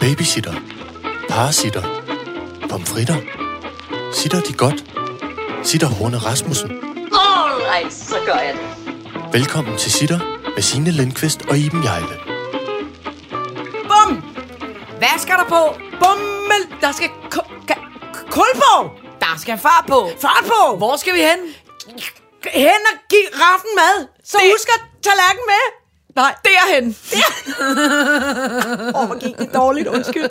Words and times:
Babysitter. 0.00 0.54
Parasitter. 1.28 1.82
Pomfritter. 2.70 3.16
Sitter 4.14 4.40
de 4.40 4.52
godt? 4.52 4.84
Sitter 5.62 5.86
Horne 5.86 6.18
Rasmussen. 6.18 6.70
Alright, 7.12 7.92
så 7.94 8.16
gør 8.26 8.34
jeg 8.34 8.54
det. 8.54 8.92
Velkommen 9.32 9.78
til 9.78 9.92
Sitter 9.92 10.18
med 10.54 10.62
Signe 10.62 10.90
Lindqvist 10.90 11.42
og 11.50 11.58
Iben 11.58 11.84
Jejle. 11.84 12.16
Bum! 13.90 14.22
Hvad 14.98 15.18
skal 15.18 15.34
der 15.34 15.44
på? 15.48 15.62
Bummel! 16.02 16.62
Der 16.80 16.92
skal 16.92 17.08
ka- 17.34 18.30
kul 18.30 18.50
på! 18.54 18.90
Der 19.20 19.34
skal 19.38 19.58
far 19.58 19.84
på. 19.88 20.08
Fart 20.20 20.44
på! 20.46 20.76
Hvor 20.76 20.96
skal 20.96 21.14
vi 21.14 21.18
hen? 21.20 21.40
Hen 22.54 22.82
og 22.92 22.96
giv 23.10 23.26
raffen 23.34 23.70
mad! 23.76 24.06
Så 24.24 24.38
Det- 24.42 24.50
husk 24.52 24.68
at 24.76 24.80
tallerken 25.02 25.44
med! 25.52 25.64
Nej, 26.18 26.34
Derhen. 26.44 26.86
Åh, 28.98 29.06
hvor 29.06 29.18
gik 29.18 29.38
det 29.38 29.54
dårligt, 29.54 29.88
undskyld. 29.88 30.30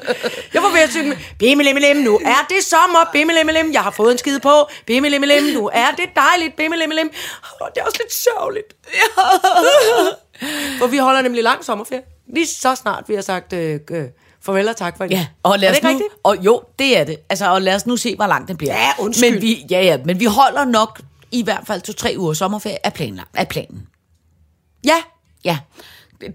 Jeg 0.54 0.64
var 0.64 0.72
ved 0.72 0.80
at 0.80 0.90
synge, 0.90 1.18
bimmelimmelim, 1.40 1.98
nu 1.98 2.20
er 2.26 2.46
det 2.50 2.64
sommer, 2.64 3.00
bimmelimmelim, 3.14 3.74
jeg 3.74 3.82
har 3.82 3.92
fået 3.92 4.12
en 4.12 4.18
skid 4.18 4.40
på, 4.40 4.68
bimmelimmelim, 4.86 5.44
nu 5.44 5.70
er 5.74 5.92
det 5.98 6.06
dejligt, 6.16 6.56
bimmelimmelim. 6.56 7.10
Og 7.62 7.70
det 7.76 7.82
er 7.82 7.86
også 7.86 8.00
lidt 8.04 8.14
sørgeligt. 8.14 8.74
For 10.80 10.88
vi 10.88 10.98
holder 10.98 11.22
nemlig 11.22 11.44
lang 11.44 11.66
sommerferie. 11.66 12.02
Lige 12.34 12.48
så 12.48 12.76
snart 12.76 13.04
vi 13.08 13.16
har 13.16 13.22
sagt 13.22 13.54
øh, 13.54 13.80
øh, 13.92 14.06
farvel 14.42 14.70
og 14.70 14.76
tak 14.76 14.98
for 14.98 15.06
dag. 15.06 15.12
Ja, 15.12 15.28
og 15.44 15.60
lad 15.60 15.70
er 15.70 15.74
det 15.74 15.78
ikke 15.78 15.88
nu, 15.88 15.94
rigtigt? 15.94 16.14
og 16.24 16.38
jo, 16.42 16.62
det 16.80 16.98
er 16.98 17.04
det. 17.04 17.18
Altså, 17.30 17.52
og 17.52 17.62
lad 17.62 17.76
os 17.76 17.86
nu 17.86 17.98
se, 17.98 18.16
hvor 18.16 18.28
langt 18.28 18.48
det 18.48 18.58
bliver. 18.58 18.74
Ja, 18.74 18.90
undskyld. 19.00 19.32
Men 19.32 19.42
vi, 19.42 19.66
ja, 19.70 19.82
ja, 19.82 19.98
men 20.06 20.20
vi 20.20 20.26
holder 20.26 20.66
nok 20.66 21.02
i 21.32 21.44
hvert 21.44 21.64
fald 21.68 21.82
to-tre 21.82 22.16
uger 22.18 22.34
sommerferie 22.34 22.86
af, 22.86 22.94
planen, 22.94 23.20
af 23.34 23.48
planen. 23.48 23.88
Ja, 24.86 24.98
Ja. 25.48 25.58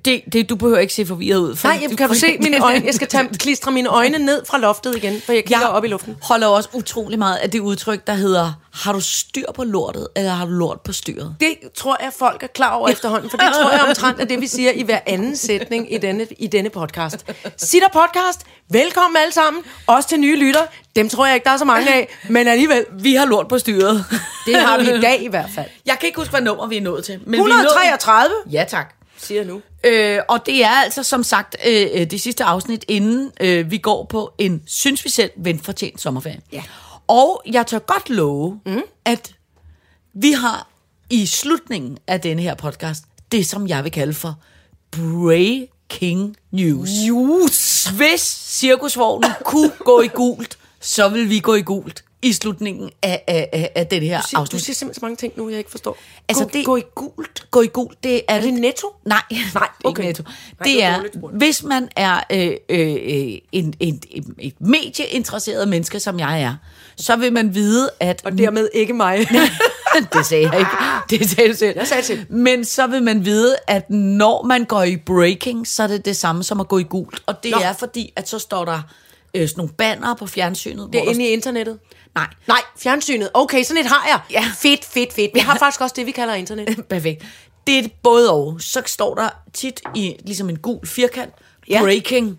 Det, 0.05 0.23
det, 0.33 0.49
du 0.49 0.57
behøver 0.57 0.79
ikke 0.79 0.95
se 0.95 1.07
forvirret 1.07 1.39
ud. 1.39 1.57
for 1.57 1.69
Nej, 1.69 1.79
jeg 1.89 1.97
kan 1.99 2.09
du 2.09 2.15
se 2.15 2.39
mine 2.41 2.59
øjne? 2.65 2.87
Jeg 2.87 2.95
skal 2.95 3.09
tage, 3.09 3.29
klistre 3.29 3.73
mine 3.73 3.89
øjne 3.89 4.19
ned 4.19 4.43
fra 4.49 4.59
loftet 4.59 4.97
igen, 4.97 5.21
for 5.27 5.33
jeg 5.33 5.45
kigger 5.45 5.59
Jeg 5.61 5.69
op 5.69 5.85
i 5.85 5.89
luften. 5.89 6.17
holder 6.23 6.47
også 6.47 6.69
utrolig 6.73 7.19
meget 7.19 7.37
af 7.37 7.51
det 7.51 7.61
udtryk, 7.61 8.07
der 8.07 8.13
hedder, 8.15 8.53
har 8.75 8.93
du 8.93 9.01
styr 9.01 9.45
på 9.55 9.65
lortet, 9.65 10.09
eller 10.17 10.31
har 10.31 10.45
du 10.47 10.51
lort 10.53 10.81
på 10.81 10.93
styret? 10.93 11.37
Det 11.41 11.55
tror 11.75 11.97
jeg, 12.01 12.13
folk 12.19 12.43
er 12.43 12.47
klar 12.47 12.75
over 12.75 12.89
efterhånden, 12.89 13.31
for 13.31 13.37
det 13.37 13.47
tror 13.63 13.71
jeg 13.71 13.81
omtrent 13.89 14.21
er 14.21 14.25
det, 14.25 14.41
vi 14.41 14.47
siger 14.47 14.71
i 14.71 14.83
hver 14.83 14.99
anden 15.07 15.37
sætning 15.37 15.93
i 15.95 15.99
denne, 15.99 16.27
i 16.39 16.47
denne 16.47 16.71
podcast. 16.71 17.25
Sitter 17.57 17.89
podcast, 17.93 18.41
velkommen 18.71 19.17
alle 19.17 19.33
sammen, 19.33 19.63
også 19.87 20.09
til 20.09 20.21
nye 20.21 20.37
lytter. 20.37 20.63
Dem 20.97 21.09
tror 21.09 21.27
jeg 21.27 21.35
ikke, 21.35 21.45
der 21.45 21.51
er 21.51 21.57
så 21.57 21.65
mange 21.65 21.95
af, 21.95 22.09
men 22.29 22.49
alligevel, 22.49 22.85
Vi 22.93 23.15
har 23.15 23.27
lort 23.27 23.49
på 23.49 23.59
styret. 23.59 24.05
det 24.47 24.57
har 24.57 24.79
vi 24.79 24.85
i 24.99 25.01
dag 25.01 25.23
i 25.23 25.29
hvert 25.29 25.51
fald. 25.55 25.67
Jeg 25.87 25.97
kan 26.01 26.07
ikke 26.07 26.19
huske, 26.19 26.31
hvad 26.31 26.41
nummer 26.41 26.67
vi 26.67 26.77
er 26.77 26.81
nået 26.83 27.05
til. 27.05 27.21
Men 27.25 27.33
vi 27.33 27.37
er 27.39 27.43
nået- 27.43 27.49
133, 27.49 28.35
Ja, 28.53 28.65
tak. 28.69 28.95
Siger 29.25 29.45
nu. 29.45 29.63
Øh, 29.85 30.19
og 30.29 30.47
det 30.47 30.65
er 30.65 30.71
altså 30.71 31.03
som 31.03 31.23
sagt 31.23 31.57
øh, 31.67 31.87
øh, 31.95 32.11
det 32.11 32.21
sidste 32.21 32.45
afsnit, 32.45 32.85
inden 32.89 33.31
øh, 33.41 33.71
vi 33.71 33.79
går 33.79 34.05
på 34.05 34.35
en, 34.39 34.63
synes 34.67 35.05
vi 35.05 35.11
selv, 35.11 35.31
venfortjent 35.37 36.01
sommerferie. 36.01 36.41
Ja. 36.53 36.63
Og 37.07 37.43
jeg 37.47 37.67
tør 37.67 37.79
godt 37.79 38.11
love, 38.11 38.61
mm. 38.67 38.83
at 39.05 39.35
vi 40.15 40.33
har 40.33 40.69
i 41.11 41.27
slutningen 41.27 41.99
af 42.07 42.21
denne 42.21 42.43
her 42.43 42.55
podcast, 42.55 43.05
det 43.33 43.47
som 43.47 43.67
jeg 43.67 43.85
vil 43.85 43.93
kalde 43.93 44.15
for 44.15 44.39
breaking 44.91 46.37
news. 46.51 46.91
News! 47.07 47.87
Hvis 47.87 48.21
cirkusvognen 48.49 49.31
kunne 49.45 49.73
gå 49.79 50.01
i 50.01 50.09
gult, 50.09 50.59
så 50.81 51.09
vil 51.09 51.31
vi 51.31 51.39
gå 51.39 51.55
i 51.55 51.63
gult 51.63 52.05
i 52.23 52.33
slutningen 52.33 52.91
af, 53.03 53.23
af, 53.27 53.49
af, 53.53 53.71
af 53.75 53.87
den 53.87 54.03
her 54.03 54.21
Du 54.21 54.27
siger, 54.29 54.39
du 54.39 54.41
afsnit. 54.43 54.63
siger 54.63 54.75
simpelthen 54.75 55.01
så 55.01 55.05
mange 55.07 55.17
ting 55.17 55.33
nu, 55.37 55.49
jeg 55.49 55.59
ikke 55.59 55.71
forstår. 55.71 55.99
Altså, 56.29 56.45
gå, 56.45 56.51
det- 56.53 56.65
gå 56.67 56.77
i 56.77 56.83
gult. 56.95 57.47
Gå 57.51 57.61
i 57.63 57.67
gult, 57.67 58.05
det 58.05 58.15
er, 58.17 58.21
Er 58.29 58.41
det 58.41 58.55
netto? 58.55 58.87
Nej, 59.05 59.23
Nej, 59.55 59.69
okay. 59.85 60.01
ikke 60.03 60.09
netto. 60.09 60.23
Nej, 60.23 60.33
det 60.59 60.67
det 60.67 60.83
er, 60.85 61.29
hvis 61.33 61.63
man 61.63 61.89
er 61.97 62.21
øh, 62.33 62.53
øh, 62.69 63.39
en, 63.53 63.75
en, 63.81 64.01
en, 64.11 64.35
et 64.39 64.55
medieinteresseret 64.61 65.69
menneske, 65.69 66.01
som 66.01 66.19
jeg 66.19 66.43
er, 66.43 66.55
så 66.97 67.17
vil 67.17 67.33
man 67.33 67.55
vide, 67.55 67.91
at... 68.01 68.23
Og 68.25 68.39
dermed 68.39 68.69
ikke 68.75 68.93
mig. 68.93 69.19
det 70.13 70.27
sagde 70.27 70.49
jeg 70.53 70.59
ikke. 70.59 70.71
Det 71.11 71.31
sagde 71.31 71.51
du 71.51 71.57
selv. 71.57 71.77
Jeg 71.79 71.87
sagde 71.87 72.03
til. 72.03 72.27
Men 72.29 72.65
så 72.65 72.87
vil 72.87 73.03
man 73.03 73.25
vide, 73.25 73.57
at 73.67 73.91
når 73.91 74.43
man 74.43 74.65
går 74.65 74.83
i 74.83 74.97
breaking, 74.97 75.67
så 75.69 75.83
er 75.83 75.87
det 75.87 76.05
det 76.05 76.17
samme 76.17 76.43
som 76.45 76.61
at 76.61 76.69
gå 76.69 76.79
i 76.79 76.83
gult. 76.83 77.23
Og 77.27 77.43
det 77.43 77.51
Nå. 77.51 77.59
er 77.63 77.73
fordi, 77.73 78.13
at 78.17 78.29
så 78.29 78.39
står 78.39 78.65
der 78.65 78.83
øh, 79.35 79.49
sådan 79.49 79.59
nogle 79.61 79.73
banner 79.73 80.15
på 80.15 80.27
fjernsynet. 80.27 80.89
Det 80.93 81.01
er 81.01 81.11
inde 81.11 81.25
i 81.25 81.29
internettet. 81.29 81.79
Nej, 82.15 82.27
Nej, 82.49 82.61
fjernsynet. 82.79 83.31
Okay, 83.35 83.63
sådan 83.63 83.81
et 83.85 83.87
har 83.87 84.07
jeg. 84.09 84.21
Ja. 84.31 84.51
Fedt, 84.59 84.85
fedt, 84.85 85.13
fedt. 85.13 85.31
Vi 85.35 85.39
har 85.41 85.59
faktisk 85.59 85.81
også 85.81 85.95
det, 85.97 86.07
vi 86.07 86.11
kalder 86.11 86.35
internet. 86.35 86.77
Perfekt. 86.91 87.25
Det 87.67 87.79
er 87.79 87.89
både 88.03 88.33
og. 88.33 88.57
Så 88.61 88.83
står 88.87 89.15
der 89.15 89.29
tit 89.55 89.81
i 89.95 90.15
ligesom 90.25 90.49
en 90.49 90.59
gul 90.59 90.87
firkant, 90.87 91.33
Ja. 91.69 91.81
breaking, 91.83 92.39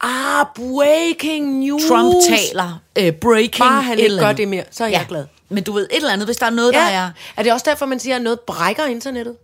Ah, 0.00 0.46
breaking 0.56 1.58
news. 1.58 1.82
Trump 1.88 2.14
taler, 2.28 2.80
øh, 2.98 3.12
breaking, 3.12 3.58
Bare 3.58 3.82
han 3.82 3.98
ikke 3.98 4.18
gør 4.18 4.32
det 4.32 4.48
mere, 4.48 4.64
så 4.70 4.84
er 4.84 4.88
jeg 4.88 5.06
glad. 5.08 5.24
Men 5.48 5.64
du 5.64 5.72
ved, 5.72 5.82
et 5.90 5.96
eller 5.96 6.12
andet, 6.12 6.28
hvis 6.28 6.36
der 6.36 6.46
er 6.46 6.50
noget, 6.50 6.72
Ja. 6.72 6.78
der 6.78 6.84
er... 6.84 7.10
Er 7.36 7.42
det 7.42 7.52
også 7.52 7.64
derfor, 7.70 7.86
man 7.86 8.00
siger, 8.00 8.16
at 8.16 8.22
noget 8.22 8.40
brækker 8.40 8.84
internettet? 8.86 9.36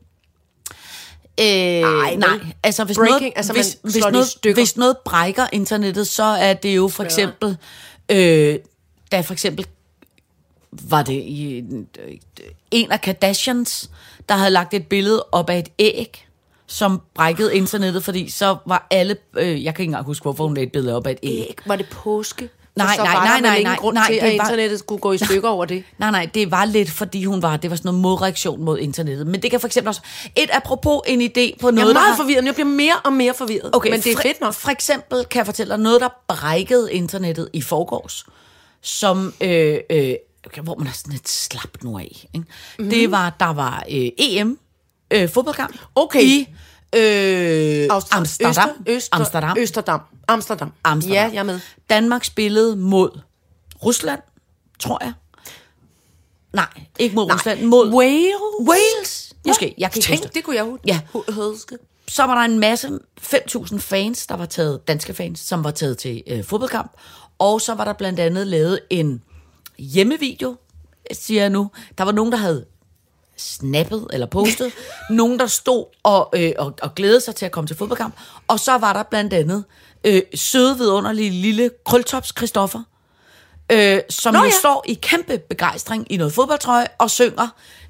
Øh, 1.41 1.47
Ej, 1.47 2.15
nej, 2.17 2.39
altså 2.63 2.85
hvis 2.85 2.97
Breaking, 2.97 3.21
noget, 3.21 3.33
altså, 3.37 3.53
hvis, 3.53 3.77
hvis, 3.83 4.05
noget, 4.13 4.55
hvis 4.55 4.77
noget 4.77 4.97
brækker 5.05 5.47
internettet, 5.53 6.09
så 6.09 6.23
er 6.23 6.53
det 6.55 6.77
jo 6.77 6.89
for 6.89 7.05
eksempel, 7.05 7.57
øh, 8.09 8.59
da 9.13 9.21
for 9.21 9.33
eksempel 9.33 9.67
var 10.73 11.03
det 11.03 11.13
i 11.13 11.65
en- 12.71 12.93
af 12.93 13.01
Kardashians, 13.01 13.91
der 14.29 14.35
havde 14.35 14.51
lagt 14.51 14.75
et 14.75 14.87
billede 14.87 15.25
op 15.33 15.51
af 15.51 15.59
et 15.59 15.69
æg, 15.79 16.27
som 16.67 17.01
brækkede 17.15 17.57
internettet, 17.57 18.05
fordi 18.05 18.31
så 18.31 18.57
var 18.67 18.87
alle, 18.91 19.17
øh, 19.37 19.65
jeg 19.65 19.75
kan 19.75 19.83
ikke 19.83 19.89
engang 19.91 20.05
huske, 20.05 20.23
hvorfor 20.23 20.45
hun 20.45 20.55
lagde 20.55 20.67
et 20.67 20.73
billede 20.73 20.97
op 20.97 21.07
af 21.07 21.11
et 21.11 21.19
æg. 21.23 21.33
Ikke? 21.49 21.63
Var 21.67 21.77
det 21.77 21.87
påske? 21.91 22.49
Nej, 22.77 22.97
nej, 22.97 23.07
var 23.07 23.15
nej, 23.15 23.35
der 23.37 23.41
nej, 23.43 23.63
nej, 23.63 23.77
grund 23.77 23.95
nej, 23.95 24.07
til, 24.07 24.15
det 24.15 24.21
at 24.21 24.27
var- 24.39 24.45
internettet 24.45 24.79
skulle 24.79 25.01
gå 25.01 25.13
i 25.13 25.19
stykker 25.19 25.49
over 25.49 25.65
det. 25.65 25.85
Nej, 25.99 26.11
nej, 26.11 26.29
det 26.35 26.51
var 26.51 26.65
lidt, 26.65 26.91
fordi 26.91 27.25
hun 27.25 27.43
var, 27.43 27.57
det 27.57 27.71
var 27.71 27.77
sådan 27.77 27.89
noget 27.89 28.01
modreaktion 28.03 28.65
mod 28.65 28.79
internettet. 28.79 29.27
Men 29.27 29.43
det 29.43 29.51
kan 29.51 29.61
for 29.61 29.67
eksempel 29.67 29.89
også, 29.89 30.01
et 30.37 30.51
apropos 30.53 31.01
en 31.07 31.21
idé 31.21 31.57
på 31.61 31.71
noget, 31.71 31.77
Jeg 31.77 31.83
er 31.83 31.87
der 31.87 31.93
meget 31.93 32.09
har- 32.09 32.17
forvirret. 32.17 32.45
Jeg 32.45 32.55
bliver 32.55 32.69
mere 32.69 32.95
og 33.05 33.13
mere 33.13 33.35
forvirret. 33.35 33.71
Okay, 33.73 33.91
men 33.91 34.01
det 34.01 34.13
er 34.13 34.17
fedt 34.23 34.41
nok. 34.41 34.55
For 34.55 34.71
eksempel 34.71 35.25
kan 35.25 35.39
jeg 35.39 35.47
fortælle 35.47 35.71
dig 35.75 35.81
noget, 35.83 36.01
der 36.01 36.09
brækkede 36.29 36.93
internettet 36.93 37.49
i 37.53 37.63
forgårs, 37.63 38.27
som, 38.83 39.35
øh, 39.41 39.79
øh, 39.91 40.15
okay, 40.47 40.63
hvor 40.63 40.75
man 40.75 40.87
er 40.87 40.93
sådan 40.93 41.13
lidt 41.13 41.29
slap 41.29 41.83
nu 41.83 41.99
af. 41.99 42.27
Ikke? 42.35 42.47
Mm-hmm. 42.79 42.91
Det 42.91 43.11
var, 43.11 43.37
der 43.41 43.53
var 43.53 43.85
øh, 43.91 44.09
EM, 44.19 44.59
øh, 45.11 45.29
fodboldkamp, 45.29 45.79
Okay. 45.95 46.23
i 46.23 46.41
øh, 46.97 47.89
Austria- 47.91 48.17
Amsterdam. 48.17 48.51
Øster, 48.51 48.75
Øster, 48.87 49.17
Amsterdam. 49.17 49.57
Østerdam. 49.59 50.01
Amsterdam. 50.29 50.73
Amsterdam. 50.85 51.15
Ja, 51.15 51.31
jeg 51.33 51.39
er 51.39 51.43
med. 51.43 51.61
Danmark 51.91 52.25
spillede 52.25 52.77
mod 52.77 53.21
Rusland, 53.85 54.21
tror 54.79 54.99
jeg. 55.05 55.13
Nej, 56.53 56.67
ikke 56.99 57.15
mod 57.15 57.27
Nej. 57.27 57.35
Rusland, 57.37 57.63
mod 57.65 57.93
Wales? 57.95 58.69
Wales. 58.69 59.33
Måske, 59.47 59.75
jeg 59.79 59.93
kan 59.93 60.03
Tænk, 60.03 60.23
det. 60.23 60.35
det 60.35 60.45
kunne 60.45 60.57
jeg. 60.57 60.67
Ja. 60.87 61.01
huske. 61.29 61.79
så 62.09 62.23
var 62.27 62.35
der 62.35 62.43
en 62.43 62.59
masse, 62.59 62.99
5.000 63.21 63.79
fans, 63.79 64.27
der 64.27 64.37
var 64.37 64.47
taget, 64.47 64.89
danske 64.89 65.15
fans, 65.15 65.41
som 65.41 65.65
var 65.65 65.71
taget 65.71 65.99
til 65.99 66.23
øh, 66.27 66.45
fodboldkamp. 66.45 66.93
Og 67.41 67.61
så 67.61 67.75
var 67.75 67.85
der 67.85 67.93
blandt 67.93 68.21
andet 68.21 68.47
lavet 68.47 68.81
en 68.91 69.23
hjemmevideo, 69.79 70.57
siger 71.13 71.41
jeg 71.41 71.51
nu. 71.51 71.71
Der 71.99 72.05
var 72.05 72.13
nogen, 72.13 72.33
der 72.33 72.39
havde 72.39 72.65
snappet 73.37 74.07
eller 74.13 74.27
postet. 74.27 74.73
nogen, 75.11 75.39
der 75.39 75.47
stod 75.47 75.85
og, 76.03 76.33
øh, 76.37 76.53
og, 76.59 76.75
og 76.83 76.95
glædede 76.95 77.21
sig 77.21 77.35
til 77.35 77.47
at 77.47 77.53
komme 77.53 77.69
til 77.69 77.77
fodboldkamp. 77.77 78.15
Og 78.49 78.61
så 78.61 78.79
var 78.79 78.93
der 78.93 79.03
blandt 79.03 79.33
andet 79.33 79.65
øh, 80.05 80.23
søde, 80.35 80.79
vidunderlige 80.79 81.31
lille 81.31 81.71
krøltops 81.85 82.33
Christoffer, 82.37 82.83
øh, 83.71 84.01
som 84.11 84.35
Nå, 84.35 84.39
Nå, 84.39 84.45
jo 84.45 84.51
ja. 84.51 84.59
står 84.59 84.85
i 84.89 84.95
kæmpe 84.95 85.39
begejstring 85.39 86.13
i 86.13 86.17
noget 86.17 86.33
fodboldtrøje 86.33 86.87
og 86.99 87.11
synger. 87.11 87.49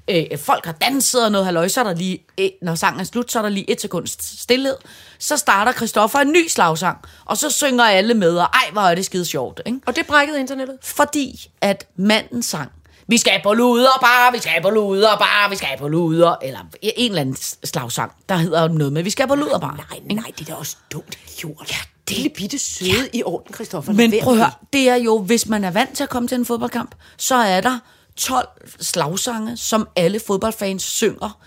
Øh, 0.09 0.37
folk 0.37 0.65
har 0.65 0.71
danset 0.71 1.25
og 1.25 1.31
noget 1.31 1.45
halløj, 1.45 1.67
så 1.67 1.79
er 1.79 1.83
der 1.83 1.93
lige, 1.93 2.25
et, 2.37 2.53
når 2.61 2.75
sangen 2.75 2.99
er 2.99 3.03
slut, 3.03 3.31
så 3.31 3.39
er 3.39 3.43
der 3.43 3.49
lige 3.49 3.69
et 3.69 3.81
sekund 3.81 4.07
stillhed. 4.19 4.75
Så 5.19 5.37
starter 5.37 5.71
Christoffer 5.71 6.19
en 6.19 6.31
ny 6.31 6.47
slagsang, 6.47 6.97
og 7.25 7.37
så 7.37 7.49
synger 7.49 7.83
alle 7.83 8.13
med, 8.13 8.37
og 8.37 8.47
ej, 8.53 8.69
hvor 8.71 8.81
er 8.81 8.95
det 8.95 9.05
skide 9.05 9.25
sjovt. 9.25 9.61
Ikke? 9.65 9.79
Og 9.85 9.95
det 9.95 10.07
brækkede 10.07 10.39
internettet. 10.39 10.77
Fordi 10.83 11.49
at 11.61 11.87
manden 11.95 12.43
sang, 12.43 12.71
vi 13.07 13.17
skal 13.17 13.39
på 13.43 13.53
luder 13.53 13.99
bare, 14.01 14.31
vi 14.31 14.39
skal 14.39 14.61
på 14.61 14.69
luder 14.69 15.17
bare, 15.17 15.49
vi 15.49 15.55
skal 15.55 15.69
på 15.79 15.87
luder, 15.87 16.35
eller 16.41 16.59
en 16.81 17.11
eller 17.11 17.21
anden 17.21 17.35
slagsang, 17.63 18.11
der 18.29 18.35
hedder 18.35 18.67
noget 18.67 18.93
med, 18.93 19.03
vi 19.03 19.09
skal 19.09 19.27
på 19.27 19.35
luder 19.35 19.59
bare. 19.59 19.77
Nej, 19.77 20.15
nej, 20.15 20.31
det 20.39 20.49
er 20.49 20.53
da 20.53 20.59
også 20.59 20.75
dumt 20.91 21.17
gjort. 21.37 21.71
Ja, 21.71 21.75
det 22.07 22.17
Lille 22.17 22.29
bitte 22.29 22.59
søde 22.59 22.91
ja. 22.91 23.05
i 23.13 23.23
orden, 23.23 23.53
Christoffer. 23.53 23.93
Men 23.93 24.13
prøv 24.23 24.33
at 24.33 24.39
høre, 24.39 24.51
det 24.73 24.89
er 24.89 24.95
jo, 24.95 25.19
hvis 25.19 25.47
man 25.47 25.63
er 25.63 25.71
vant 25.71 25.93
til 25.93 26.03
at 26.03 26.09
komme 26.09 26.27
til 26.27 26.35
en 26.35 26.45
fodboldkamp, 26.45 26.95
så 27.17 27.35
er 27.35 27.61
der 27.61 27.79
12 28.15 28.47
slagsange, 28.79 29.57
som 29.57 29.87
alle 29.95 30.19
fodboldfans 30.27 30.83
synger 30.83 31.39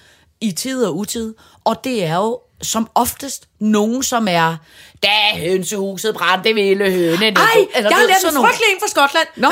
i 0.45 0.53
tid 0.53 0.85
og 0.85 0.97
utid. 0.97 1.35
Og 1.65 1.85
det 1.85 2.05
er 2.05 2.17
jo 2.17 2.41
som 2.63 2.89
oftest 2.95 3.49
nogen, 3.61 4.03
som 4.03 4.29
er, 4.29 4.57
da 5.03 5.15
hønsehuset 5.37 6.15
brændte, 6.15 6.55
ville 6.55 6.91
høne. 6.91 7.27
Ej, 7.27 7.61
jeg 7.75 7.85
har 7.85 8.07
lært 8.13 8.25
en 8.25 8.41
frygtelig 8.45 8.71
en 8.75 8.81
fra 8.83 8.89
Skotland. 8.95 9.29
Nå. 9.37 9.51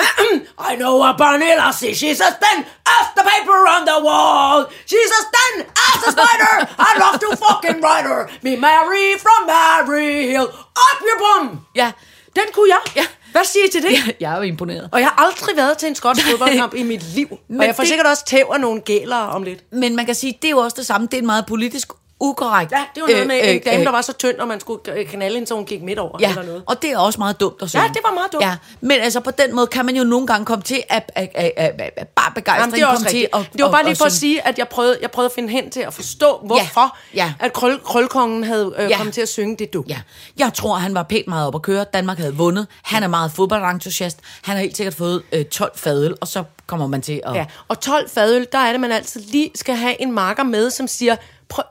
I 0.70 0.72
know 0.80 0.94
a 1.02 1.12
Barney 1.22 1.52
Lassie, 1.60 1.94
she's 2.00 2.20
a 2.28 2.32
thin 2.42 2.58
as 2.96 3.06
the 3.16 3.24
paper 3.32 3.60
on 3.74 3.82
the 3.90 3.98
wall. 4.08 4.58
She's 4.90 5.12
as 5.20 5.26
thin 5.36 5.54
as 5.88 5.98
a 6.08 6.10
spider. 6.16 6.54
I 6.88 6.90
love 7.04 7.16
to 7.24 7.28
fucking 7.44 7.78
ride 7.88 8.06
her. 8.12 8.22
Me 8.46 8.52
Mary 8.68 9.08
from 9.24 9.40
Mary 9.54 10.14
Hill. 10.32 10.48
Up 10.88 10.98
your 11.08 11.18
bum. 11.24 11.66
Ja, 11.74 11.92
Den 12.36 12.48
kunne 12.52 12.68
jeg. 12.74 12.82
Ja. 12.96 13.06
Hvad 13.32 13.44
siger 13.44 13.64
I 13.66 13.70
til 13.70 13.82
det? 13.82 13.90
ja, 13.92 14.02
jeg 14.20 14.32
er 14.32 14.36
jo 14.36 14.42
imponeret. 14.42 14.88
Og 14.92 15.00
jeg 15.00 15.08
har 15.08 15.24
aldrig 15.26 15.56
været 15.56 15.78
til 15.78 15.88
en 15.88 15.94
skotsk 15.94 16.26
fodboldkamp 16.30 16.74
i 16.74 16.82
mit 16.82 17.02
liv. 17.14 17.38
Men 17.48 17.60
og 17.60 17.66
jeg 17.66 17.76
får 17.76 17.82
det- 17.82 17.88
sikkert 17.88 18.06
også 18.06 18.24
tæv 18.24 18.50
af 18.54 18.60
nogle 18.60 18.80
gæler 18.80 19.16
om 19.16 19.42
lidt. 19.42 19.72
Men 19.72 19.96
man 19.96 20.06
kan 20.06 20.14
sige, 20.14 20.38
det 20.42 20.48
er 20.48 20.50
jo 20.50 20.58
også 20.58 20.74
det 20.78 20.86
samme. 20.86 21.06
Det 21.06 21.14
er 21.14 21.18
en 21.18 21.26
meget 21.26 21.46
politisk 21.46 21.88
ukorrekt. 22.22 22.72
Ja, 22.72 22.84
det 22.94 23.02
var 23.02 23.08
noget 23.08 23.26
med 23.26 23.36
øh, 23.44 23.54
en 23.54 23.60
dame, 23.64 23.78
øh, 23.78 23.84
der 23.84 23.90
var 23.90 24.00
så 24.02 24.12
tynd, 24.12 24.36
og 24.38 24.48
man 24.48 24.60
skulle 24.60 24.80
øh, 24.96 25.06
knalde 25.06 25.34
hende, 25.34 25.48
så 25.48 25.54
hun 25.54 25.64
gik 25.64 25.82
midt 25.82 25.98
over. 25.98 26.18
Ja, 26.20 26.28
Eller 26.28 26.42
noget. 26.42 26.62
og 26.66 26.82
det 26.82 26.90
er 26.90 26.98
også 26.98 27.18
meget 27.18 27.40
dumt 27.40 27.62
at 27.62 27.70
synge. 27.70 27.82
Ja, 27.82 27.88
det 27.88 28.00
var 28.04 28.14
meget 28.14 28.32
dumt. 28.32 28.44
Ja, 28.44 28.56
men 28.80 29.00
altså 29.00 29.20
på 29.20 29.30
den 29.30 29.54
måde 29.54 29.66
kan 29.66 29.86
man 29.86 29.96
jo 29.96 30.04
nogle 30.04 30.26
gange 30.26 30.46
komme 30.46 30.62
til 30.62 30.82
at, 30.88 31.12
at, 31.14 31.28
at, 31.34 31.52
at, 31.56 31.90
at, 31.96 32.08
bare 32.08 32.32
begejstring 32.34 32.78
Jamen, 32.78 32.80
det 32.80 32.98
komme 32.98 33.08
til 33.10 33.18
rigtigt. 33.18 33.36
at, 33.36 33.52
det 33.52 33.62
var 33.64 33.70
bare 33.70 33.84
lige 33.84 33.96
for 33.96 34.04
at 34.04 34.12
sige, 34.12 34.46
at 34.46 34.58
jeg 34.58 34.68
prøvede, 34.68 34.98
jeg 35.02 35.10
prøvede 35.10 35.26
at 35.26 35.34
finde 35.34 35.48
hen 35.48 35.70
til 35.70 35.80
at 35.80 35.94
forstå, 35.94 36.40
hvorfor 36.44 36.96
ja. 37.14 37.32
at 37.40 37.52
krøl, 37.52 37.80
krølkongen 37.84 38.44
havde 38.44 38.74
øh, 38.78 38.90
Ja. 38.90 38.96
kommet 38.96 39.14
til 39.14 39.20
at 39.20 39.28
synge 39.28 39.56
det 39.56 39.72
du. 39.72 39.84
Ja, 39.88 40.00
jeg 40.38 40.50
tror, 40.54 40.74
han 40.74 40.94
var 40.94 41.02
pænt 41.02 41.28
meget 41.28 41.46
op 41.46 41.54
at 41.54 41.62
køre. 41.62 41.84
Danmark 41.94 42.18
havde 42.18 42.34
vundet. 42.34 42.66
Han 42.82 43.02
er 43.02 43.08
meget 43.08 43.32
fodboldentusiast. 43.32 44.18
Han 44.42 44.56
har 44.56 44.62
helt 44.62 44.76
sikkert 44.76 44.94
fået 44.94 45.22
øh, 45.32 45.44
12 45.44 45.72
fadøl, 45.76 46.14
og 46.20 46.28
så 46.28 46.44
kommer 46.66 46.86
man 46.86 47.02
til 47.02 47.20
at... 47.26 47.34
Ja, 47.34 47.46
og 47.68 47.80
12 47.80 48.10
fadøl, 48.10 48.46
der 48.52 48.58
er 48.58 48.72
det, 48.72 48.80
man 48.80 48.92
altid 48.92 49.20
lige 49.20 49.50
skal 49.54 49.74
have 49.74 50.02
en 50.02 50.12
marker 50.12 50.42
med, 50.42 50.70
som 50.70 50.88
siger, 50.88 51.16
prøv, 51.52 51.64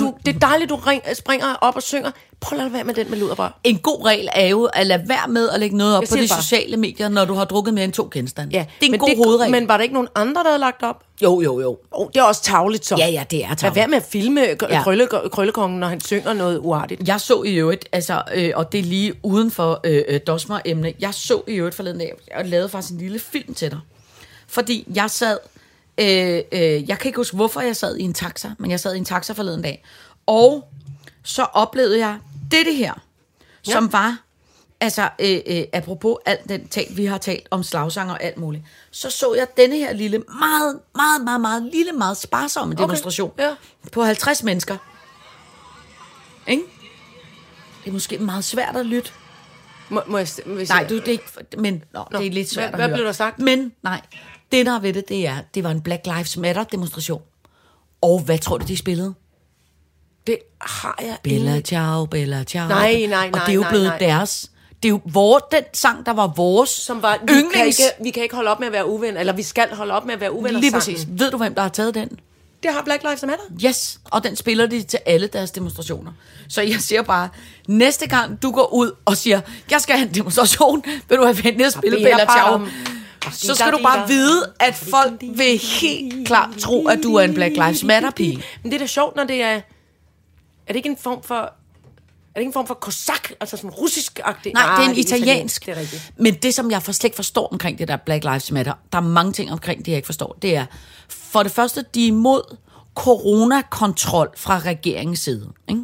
du, 0.00 0.14
det 0.26 0.34
er 0.34 0.38
dejligt, 0.38 0.70
du 0.70 0.76
ring, 0.76 1.02
springer 1.14 1.54
op 1.60 1.76
og 1.76 1.82
synger. 1.82 2.10
Prøv 2.40 2.58
at 2.58 2.62
lade 2.64 2.72
være 2.72 2.84
med 2.84 2.94
den 2.94 3.10
med 3.10 3.18
luderbar. 3.18 3.58
En 3.64 3.78
god 3.78 4.04
regel 4.06 4.28
er 4.32 4.46
jo 4.46 4.64
at 4.64 4.86
lade 4.86 5.08
være 5.08 5.28
med 5.28 5.48
at 5.48 5.60
lægge 5.60 5.76
noget 5.76 5.96
op 5.96 6.02
på 6.10 6.16
de 6.16 6.20
det 6.20 6.30
bare. 6.30 6.42
sociale 6.42 6.76
medier, 6.76 7.08
når 7.08 7.24
du 7.24 7.34
har 7.34 7.44
drukket 7.44 7.74
mere 7.74 7.84
end 7.84 7.92
to 7.92 8.08
genstande. 8.12 8.52
Ja, 8.52 8.58
det 8.58 8.82
er 8.82 8.86
en 8.86 8.90
men 8.90 9.00
god 9.00 9.16
hovedregel. 9.24 9.52
Men 9.52 9.68
var 9.68 9.76
der 9.76 9.82
ikke 9.82 9.94
nogen 9.94 10.08
andre, 10.14 10.42
der 10.42 10.48
havde 10.48 10.60
lagt 10.60 10.82
op? 10.82 11.02
Jo, 11.22 11.40
jo, 11.40 11.60
jo. 11.60 11.78
Oh, 11.90 12.08
det 12.14 12.20
er 12.20 12.22
også 12.24 12.42
tavligt 12.42 12.86
så. 12.86 12.96
Ja, 12.98 13.06
ja, 13.08 13.24
det 13.30 13.44
er 13.44 13.48
Lad 13.48 13.56
tarveligt. 13.56 13.76
være 13.76 13.88
med 13.88 13.96
at 13.96 14.02
filme 14.04 14.40
Ja. 14.40 14.54
ja. 14.70 14.82
krølle, 14.82 15.08
krøllekongen, 15.32 15.80
når 15.80 15.86
han 15.86 16.00
synger 16.00 16.32
noget 16.32 16.58
uartigt. 16.62 17.08
Jeg 17.08 17.20
så 17.20 17.42
i 17.42 17.54
øvrigt, 17.54 17.88
altså, 17.92 18.22
øh, 18.34 18.50
og 18.54 18.72
det 18.72 18.78
er 18.80 18.84
lige 18.84 19.12
uden 19.22 19.50
for 19.50 19.80
øh, 19.84 20.02
øh, 20.08 20.20
Dosmer-emne, 20.26 20.92
jeg 21.00 21.14
så 21.14 21.42
i 21.48 21.54
øvrigt 21.54 21.76
forleden 21.76 21.98
dag, 21.98 22.12
jeg 22.36 22.46
lavede 22.48 22.68
faktisk 22.68 22.92
en 22.92 22.98
lille 22.98 23.18
film 23.18 23.54
til 23.54 23.70
dig. 23.70 23.78
Fordi 24.48 24.86
jeg 24.94 25.10
sad, 25.10 25.38
øh, 26.00 26.42
øh, 26.52 26.88
jeg 26.88 26.98
kan 26.98 27.06
ikke 27.08 27.16
huske, 27.16 27.36
hvorfor 27.36 27.60
jeg 27.60 27.76
sad 27.76 27.96
i 27.96 28.02
en 28.02 28.14
taxa, 28.14 28.50
men 28.58 28.70
jeg 28.70 28.80
sad 28.80 28.94
i 28.94 28.98
en 28.98 29.04
taxa 29.04 29.32
forleden 29.32 29.62
dag. 29.62 29.84
Og 30.26 30.68
så 31.22 31.42
oplevede 31.42 31.98
jeg 31.98 32.18
dette 32.50 32.72
her, 32.72 32.92
som 33.62 33.84
ja. 33.84 33.90
var, 33.90 34.18
altså 34.80 35.08
øh, 35.18 35.38
øh, 35.46 35.62
apropos 35.72 36.16
alt 36.26 36.48
den 36.48 36.68
talt, 36.68 36.96
vi 36.96 37.04
har 37.04 37.18
talt 37.18 37.48
om 37.50 37.62
slagsanger 37.62 38.14
og 38.14 38.22
alt 38.22 38.36
muligt, 38.38 38.64
så 38.90 39.10
så 39.10 39.34
jeg 39.34 39.46
denne 39.56 39.76
her 39.76 39.92
lille, 39.92 40.18
meget, 40.40 40.80
meget, 40.94 41.24
meget, 41.24 41.40
meget 41.40 41.62
lille, 41.72 41.92
meget 41.92 42.16
sparsomme 42.16 42.74
demonstration 42.74 43.32
ja. 43.38 43.50
på 43.92 44.02
50 44.04 44.42
mennesker. 44.42 44.76
Ikke? 46.46 46.62
Det 47.84 47.90
er 47.90 47.92
måske 47.92 48.18
meget 48.18 48.44
svært 48.44 48.76
at 48.76 48.86
lytte. 48.86 49.10
Må, 49.88 50.02
må 50.06 50.18
jeg, 50.18 50.28
hvis 50.46 50.68
Nej, 50.68 50.86
du, 50.88 50.94
det 50.96 51.08
er 51.08 51.12
ikke, 51.12 51.24
men 51.58 51.84
nå, 51.92 52.04
Nå, 52.10 52.18
det 52.18 52.26
er 52.26 52.30
lidt 52.30 52.50
svært 52.50 52.70
hvad- 52.70 52.74
at 52.74 52.80
høre. 52.80 52.88
hvad 52.88 52.96
blev 52.96 53.06
der 53.06 53.12
sagt? 53.12 53.38
Men 53.38 53.72
nej, 53.82 54.00
det 54.52 54.66
der 54.66 54.72
er 54.72 54.78
ved 54.80 54.92
det, 54.92 55.08
det 55.08 55.26
er, 55.26 55.36
det 55.54 55.64
var 55.64 55.70
en 55.70 55.80
Black 55.80 56.06
Lives 56.06 56.36
Matter 56.36 56.64
demonstration. 56.64 57.22
Og 58.02 58.20
hvad 58.20 58.38
tror 58.38 58.58
du, 58.58 58.66
de 58.66 58.76
spillede? 58.76 59.14
det 60.26 60.38
har 60.60 60.98
jeg 61.00 61.16
Bella 61.22 61.50
ingen- 61.50 61.64
ciao, 61.64 62.06
Bella 62.06 62.44
ciao. 62.44 62.68
Nej, 62.68 63.06
nej, 63.08 63.24
Og 63.26 63.30
nej, 63.32 63.44
det 63.44 63.50
er 63.50 63.54
jo 63.54 63.60
nej, 63.60 63.70
blevet 63.70 63.86
nej. 63.86 63.98
deres. 63.98 64.50
Det 64.82 64.88
er 64.88 64.90
jo 64.90 65.00
vores, 65.04 65.42
den 65.52 65.62
sang, 65.72 66.06
der 66.06 66.12
var 66.12 66.26
vores 66.36 66.70
Som 66.70 67.02
var, 67.02 67.18
vi 67.22 67.26
kan, 67.32 67.36
yndlings. 67.44 67.78
ikke, 67.78 67.90
vi 68.02 68.10
kan 68.10 68.22
ikke 68.22 68.34
holde 68.34 68.50
op 68.50 68.58
med 68.60 68.66
at 68.66 68.72
være 68.72 68.88
uvenner, 68.88 69.20
eller 69.20 69.32
vi 69.32 69.42
skal 69.42 69.68
holde 69.74 69.92
op 69.94 70.04
med 70.06 70.14
at 70.14 70.20
være 70.20 70.32
uvenner 70.32 70.60
Lige 70.60 70.72
præcis. 70.72 71.06
Ved 71.10 71.30
du, 71.30 71.36
hvem 71.36 71.54
der 71.54 71.62
har 71.62 71.68
taget 71.68 71.94
den? 71.94 72.08
Det 72.62 72.72
har 72.74 72.82
Black 72.82 73.02
Lives 73.02 73.22
Matter. 73.22 73.44
Yes, 73.66 74.00
og 74.04 74.24
den 74.24 74.36
spiller 74.36 74.66
de 74.66 74.82
til 74.82 74.98
alle 75.06 75.26
deres 75.26 75.50
demonstrationer. 75.50 76.12
Så 76.48 76.62
jeg 76.62 76.80
siger 76.80 77.02
bare, 77.02 77.28
næste 77.68 78.06
gang 78.06 78.42
du 78.42 78.50
går 78.50 78.72
ud 78.74 78.92
og 79.04 79.16
siger, 79.16 79.40
jeg 79.70 79.80
skal 79.80 79.96
have 79.96 80.08
en 80.08 80.14
demonstration, 80.14 80.82
vil 81.08 81.18
du 81.18 81.24
have 81.24 81.44
venlig 81.44 81.66
at 81.66 81.72
spille 81.72 81.96
Bella 81.96 82.24
Ciao, 82.30 82.58
Bam. 82.58 82.68
Så 83.32 83.54
skal 83.54 83.72
du 83.72 83.78
bare 83.82 84.08
vide, 84.08 84.52
at 84.60 84.74
folk 84.74 85.12
vil 85.20 85.58
helt 85.80 86.26
klart 86.26 86.50
tro, 86.58 86.88
at 86.88 86.98
du 87.02 87.14
er 87.14 87.22
en 87.22 87.34
Black 87.34 87.54
Lives 87.54 87.84
Matter-pige. 87.84 88.42
Men 88.62 88.72
det 88.72 88.76
er 88.76 88.78
da 88.80 88.86
sjovt, 88.86 89.16
når 89.16 89.24
det 89.24 89.42
er... 89.42 89.54
Er 90.66 90.72
det 90.72 90.76
ikke 90.76 90.88
en 90.88 90.96
form 91.00 91.22
for... 91.22 91.34
Er 91.34 91.48
det 92.34 92.40
ikke 92.40 92.48
en 92.48 92.52
form 92.52 92.66
for 92.66 92.74
kosak? 92.74 93.30
Altså 93.40 93.56
sådan 93.56 93.70
russisk-agtig? 93.70 94.52
Nej, 94.52 94.62
Ah, 94.66 94.80
det 94.80 94.86
er 94.86 94.90
en 94.90 94.96
italiensk. 94.96 95.66
Det 95.66 95.76
er 95.76 95.80
rigtigt. 95.80 96.12
Men 96.18 96.34
det, 96.34 96.54
som 96.54 96.70
jeg 96.70 96.82
for 96.82 96.92
slet 96.92 97.04
ikke 97.04 97.16
forstår 97.16 97.48
omkring 97.52 97.78
det 97.78 97.88
der 97.88 97.96
Black 97.96 98.24
Lives 98.24 98.52
Matter, 98.52 98.72
der 98.92 98.98
er 98.98 99.02
mange 99.02 99.32
ting 99.32 99.52
omkring 99.52 99.78
det, 99.78 99.88
jeg 99.88 99.96
ikke 99.96 100.06
forstår, 100.06 100.36
det 100.42 100.56
er, 100.56 100.66
for 101.08 101.42
det 101.42 101.52
første, 101.52 101.84
de 101.94 102.02
er 102.02 102.06
imod 102.08 102.56
coronakontrol 102.94 104.28
fra 104.36 104.58
regeringens 104.58 105.18
side. 105.18 105.52
Ikke? 105.68 105.80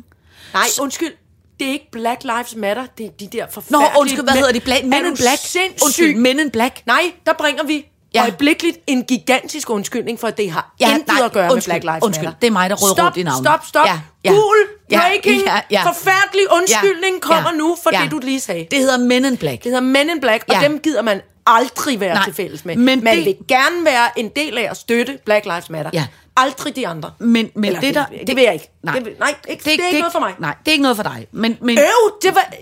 Nej, 0.55 0.67
undskyld. 0.81 1.12
Det 1.62 1.68
er 1.68 1.72
ikke 1.72 1.88
Black 1.92 2.24
Lives 2.24 2.56
Matter. 2.56 2.86
Det 2.98 3.06
er 3.06 3.10
de 3.20 3.26
der 3.32 3.46
forfærdelige... 3.50 3.80
Nå, 3.94 4.00
undskyld, 4.00 4.22
hvad 4.22 4.32
hedder 4.32 4.52
de? 4.52 4.60
Black, 4.60 4.84
Men 4.84 4.92
in 5.06 5.14
Black? 5.16 5.38
sindssyg? 5.38 5.84
Undskyld, 5.84 6.16
Men 6.16 6.38
in 6.38 6.50
Black. 6.50 6.86
Nej, 6.86 7.12
der 7.26 7.32
bringer 7.32 7.64
vi 7.64 7.86
Ja. 8.14 8.22
øjeblikkeligt 8.22 8.78
en 8.86 9.02
gigantisk 9.04 9.70
undskyldning, 9.70 10.20
for 10.20 10.28
at 10.28 10.36
det 10.36 10.50
har 10.50 10.74
Ja, 10.80 10.90
intet 10.94 11.06
nej, 11.08 11.24
at 11.26 11.32
gøre 11.32 11.52
undskyld, 11.52 11.74
med 11.74 11.80
Black 11.80 11.94
Lives 11.94 12.04
undskyld. 12.06 12.24
Matter. 12.26 12.38
Det 12.40 12.46
er 12.46 12.50
mig, 12.50 12.70
der 12.70 12.76
råder 12.76 12.94
stop, 12.94 13.04
rundt 13.04 13.16
i 13.16 13.22
navnet. 13.22 13.46
Stop, 13.46 13.60
stop, 13.66 13.86
Ja, 13.86 14.00
ja. 14.24 14.30
Gul, 14.30 14.56
Ja, 14.90 14.98
breaking, 15.00 15.42
ja, 15.46 15.60
ja. 15.70 15.82
forfærdelig 15.88 16.52
undskyldning 16.52 17.14
Ja, 17.14 17.20
kommer 17.20 17.50
ja, 17.52 17.56
nu 17.58 17.76
for 17.82 17.90
ja. 17.92 18.00
det, 18.02 18.10
du 18.10 18.18
lige 18.18 18.40
sagde. 18.40 18.66
Det 18.70 18.78
hedder 18.78 18.98
Men 18.98 19.24
in 19.24 19.36
Black. 19.36 19.56
Det 19.64 19.70
hedder 19.72 19.80
Men 19.80 20.10
in 20.10 20.20
Black, 20.20 20.44
og 20.48 20.54
Ja. 20.54 20.68
dem 20.68 20.78
gider 20.78 21.02
man 21.02 21.20
aldrig 21.46 22.00
være 22.00 22.14
Nej, 22.14 22.24
til 22.24 22.34
fælles 22.34 22.64
med. 22.64 22.76
Men 22.76 23.04
man 23.04 23.16
det- 23.16 23.24
vil 23.24 23.36
gerne 23.48 23.84
være 23.84 24.18
en 24.18 24.28
del 24.36 24.58
af 24.58 24.70
at 24.70 24.76
støtte 24.76 25.18
Black 25.24 25.44
Lives 25.44 25.70
Matter. 25.70 25.90
Ja. 25.94 26.06
Aldrig 26.37 26.76
de 26.76 26.88
andre. 26.88 27.12
Men, 27.19 27.50
men 27.55 27.64
Eller 27.64 27.81
det 27.81 27.94
der... 27.94 28.06
det, 28.06 28.26
det 28.26 28.37
vil 28.37 28.44
jeg 28.44 28.52
ikke. 28.55 28.70
Nej, 28.82 28.99
Det, 28.99 29.19
nej, 29.19 29.34
ikke, 29.49 29.64
det, 29.64 29.73
det 29.79 29.81
er 29.84 29.87
ikke 29.88 29.99
noget 29.99 30.12
for 30.12 30.20
mig. 30.20 30.34
Nej, 30.38 30.55
det 30.61 30.69
er 30.69 30.73
ikke 30.73 30.82
noget 30.82 30.96
for 30.96 31.02
dig. 31.02 31.26
Men, 31.32 31.58
men, 31.61 31.79
Øv, 31.79 31.84
det 32.23 32.34
var... 32.34 32.52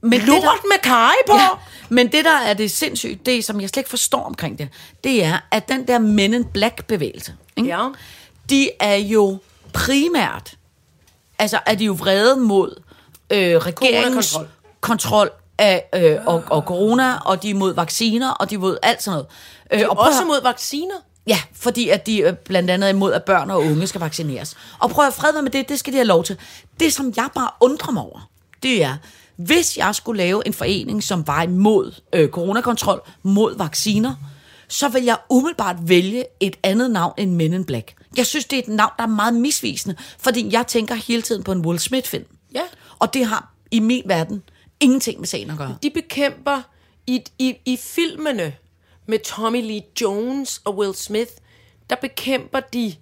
men 0.00 0.10
Men 0.10 0.20
det 0.20 0.28
lort 0.28 0.42
der- 0.42 0.68
med 0.68 0.78
kaj 0.82 1.10
på. 1.26 1.36
Ja, 1.36 1.48
men 1.88 2.12
det 2.12 2.24
der 2.24 2.36
er 2.38 2.54
det 2.54 2.70
sindssygt, 2.70 3.26
det 3.26 3.44
som 3.44 3.60
jeg 3.60 3.68
slet 3.68 3.80
ikke 3.80 3.90
forstår 3.90 4.22
omkring 4.24 4.58
det, 4.58 4.68
det 5.04 5.24
er, 5.24 5.38
at 5.50 5.68
den 5.68 5.88
der 5.88 5.98
Men 5.98 6.34
in 6.34 6.44
Black 6.44 6.84
bevægelse, 6.84 7.34
ikke? 7.56 7.68
Ja. 7.68 7.88
de 8.50 8.70
er 8.80 8.94
jo 8.96 9.38
primært, 9.72 10.54
altså 11.38 11.58
er 11.66 11.74
de 11.74 11.84
jo 11.84 11.92
vrede 11.92 12.36
mod 12.36 12.82
øh, 13.30 13.38
regeringens 13.56 14.30
Coronakontrol. 14.30 14.48
kontrol 14.80 15.30
af 15.58 15.84
øh, 15.94 16.16
og, 16.26 16.42
og 16.50 16.62
corona, 16.62 17.14
og 17.24 17.42
de 17.42 17.50
er 17.50 17.54
mod 17.54 17.74
vacciner, 17.74 18.30
og 18.30 18.50
de 18.50 18.54
er 18.54 18.58
mod 18.58 18.78
alt 18.82 19.02
sådan 19.02 19.12
noget. 19.70 19.82
Øh, 19.82 19.88
og 19.90 19.96
prøv 19.96 20.04
at 20.06 20.08
Også 20.08 20.20
høre- 20.20 20.26
mod 20.28 20.42
vacciner. 20.42 20.94
Ja, 21.28 21.40
fordi 21.52 21.88
at 21.88 22.06
de 22.06 22.18
øh, 22.18 22.32
blandt 22.32 22.70
andet 22.70 22.86
er 22.86 22.92
imod, 22.92 23.12
at 23.12 23.24
børn 23.24 23.50
og 23.50 23.60
unge 23.60 23.86
skal 23.86 24.00
vaccineres. 24.00 24.56
Og 24.78 24.90
prøv 24.90 25.06
at 25.06 25.14
fred 25.14 25.42
med 25.42 25.50
det, 25.50 25.68
det 25.68 25.78
skal 25.78 25.92
de 25.92 25.98
have 25.98 26.06
lov 26.06 26.24
til. 26.24 26.36
Det, 26.80 26.92
som 26.92 27.12
jeg 27.16 27.28
bare 27.34 27.50
undrer 27.60 27.92
mig 27.92 28.02
over, 28.02 28.30
det 28.62 28.82
er, 28.82 28.96
hvis 29.36 29.76
jeg 29.76 29.94
skulle 29.94 30.18
lave 30.18 30.46
en 30.46 30.52
forening, 30.52 31.02
som 31.02 31.26
var 31.26 31.42
imod 31.42 31.94
øh, 32.12 32.28
coronakontrol, 32.28 33.00
mod 33.22 33.58
vacciner, 33.58 34.14
så 34.68 34.88
vil 34.88 35.04
jeg 35.04 35.16
umiddelbart 35.30 35.76
vælge 35.80 36.24
et 36.40 36.56
andet 36.62 36.90
navn 36.90 37.14
end 37.18 37.32
Men 37.32 37.52
in 37.52 37.64
Black. 37.64 37.94
Jeg 38.16 38.26
synes, 38.26 38.44
det 38.44 38.58
er 38.58 38.62
et 38.62 38.68
navn, 38.68 38.92
der 38.96 39.02
er 39.02 39.08
meget 39.08 39.34
misvisende, 39.34 39.96
fordi 40.18 40.48
jeg 40.52 40.66
tænker 40.66 40.94
hele 40.94 41.22
tiden 41.22 41.42
på 41.42 41.52
en 41.52 41.66
Will 41.66 41.78
Smith-film. 41.78 42.24
Ja. 42.54 42.62
Og 42.98 43.14
det 43.14 43.26
har 43.26 43.52
i 43.70 43.80
min 43.80 44.02
verden 44.06 44.42
ingenting 44.80 45.18
med 45.18 45.26
sagen 45.26 45.50
at 45.50 45.58
gøre. 45.58 45.76
De 45.82 45.90
bekæmper 45.90 46.62
i, 47.06 47.22
i, 47.38 47.54
i 47.64 47.76
filmene 47.76 48.52
med 49.08 49.18
Tommy 49.18 49.62
Lee 49.62 49.82
Jones 50.00 50.60
og 50.64 50.78
Will 50.78 50.94
Smith, 50.94 51.30
der 51.90 51.96
bekæmper 51.96 52.60
de 52.60 52.94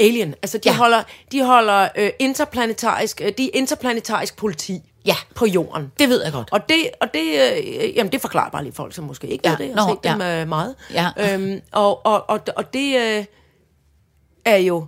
alien. 0.00 0.34
Altså, 0.42 0.58
de 0.58 0.68
Ja. 0.68 0.76
holder, 0.76 1.02
de 1.32 1.44
holder 1.44 1.88
øh, 1.96 2.10
interplanetarisk, 2.18 3.20
øh, 3.24 3.32
de 3.38 3.44
er 3.46 3.50
interplanetarisk 3.54 4.36
politi 4.36 4.80
Ja. 5.06 5.14
på 5.34 5.46
jorden. 5.46 5.92
Det 5.98 6.08
ved 6.08 6.22
jeg 6.24 6.32
godt. 6.32 6.48
Og 6.52 6.68
det, 6.68 6.76
og 7.00 7.14
det, 7.14 7.20
øh, 7.20 7.96
jamen 7.96 8.12
det 8.12 8.20
forklarer 8.20 8.50
bare 8.50 8.62
lige 8.62 8.72
folk, 8.72 8.94
som 8.94 9.04
måske 9.04 9.26
ikke 9.26 9.42
Ja, 9.44 9.50
ved 9.50 9.58
det. 9.58 9.64
Jeg 9.66 9.74
nå, 9.74 9.82
har 9.82 9.88
set 9.90 9.98
ja. 10.04 10.12
dem 10.12 10.42
øh, 10.42 10.48
meget. 10.48 10.74
Ja. 10.92 11.34
Øhm, 11.34 11.60
og, 11.72 12.06
og, 12.06 12.30
og, 12.30 12.40
og 12.56 12.72
det 12.74 12.96
øh, 12.96 13.24
er 14.44 14.56
jo 14.56 14.86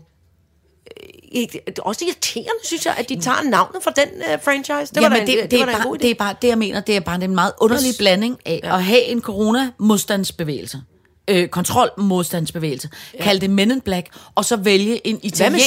det 1.33 1.79
er 1.79 1.83
også 1.83 2.05
irriterende, 2.05 2.65
synes 2.65 2.87
jeg, 2.87 2.95
at 2.99 3.09
de 3.09 3.21
tager 3.21 3.43
navnet 3.43 3.83
fra 3.83 3.91
den 3.91 4.09
øh, 4.33 4.39
franchise. 4.43 4.95
Det 4.95 5.03
var 5.03 5.09
da 5.09 5.21
en, 5.21 5.27
det, 5.27 5.39
det, 5.43 5.51
det, 5.51 5.61
var 5.61 5.67
er 5.67 5.83
bare, 5.83 5.97
det 6.01 6.11
er 6.11 6.15
bare 6.15 6.35
det, 6.43 6.49
jeg 6.49 6.59
mener, 6.59 6.81
det 6.81 6.97
er 6.97 7.01
bare 7.01 7.25
en 7.25 7.35
meget 7.35 7.53
underlig 7.61 7.95
blanding 7.99 8.39
af 8.47 8.61
ja. 8.65 8.77
at 8.77 8.85
have 8.85 9.03
en 9.03 9.21
corona-modstandsbevægelse, 9.21 10.83
øh, 11.29 11.49
kontrol-modstandsbevægelse, 11.49 12.89
ja. 13.19 13.23
kalde 13.23 13.41
det 13.41 13.51
Men 13.51 13.71
in 13.71 13.81
Black, 13.81 14.07
og 14.35 14.45
så 14.45 14.57
vælge 14.57 15.07
en 15.07 15.17
Hvad 15.37 15.51
med 15.51 15.59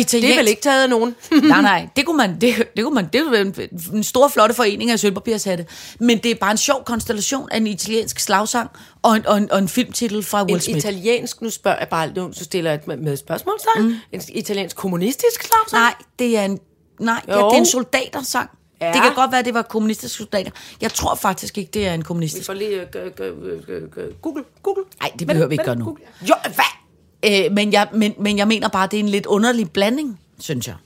italiensk... 0.00 0.12
Det 0.12 0.32
er 0.32 0.36
vel 0.36 0.48
ikke 0.48 0.62
taget 0.62 0.82
af 0.82 0.90
nogen? 0.90 1.14
nej, 1.42 1.62
nej, 1.62 1.88
det 1.96 2.06
kunne 2.06 2.16
man, 2.16 2.40
det, 2.40 2.54
det 2.76 2.84
kunne 2.84 2.94
man, 2.94 3.08
det 3.12 3.20
er 3.20 3.40
en, 3.40 3.54
en 3.94 4.04
stor, 4.04 4.28
flotte 4.28 4.54
forening 4.54 4.90
af 4.90 4.98
sølvpapirshatte, 4.98 5.66
men 6.00 6.18
det 6.18 6.30
er 6.30 6.34
bare 6.34 6.50
en 6.50 6.56
sjov 6.56 6.84
konstellation 6.84 7.48
af 7.50 7.56
en 7.56 7.66
italiensk 7.66 8.20
slagsang 8.20 8.70
og 9.02 9.16
en, 9.16 9.26
og 9.26 9.38
en, 9.38 9.52
og 9.52 9.58
en 9.58 9.68
filmtitel 9.68 10.22
fra 10.22 10.42
Will 10.44 10.54
en 10.54 10.60
Smith. 10.60 10.78
italiensk, 10.78 11.42
nu 11.42 11.50
spørger 11.50 11.78
jeg 11.78 11.88
bare, 11.88 12.12
nu 12.16 12.32
så 12.32 12.44
stiller 12.44 12.70
jeg 12.70 12.78
et 12.80 12.86
med- 12.86 12.96
med 12.96 13.16
spørgsmålstegn, 13.16 13.82
mm. 13.82 13.94
en 14.12 14.22
italiensk 14.28 14.76
kommunistisk 14.76 15.42
slagsang? 15.44 15.82
Nej, 15.82 15.94
det 16.18 16.38
er 16.38 16.44
en 16.44 16.58
Nej, 17.00 17.20
ja, 17.28 17.32
det 17.32 17.40
er 17.40 17.50
en 17.50 17.66
soldatersang. 17.66 18.50
Ja. 18.82 18.92
Det 18.92 19.02
kan 19.02 19.14
godt 19.14 19.30
være, 19.30 19.38
at 19.38 19.44
det 19.44 19.54
var 19.54 19.62
kommunistiske 19.62 20.16
soldater. 20.16 20.50
Jeg 20.80 20.92
tror 20.92 21.14
faktisk 21.14 21.58
ikke, 21.58 21.70
det 21.74 21.86
er 21.86 21.94
en 21.94 22.00
Vi 22.00 22.04
kommunistisk. 22.04 22.46
får 22.46 22.54
lige... 22.54 22.80
Uh, 22.80 23.26
uh, 23.26 24.20
Google, 24.22 24.44
Google. 24.62 24.84
Nej, 25.00 25.10
det 25.18 25.26
behøver 25.26 25.46
vi 25.46 25.54
ikke 25.54 25.64
gøre 25.64 25.76
nu. 25.76 25.84
Google. 25.84 26.02
Jo, 26.28 26.34
hvad? 26.42 27.44
Øh, 27.44 27.52
men, 27.52 27.72
jeg, 27.72 27.88
men, 27.92 28.14
men 28.18 28.38
jeg 28.38 28.48
mener 28.48 28.68
bare, 28.68 28.86
det 28.86 28.96
er 28.96 29.00
en 29.00 29.08
lidt 29.08 29.26
underlig 29.26 29.70
blanding, 29.70 30.20
synes 30.38 30.66
jeg. 30.66 30.76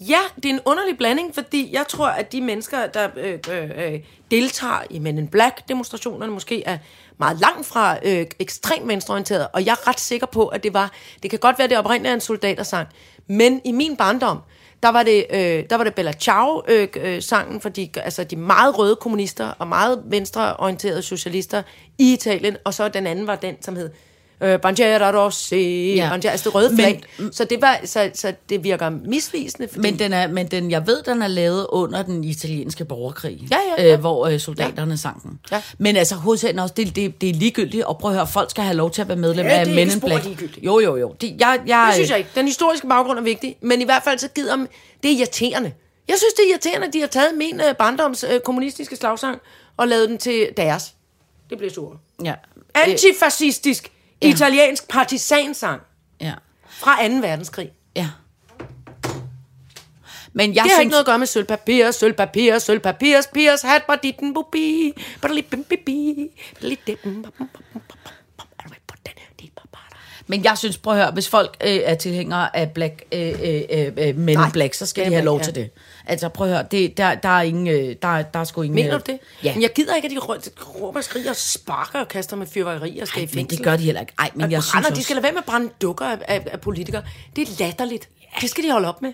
Ja, 0.00 0.18
det 0.36 0.44
er 0.44 0.50
en 0.50 0.60
underlig 0.64 0.98
blanding, 0.98 1.34
fordi 1.34 1.68
jeg 1.72 1.84
tror, 1.88 2.06
at 2.06 2.32
de 2.32 2.40
mennesker, 2.40 2.86
der 2.86 3.08
øh, 3.16 3.38
øh, 3.50 3.70
øh, 3.76 4.00
deltager 4.30 4.82
i 4.90 4.98
Men 4.98 5.18
in 5.18 5.28
Black-demonstrationerne, 5.28 6.32
måske 6.32 6.62
er 6.66 6.78
meget 7.18 7.40
langt 7.40 7.66
fra 7.66 7.96
øh, 8.04 8.26
ekstremt 8.38 8.88
venstreorienteret, 8.88 9.48
og 9.52 9.66
jeg 9.66 9.72
er 9.72 9.88
ret 9.88 10.00
sikker 10.00 10.26
på, 10.26 10.46
at 10.46 10.62
det 10.62 10.74
var, 10.74 10.92
det 11.22 11.30
kan 11.30 11.38
godt 11.38 11.58
være, 11.58 11.64
at 11.64 11.70
det 11.70 11.78
oprindeligt 11.78 12.10
er 12.10 12.14
en 12.14 12.20
soldatersang, 12.20 12.88
men 13.26 13.60
i 13.64 13.72
min 13.72 13.96
barndom, 13.96 14.38
der 14.82 14.88
var 14.88 15.02
det, 15.02 15.26
øh, 15.30 15.64
der 15.70 15.76
var 15.76 15.84
det 15.84 15.94
Bella 15.94 16.12
Ciao 16.12 16.62
øh, 16.68 16.88
øh, 16.96 17.22
sangen 17.22 17.60
for 17.60 17.68
de, 17.68 17.90
altså 17.96 18.24
de 18.24 18.36
meget 18.36 18.78
røde 18.78 18.96
kommunister 18.96 19.48
og 19.58 19.68
meget 19.68 20.02
venstreorienterede 20.04 21.02
socialister 21.02 21.62
i 21.98 22.12
Italien, 22.12 22.56
og 22.64 22.74
så 22.74 22.88
den 22.88 23.06
anden 23.06 23.26
var 23.26 23.36
den, 23.36 23.62
som 23.62 23.76
hed 23.76 23.90
øh, 24.40 24.60
Bandiera 24.60 25.24
Rossi, 25.24 25.94
Ja. 25.94 26.08
Bandiera, 26.10 26.32
altså 26.32 26.44
det 26.48 26.54
røde 26.54 26.68
Men- 26.70 26.76
flag. 26.78 27.00
så, 27.32 27.44
det 27.44 27.60
var, 27.62 27.80
så, 27.84 28.10
så 28.14 28.32
det 28.48 28.64
virker 28.64 28.90
misvisende, 28.90 29.68
fordi 29.68 29.80
Men 29.80 29.98
den 29.98 30.12
er, 30.12 30.28
men 30.28 30.46
den, 30.46 30.70
jeg 30.70 30.86
ved, 30.86 31.02
den 31.02 31.22
er 31.22 31.28
lavet 31.28 31.66
under 31.68 32.02
den 32.02 32.24
italienske 32.24 32.84
borgerkrig, 32.84 33.48
Ja, 33.50 33.56
ja, 33.78 33.84
ja. 33.88 33.92
Øh, 33.94 34.00
hvor 34.00 34.26
øh, 34.26 34.40
soldaterne 34.40 34.90
ja. 34.90 34.96
sang 34.96 35.22
den. 35.22 35.40
Ja. 35.52 35.62
Men 35.78 35.96
altså, 35.96 36.14
hovedsagen 36.14 36.58
også, 36.58 36.74
det, 36.76 36.96
det, 36.96 37.20
det 37.20 37.28
er 37.30 37.34
ligegyldigt, 37.34 37.84
og 37.84 37.98
prøv 37.98 38.10
at 38.10 38.16
høre, 38.16 38.26
folk 38.26 38.50
skal 38.50 38.64
have 38.64 38.76
lov 38.76 38.90
til 38.90 39.02
at 39.02 39.08
være 39.08 39.16
medlem 39.16 39.46
Ja, 39.46 39.52
af 39.60 39.66
Men 39.66 39.90
in 39.90 40.00
Black. 40.00 40.24
Jo, 40.62 40.78
jo, 40.80 40.96
jo. 40.96 41.14
Det, 41.20 41.36
jeg, 41.40 41.60
jeg, 41.66 41.84
Det 41.86 41.94
synes 41.94 42.10
jeg 42.10 42.18
ikke. 42.18 42.30
Den 42.34 42.46
historiske 42.46 42.86
baggrund 42.88 43.18
er 43.18 43.22
vigtig, 43.22 43.56
men 43.62 43.80
i 43.80 43.84
hvert 43.84 44.02
fald 44.02 44.18
så 44.18 44.28
gider 44.28 44.56
man- 44.56 44.68
det 45.02 45.12
er 45.12 45.16
irriterende. 45.16 45.72
Jeg 46.08 46.18
synes, 46.18 46.34
det 46.34 46.44
er 46.46 46.50
irriterende, 46.50 46.86
at 46.86 46.92
de 46.92 47.00
har 47.00 47.06
taget 47.06 47.34
min 47.36 47.60
øh, 47.68 47.74
barndoms 47.76 48.24
øh, 48.34 48.40
kommunistiske 48.40 48.96
slagsang 48.96 49.38
og 49.76 49.88
lavet 49.88 50.08
den 50.08 50.18
til 50.18 50.48
deres. 50.56 50.94
Det 51.50 51.58
bliver 51.58 51.72
sur. 51.72 51.96
Ja. 52.24 52.34
Antifascistisk 52.74 53.90
ja. 54.22 54.28
italiensk 54.28 54.88
partisansang 54.88 55.80
Ja. 56.20 56.34
fra 56.68 57.08
2. 57.08 57.14
verdenskrig. 57.14 57.70
ja. 57.96 58.08
Men 60.32 60.54
jeg 60.54 60.54
Det 60.54 60.60
har 60.62 60.68
synes, 60.68 60.80
ikke 60.80 60.90
noget 60.90 61.00
at 61.02 61.06
gøre 61.06 61.18
med 61.18 61.26
sølvpapir, 61.26 61.90
sølvpapir, 61.90 62.58
sølvpapir, 62.58 63.20
pirs, 63.34 63.62
hat, 63.62 63.82
baditten, 63.86 64.34
bubi, 64.34 64.92
badali, 65.22 65.42
bim, 65.42 65.64
Men 70.30 70.44
jeg 70.44 70.58
synes, 70.58 70.78
prøv 70.78 70.92
at 70.94 70.98
høre, 71.02 71.10
hvis 71.10 71.28
folk 71.28 71.56
øh, 71.64 71.80
er 71.84 71.94
tilhængere 71.94 72.56
af 72.56 72.70
Black, 72.70 73.02
øh, 73.12 73.28
øh, 73.42 73.62
øh, 73.70 73.96
Men 73.96 74.28
in 74.28 74.38
Nej, 74.38 74.50
Black, 74.52 74.74
så 74.74 74.86
skal 74.86 75.02
Men 75.04 75.10
de 75.10 75.14
have 75.14 75.24
lov 75.24 75.38
Black, 75.38 75.54
til 75.54 75.60
ja. 75.60 75.64
det. 75.64 75.70
Altså, 76.06 76.28
prøv 76.28 76.46
at 76.46 76.52
høre, 76.52 76.66
det, 76.70 76.96
der, 76.96 77.14
der, 77.14 77.28
er 77.28 77.42
ingen, 77.42 77.66
øh, 77.68 77.96
der, 78.02 78.22
der 78.22 78.40
er 78.40 78.44
sgu 78.44 78.62
ingen... 78.62 78.74
Mener 78.74 78.94
øh, 78.94 79.00
du 79.06 79.12
det? 79.12 79.18
Ja. 79.44 79.54
Men 79.54 79.62
jeg 79.62 79.70
gider 79.74 79.94
ikke, 79.96 80.06
at 80.06 80.12
de 80.12 80.16
rå- 80.18 80.80
råber 80.80 80.98
og 80.98 81.04
skriger 81.04 81.30
og 81.30 81.36
sparker 81.36 82.00
og 82.00 82.08
kaster 82.08 82.36
med 82.36 82.46
fyrværkeri 82.46 82.98
og 82.98 83.08
skal 83.08 83.20
Ej, 83.20 83.22
i 83.22 83.26
men 83.26 83.34
fængsel. 83.34 83.58
det 83.58 83.64
gør 83.64 83.76
de 83.76 83.82
heller 83.82 84.00
ikke. 84.00 84.12
Ej, 84.18 84.30
men 84.34 84.38
Men 84.42 84.50
jeg 84.50 84.56
jeg 84.56 84.62
synes 84.62 84.72
brænder, 84.72 84.88
også... 84.90 84.98
de 84.98 85.04
skal 85.04 85.16
lade 85.16 85.22
være 85.22 85.32
med 85.32 85.38
at 85.40 85.44
brænde 85.46 85.68
dukker 85.82 86.04
af, 86.06 86.18
af, 86.28 86.46
af 86.52 86.60
politikere. 86.60 87.02
Det 87.36 87.48
er 87.48 87.52
latterligt. 87.64 88.08
Det 88.40 88.50
skal 88.50 88.64
de 88.64 88.72
holde 88.72 88.88
op 88.88 89.02
med. 89.02 89.12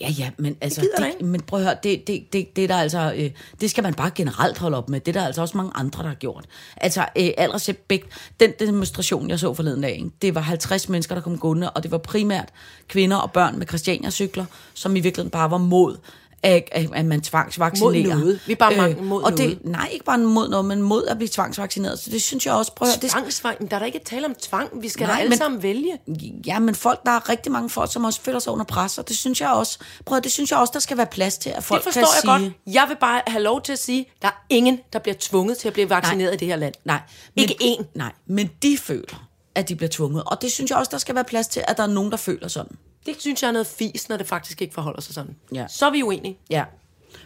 Ja, 0.00 0.10
ja, 0.18 0.30
men 0.38 0.56
altså, 0.60 0.80
jeg 0.80 0.90
det, 1.04 1.12
ikke. 1.12 1.24
men 1.24 1.40
prøv 1.40 1.60
at 1.60 1.64
høre, 1.66 1.76
det, 1.82 2.06
det, 2.06 2.32
det, 2.32 2.56
det 2.56 2.64
er 2.64 2.68
der 2.68 2.76
altså, 2.76 3.14
øh, 3.16 3.30
det 3.60 3.70
skal 3.70 3.82
man 3.82 3.94
bare 3.94 4.10
generelt 4.14 4.58
holde 4.58 4.76
op 4.76 4.88
med. 4.88 5.00
Det 5.00 5.16
er 5.16 5.20
der 5.20 5.26
altså 5.26 5.40
også 5.40 5.56
mange 5.56 5.72
andre, 5.74 6.02
der 6.02 6.08
har 6.08 6.14
gjort. 6.14 6.44
Altså, 6.76 7.00
øh, 7.00 7.30
al 7.36 7.50
respekt, 7.50 8.08
den 8.40 8.52
demonstration, 8.58 9.30
jeg 9.30 9.38
så 9.38 9.54
forleden 9.54 9.82
dag, 9.82 9.96
ikke? 9.96 10.10
det 10.22 10.34
var 10.34 10.40
50 10.40 10.88
mennesker, 10.88 11.14
der 11.14 11.22
kom 11.22 11.38
gående, 11.38 11.70
og 11.70 11.82
det 11.82 11.90
var 11.90 11.98
primært 11.98 12.48
kvinder 12.88 13.16
og 13.16 13.32
børn 13.32 13.58
med 13.58 13.66
Christiania-cykler, 13.66 14.44
som 14.74 14.96
i 14.96 15.00
virkeligheden 15.00 15.30
bare 15.30 15.50
var 15.50 15.58
mod, 15.58 15.96
at, 16.42 16.68
at, 16.72 16.88
at 16.94 17.04
man 17.06 17.20
tvangsvaccinerer. 17.20 18.14
Mod 18.14 18.20
noget. 18.22 18.40
Vi 18.46 18.52
er 18.52 18.56
bare 18.56 18.76
mange 18.76 19.02
mod 19.02 19.22
og 19.22 19.30
det, 19.32 19.38
noget. 19.38 19.64
Nej, 19.64 19.88
ikke 19.92 20.04
bare 20.04 20.18
mod 20.18 20.48
noget, 20.48 20.64
men 20.64 20.82
mod 20.82 21.06
at 21.06 21.16
blive 21.16 21.28
tvangsvaccineret. 21.28 21.98
Så 21.98 22.10
det 22.10 22.22
synes 22.22 22.46
jeg 22.46 22.54
også, 22.54 22.72
prøv 22.74 22.88
at 22.88 23.02
det. 23.02 23.60
Men 23.60 23.68
der 23.70 23.74
er 23.76 23.78
da 23.80 23.86
ikke 23.86 23.98
tale 24.04 24.26
om 24.26 24.34
tvang. 24.42 24.68
Vi 24.82 24.88
skal 24.88 25.06
Nej, 25.06 25.14
da 25.14 25.20
alle 25.20 25.28
men- 25.28 25.38
sammen 25.38 25.62
vælge. 25.62 25.98
Ja, 26.46 26.58
men 26.58 26.74
folk, 26.74 27.02
der 27.06 27.10
er 27.12 27.28
rigtig 27.28 27.52
mange 27.52 27.70
folk, 27.70 27.92
som 27.92 28.04
også 28.04 28.20
føler 28.20 28.38
sig 28.38 28.52
under 28.52 28.64
pres, 28.64 28.98
og 28.98 29.08
det 29.08 29.16
synes 29.16 29.40
jeg 29.40 29.50
også, 29.50 29.78
prøv 30.04 30.18
at, 30.18 30.24
det 30.24 30.32
synes 30.32 30.50
jeg 30.50 30.58
også, 30.58 30.70
der 30.74 30.80
skal 30.80 30.96
være 30.96 31.06
plads 31.06 31.38
til, 31.38 31.50
at 31.50 31.64
folk 31.64 31.84
Det 31.84 31.92
forstår 31.94 32.00
kan 32.22 32.30
jeg 32.32 32.40
sige, 32.40 32.50
godt. 32.66 32.74
Jeg 32.74 32.84
vil 32.88 32.96
bare 33.00 33.22
have 33.26 33.42
lov 33.42 33.62
til 33.62 33.72
at 33.72 33.78
sige, 33.78 34.06
der 34.22 34.28
er 34.28 34.44
ingen, 34.50 34.80
der 34.92 34.98
bliver 34.98 35.16
tvunget 35.20 35.58
til 35.58 35.68
at 35.68 35.72
blive 35.74 35.90
vaccineret 35.90 36.34
i 36.34 36.36
det 36.36 36.48
her 36.48 36.56
land. 36.56 36.74
Nej. 36.84 37.00
Ikke 37.36 37.54
én. 37.62 37.84
Nej, 37.94 38.12
men 38.26 38.50
de 38.62 38.78
føler, 38.78 39.28
at 39.54 39.68
de 39.68 39.74
bliver 39.76 39.90
tvunget. 39.90 40.22
Og 40.26 40.42
det 40.42 40.52
synes 40.52 40.70
jeg 40.70 40.78
også, 40.78 40.90
der 40.90 40.98
skal 40.98 41.14
være 41.14 41.24
plads 41.24 41.48
til, 41.48 41.62
at 41.68 41.76
der 41.76 41.82
er 41.82 41.86
nogen, 41.86 42.10
der 42.10 42.16
føler 42.16 42.48
sådan. 42.48 42.76
Det 43.06 43.16
synes 43.18 43.42
jeg 43.42 43.48
er 43.48 43.52
noget 43.52 43.66
fis, 43.66 44.08
når 44.08 44.16
det 44.16 44.26
faktisk 44.26 44.62
ikke 44.62 44.74
forholder 44.74 45.00
sig 45.00 45.14
sådan. 45.14 45.36
Ja. 45.54 45.66
Så 45.68 45.86
er 45.86 45.90
vi 45.90 46.02
uenige. 46.02 46.38
Ja. 46.50 46.64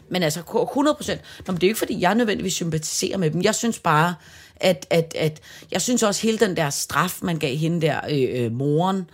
Men 0.09 0.23
altså, 0.23 0.41
100 0.71 0.95
procent. 0.95 1.21
Nå, 1.47 1.53
men 1.53 1.61
det 1.61 1.63
er 1.63 1.69
jo 1.69 1.71
ikke, 1.71 1.79
fordi 1.79 2.01
jeg 2.01 2.15
nødvendigvis 2.15 2.53
sympatiserer 2.55 3.19
med 3.19 3.31
dem. 3.31 3.43
Jeg 3.43 3.55
synes 3.55 3.79
bare, 3.79 4.15
at, 4.57 4.87
at, 4.91 5.15
at 5.19 5.41
jeg 5.73 5.83
synes 5.83 6.03
også, 6.03 6.23
hele 6.23 6.39
den 6.39 6.57
der 6.57 6.71
straf, 6.71 7.19
man 7.23 7.39
gav 7.39 7.57
hende 7.57 7.87
der, 7.87 8.01
øh, 8.11 8.45
øh, 8.45 8.53
moren, 8.53 9.11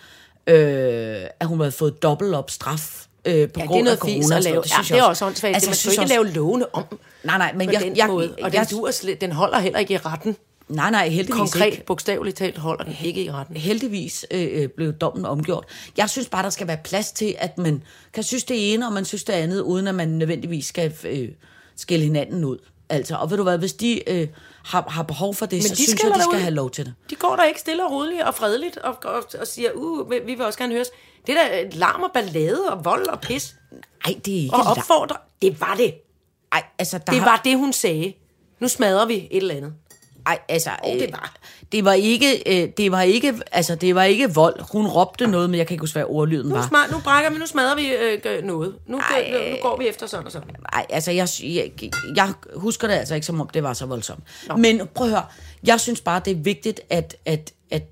øh, 0.46 1.16
at 1.40 1.46
hun 1.46 1.58
havde 1.60 1.72
fået 1.72 2.02
dobbelt 2.02 2.34
op 2.34 2.50
straf. 2.50 3.06
Øh, 3.24 3.32
på 3.32 3.60
Ja, 3.60 3.62
det 3.62 3.68
grund 3.70 3.88
af 3.88 3.98
fis 4.04 4.24
corona, 4.24 4.36
at 4.36 4.44
lave. 4.44 4.62
det 4.62 4.70
Ja, 4.70 4.74
synes 4.74 4.88
det 4.88 4.94
jeg 4.96 5.00
er 5.02 5.04
også 5.08 5.26
åndssvagt. 5.26 5.54
Altså, 5.54 5.66
jeg 5.68 5.70
man 5.70 5.76
skal 5.76 5.90
ikke 5.92 6.02
også- 6.02 6.14
lave 6.14 6.28
lovene 6.34 6.74
om 6.74 6.84
Nej, 7.24 7.38
nej, 7.38 7.52
men 7.52 7.72
jeg, 7.72 7.92
jeg, 7.96 8.06
måde. 8.06 8.34
Og 8.42 8.52
jeg, 8.54 8.66
den, 8.70 8.78
duer 8.78 8.90
slet, 8.90 9.20
den 9.20 9.32
holder 9.32 9.58
heller 9.58 9.78
ikke 9.78 9.94
i 9.94 9.96
retten. 9.98 10.36
Nej, 10.68 10.90
nej, 10.90 11.08
heldigvis 11.08 11.38
Konkret, 11.38 11.66
ikke. 11.66 11.84
bogstaveligt 11.86 12.36
talt, 12.36 12.58
holder 12.58 12.84
den 12.84 12.94
ikke 13.04 13.24
i 13.24 13.30
retten. 13.30 13.56
heldigvis 13.56 14.26
øh, 14.30 14.48
øh, 14.52 14.68
blev 14.68 14.92
dommen 14.92 15.26
omgjort. 15.26 15.64
Jeg 15.96 16.10
synes 16.10 16.28
bare, 16.28 16.42
der 16.42 16.50
skal 16.50 16.66
være 16.66 16.78
plads 16.84 17.12
til, 17.12 17.34
at 17.38 17.58
man 17.58 17.82
kan 18.12 18.22
synes 18.22 18.44
det 18.44 18.74
ene, 18.74 18.86
og 18.86 18.92
man 18.92 19.04
synes 19.04 19.24
det 19.24 19.32
andet, 19.32 19.60
uden 19.60 19.86
at 19.86 19.94
man 19.94 20.08
nødvendigvis 20.08 20.66
skal 20.66 20.94
øh, 21.04 21.28
skille 21.76 22.04
hinanden 22.04 22.44
ud. 22.44 22.58
Altså, 22.88 23.16
og 23.16 23.30
ved 23.30 23.36
du 23.36 23.42
hvad, 23.42 23.58
hvis 23.58 23.72
de 23.72 24.10
øh, 24.10 24.28
har, 24.64 24.84
har 24.88 25.02
behov 25.02 25.34
for 25.34 25.46
det, 25.46 25.62
så 25.62 25.68
de 25.68 25.76
synes 25.76 25.88
jeg, 25.88 25.94
de 26.14 26.20
skal 26.20 26.20
derud. 26.32 26.40
have 26.40 26.54
lov 26.54 26.70
til 26.70 26.84
det. 26.84 26.94
De 27.10 27.14
går 27.14 27.36
der 27.36 27.44
ikke 27.44 27.60
stille 27.60 27.84
og 27.86 27.92
roligt 27.92 28.22
og 28.22 28.34
fredeligt 28.34 28.76
og, 28.76 28.96
og, 29.04 29.22
og 29.40 29.46
siger, 29.46 29.70
uh, 29.74 30.10
vi 30.10 30.18
vil 30.26 30.42
også 30.42 30.58
gerne 30.58 30.74
høres. 30.74 30.88
Det 31.26 31.36
er 31.36 31.48
da 31.48 31.68
larm 31.72 32.02
og 32.02 32.10
ballade 32.14 32.70
og 32.70 32.84
vold 32.84 33.06
og 33.08 33.20
pis. 33.20 33.54
Nej, 34.06 34.14
det 34.24 34.34
er 34.38 34.42
ikke 34.42 34.54
Og 34.54 34.60
la- 34.60 34.70
opfordre. 34.70 35.16
Det 35.42 35.60
var 35.60 35.74
det. 35.78 35.94
Ej, 36.52 36.62
altså, 36.78 36.98
der 36.98 37.12
Det 37.12 37.20
har, 37.20 37.30
var 37.30 37.40
det, 37.44 37.56
hun 37.58 37.72
sagde. 37.72 38.12
Nu 38.60 38.68
smadrer 38.68 39.06
vi 39.06 39.14
et 39.14 39.36
eller 39.36 39.54
andet. 39.54 39.72
Ej, 40.26 40.38
altså, 40.48 40.70
Og 40.82 40.92
det 40.92 41.02
øh, 41.02 41.12
var. 41.12 41.34
det 41.72 41.84
var 41.84 41.92
ikke, 41.92 42.62
øh, 42.64 42.68
det 42.76 42.92
var 42.92 43.02
ikke, 43.02 43.34
altså, 43.52 43.74
det 43.74 43.94
var 43.94 44.02
ikke 44.02 44.34
vold. 44.34 44.60
Hun 44.72 44.86
råbte 44.86 45.26
noget, 45.26 45.50
men 45.50 45.58
jeg 45.58 45.66
kan 45.66 45.74
ikke 45.74 45.82
huske, 45.82 45.94
hvad 45.94 46.04
ordlyden 46.08 46.48
Nu, 46.48 46.54
var. 46.54 46.66
smart, 46.68 46.90
nu 46.90 46.98
brækker 47.04 47.30
vi, 47.30 47.38
nu 47.38 47.46
smadrer 47.46 47.74
vi 47.76 47.86
øh, 48.30 48.44
noget. 48.44 48.74
Nu, 48.86 48.98
Ej. 48.98 49.30
nu, 49.32 49.38
nu 49.50 49.56
går 49.62 49.76
vi 49.78 49.88
efter 49.88 50.06
sådan 50.06 50.26
og 50.26 50.32
sådan. 50.32 50.48
Nej, 50.72 50.86
altså, 50.90 51.10
jeg, 51.10 51.28
jeg, 51.42 51.70
jeg 52.16 52.32
husker 52.56 52.88
det 52.88 52.94
altså 52.94 53.14
ikke, 53.14 53.26
som 53.26 53.40
om 53.40 53.48
det 53.54 53.62
var 53.62 53.72
så 53.72 53.86
voldsomt. 53.86 54.24
Nå. 54.48 54.56
Men 54.56 54.80
prøv 54.94 55.06
at 55.06 55.10
høre, 55.12 55.24
jeg 55.64 55.80
synes 55.80 56.00
bare, 56.00 56.20
det 56.24 56.30
er 56.30 56.36
vigtigt, 56.36 56.80
at, 56.90 57.16
at, 57.24 57.52
at 57.70 57.82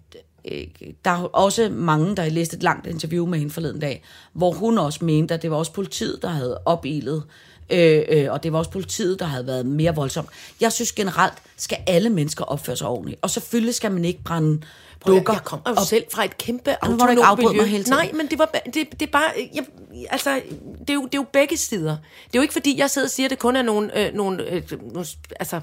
øh, 0.52 0.64
der 1.04 1.10
er 1.10 1.22
også 1.36 1.68
mange, 1.72 2.16
der 2.16 2.22
har 2.22 2.30
læst 2.30 2.54
et 2.54 2.62
langt 2.62 2.86
interview 2.86 3.26
med 3.26 3.38
hende 3.38 3.52
forleden 3.52 3.80
dag, 3.80 4.04
hvor 4.32 4.52
hun 4.52 4.78
også 4.78 5.04
mente, 5.04 5.34
at 5.34 5.42
det 5.42 5.50
var 5.50 5.56
også 5.56 5.72
politiet, 5.72 6.18
der 6.22 6.28
havde 6.28 6.60
opilet, 6.64 7.22
øh, 7.26 7.30
øh, 7.70 8.32
og 8.32 8.42
det 8.42 8.52
var 8.52 8.58
også 8.58 8.70
politiet, 8.70 9.18
der 9.18 9.26
havde 9.26 9.46
været 9.46 9.66
mere 9.66 9.94
voldsomt. 9.94 10.28
Jeg 10.60 10.72
synes 10.72 10.92
generelt, 10.92 11.34
skal 11.56 11.78
alle 11.86 12.10
mennesker 12.10 12.44
opføre 12.44 12.76
sig 12.76 12.86
ordentligt, 12.86 13.18
og 13.22 13.30
selvfølgelig 13.30 13.74
skal 13.74 13.92
man 13.92 14.04
ikke 14.04 14.22
brænde 14.24 14.60
dukker. 15.06 15.32
Jeg 15.32 15.44
kommer 15.44 15.70
jo 15.70 15.84
selv 15.84 16.04
fra 16.12 16.24
et 16.24 16.38
kæmpe 16.38 16.70
ikke 16.70 16.84
autonomt 16.84 17.20
afbryde 17.20 17.48
miljø. 17.48 17.60
mig 17.60 17.70
hele 17.70 17.84
tiden. 17.84 17.98
Nej, 17.98 18.10
men 18.14 18.26
det, 18.26 18.38
var, 18.38 18.50
det, 18.74 18.74
det 18.74 19.02
er 19.02 19.12
bare... 19.12 19.48
Jeg, 19.54 19.64
altså, 20.10 20.40
det 20.80 20.90
er, 20.90 20.94
jo, 20.94 21.04
det 21.04 21.14
er 21.14 21.18
jo 21.18 21.26
begge 21.32 21.56
sider. 21.56 21.90
Det 22.26 22.34
er 22.34 22.38
jo 22.38 22.42
ikke, 22.42 22.52
fordi 22.52 22.78
jeg 22.78 22.90
sidder 22.90 23.06
og 23.06 23.10
siger, 23.10 23.26
at 23.26 23.30
det 23.30 23.38
kun 23.38 23.56
er 23.56 23.62
nogle, 23.62 24.06
øh, 24.06 24.14
nogle, 24.14 24.50
øh, 24.50 24.62
nogle 24.92 25.06
altså, 25.40 25.60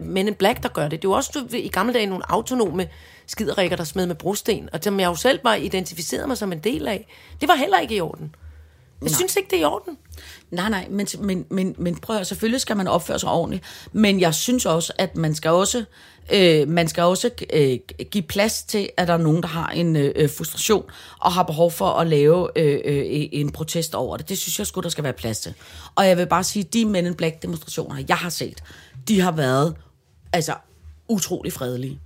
men 0.00 0.28
en 0.28 0.34
black, 0.34 0.62
der 0.62 0.68
gør 0.68 0.82
det. 0.82 0.90
Det 0.90 1.08
er 1.08 1.10
jo 1.10 1.12
også 1.12 1.30
du, 1.34 1.56
i 1.56 1.68
gamle 1.68 1.92
dage 1.92 2.06
nogle 2.06 2.30
autonome 2.30 2.88
skiderikker, 3.26 3.76
der 3.76 3.84
smed 3.84 4.06
med 4.06 4.14
brosten, 4.14 4.68
og 4.72 4.80
som 4.82 5.00
jeg 5.00 5.06
jo 5.06 5.14
selv 5.14 5.40
var 5.42 5.54
identificeret 5.54 6.28
mig 6.28 6.38
som 6.38 6.52
en 6.52 6.58
del 6.58 6.88
af. 6.88 7.08
Det 7.40 7.48
var 7.48 7.54
heller 7.54 7.78
ikke 7.78 7.94
i 7.94 8.00
orden. 8.00 8.34
Jeg 9.02 9.10
synes 9.10 9.36
ikke, 9.36 9.50
det 9.50 9.56
er 9.56 9.60
i 9.60 9.64
orden. 9.64 9.98
Nej, 10.50 10.70
nej, 10.70 10.86
men, 10.90 11.06
men, 11.20 11.46
men, 11.50 11.74
men 11.78 11.96
prøv 11.96 12.16
at 12.16 12.26
selvfølgelig 12.26 12.60
skal 12.60 12.76
man 12.76 12.86
opføre 12.86 13.18
sig 13.18 13.30
ordentligt, 13.30 13.64
men 13.92 14.20
jeg 14.20 14.34
synes 14.34 14.66
også, 14.66 14.92
at 14.98 15.16
man 15.16 15.34
skal 15.34 15.50
også, 15.50 15.84
øh, 16.32 16.68
man 16.68 16.88
skal 16.88 17.02
også 17.02 17.30
øh, 17.52 17.78
give 18.10 18.22
plads 18.22 18.62
til, 18.62 18.88
at 18.96 19.08
der 19.08 19.14
er 19.14 19.18
nogen, 19.18 19.42
der 19.42 19.48
har 19.48 19.68
en 19.68 19.96
øh, 19.96 20.30
frustration 20.30 20.84
og 21.20 21.32
har 21.32 21.42
behov 21.42 21.70
for 21.70 21.88
at 21.88 22.06
lave 22.06 22.48
øh, 22.58 22.80
øh, 22.84 23.04
en 23.32 23.50
protest 23.50 23.94
over 23.94 24.16
det. 24.16 24.28
Det 24.28 24.38
synes 24.38 24.58
jeg 24.58 24.66
sgu, 24.66 24.80
der 24.80 24.88
skal 24.88 25.04
være 25.04 25.12
plads 25.12 25.40
til. 25.40 25.54
Og 25.94 26.08
jeg 26.08 26.16
vil 26.16 26.26
bare 26.26 26.44
sige, 26.44 26.62
de 26.62 26.84
Men 26.84 27.06
in 27.06 27.14
Black 27.14 27.42
demonstrationer, 27.42 28.04
jeg 28.08 28.16
har 28.16 28.30
set, 28.30 28.62
de 29.08 29.20
har 29.20 29.32
været 29.32 29.76
altså 30.32 30.54
utrolig 31.08 31.52
fredelige. 31.52 32.00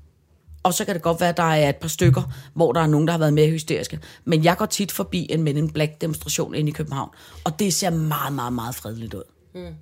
Og 0.63 0.75
så 0.75 0.85
kan 0.85 0.95
det 0.95 1.03
godt 1.03 1.21
være, 1.21 1.29
at 1.29 1.37
der 1.37 1.43
er 1.43 1.69
et 1.69 1.77
par 1.77 1.89
stykker, 1.89 2.23
hvor 2.55 2.73
der 2.73 2.81
er 2.81 2.87
nogen, 2.87 3.07
der 3.07 3.13
har 3.13 3.19
været 3.19 3.35
mere 3.35 3.51
hysteriske. 3.51 4.01
Men 4.25 4.45
jeg 4.45 4.57
går 4.57 4.67
tit 4.67 4.93
forbi 4.93 5.27
en 5.31 5.43
Men 5.43 5.57
in 5.57 5.71
Black 5.71 6.01
demonstration 6.01 6.55
inde 6.55 6.69
i 6.69 6.73
København, 6.73 7.11
og 7.45 7.59
det 7.59 7.75
ser 7.75 7.91
meget, 7.91 8.33
meget, 8.33 8.53
meget 8.53 8.75
fredeligt 8.75 9.15
ud. 9.15 9.23
Mm. 9.55 9.75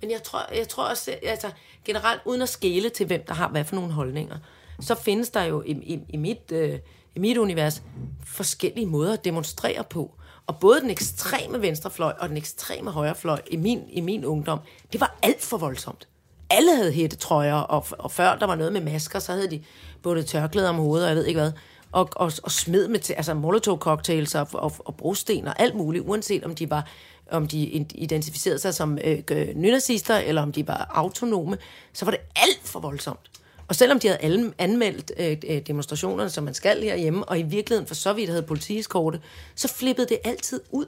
Men 0.00 0.10
jeg 0.10 0.22
tror, 0.22 0.54
jeg 0.54 0.68
tror 0.68 0.84
også, 0.84 1.14
altså 1.22 1.50
generelt 1.84 2.20
uden 2.24 2.42
at 2.42 2.48
skele 2.48 2.88
til, 2.88 3.06
hvem 3.06 3.24
der 3.28 3.34
har 3.34 3.48
hvad 3.48 3.64
for 3.64 3.74
nogle 3.74 3.92
holdninger, 3.92 4.36
så 4.80 4.94
findes 4.94 5.30
der 5.30 5.42
jo 5.42 5.62
i, 5.66 5.70
i, 5.70 6.00
i, 6.08 6.16
mit, 6.16 6.52
øh, 6.52 6.78
i 7.14 7.18
mit 7.18 7.36
univers 7.36 7.82
forskellige 8.24 8.86
måder 8.86 9.12
at 9.12 9.24
demonstrere 9.24 9.84
på. 9.84 10.14
Og 10.46 10.58
både 10.60 10.80
den 10.80 10.90
ekstreme 10.90 11.62
venstrefløj 11.62 12.12
og 12.18 12.28
den 12.28 12.36
ekstreme 12.36 12.90
højrefløj 12.90 13.42
i 13.50 13.56
min, 13.56 13.82
i 13.88 14.00
min 14.00 14.24
ungdom, 14.24 14.60
det 14.92 15.00
var 15.00 15.18
alt 15.22 15.42
for 15.42 15.56
voldsomt. 15.56 16.08
Alle 16.50 16.76
havde 16.76 16.92
hættetrøjer, 16.92 17.54
og, 17.54 17.86
og 17.98 18.10
før 18.10 18.36
der 18.36 18.46
var 18.46 18.54
noget 18.54 18.72
med 18.72 18.80
masker, 18.80 19.18
så 19.18 19.32
havde 19.32 19.50
de 19.50 19.62
både 20.02 20.22
tørklæder 20.22 20.68
om 20.68 20.76
hovedet, 20.76 21.04
og 21.04 21.08
jeg 21.08 21.16
ved 21.16 21.26
ikke 21.26 21.40
hvad, 21.40 21.52
og, 21.92 22.08
og, 22.16 22.32
og 22.42 22.50
smed 22.50 22.88
med 22.88 22.98
til, 22.98 23.12
altså 23.12 23.34
molotov-cocktails 23.34 24.34
og, 24.34 24.48
og, 24.52 24.72
og 24.78 24.94
brosten 24.96 25.48
og 25.48 25.60
alt 25.60 25.74
muligt, 25.74 26.04
uanset 26.06 26.44
om 26.44 26.54
de 26.54 26.70
var 26.70 26.86
om 27.30 27.48
de 27.48 27.86
identificerede 27.94 28.58
sig 28.58 28.74
som 28.74 28.98
øh, 29.04 29.48
nynazister, 29.54 30.16
eller 30.16 30.42
om 30.42 30.52
de 30.52 30.68
var 30.68 30.90
autonome, 30.94 31.58
så 31.92 32.04
var 32.04 32.10
det 32.10 32.20
alt 32.36 32.60
for 32.64 32.80
voldsomt. 32.80 33.30
Og 33.68 33.74
selvom 33.76 34.00
de 34.00 34.08
havde 34.08 34.20
alle 34.20 34.52
anmeldt 34.58 35.12
øh, 35.18 35.36
øh, 35.48 35.62
demonstrationerne, 35.66 36.30
som 36.30 36.44
man 36.44 36.54
skal 36.54 36.82
herhjemme, 36.82 37.24
og 37.24 37.38
i 37.38 37.42
virkeligheden 37.42 37.86
for 37.86 37.94
så 37.94 38.12
vidt 38.12 38.30
havde 38.30 38.42
politieskorte, 38.42 39.20
så 39.54 39.68
flippede 39.68 40.08
det 40.08 40.18
altid 40.24 40.60
ud. 40.70 40.86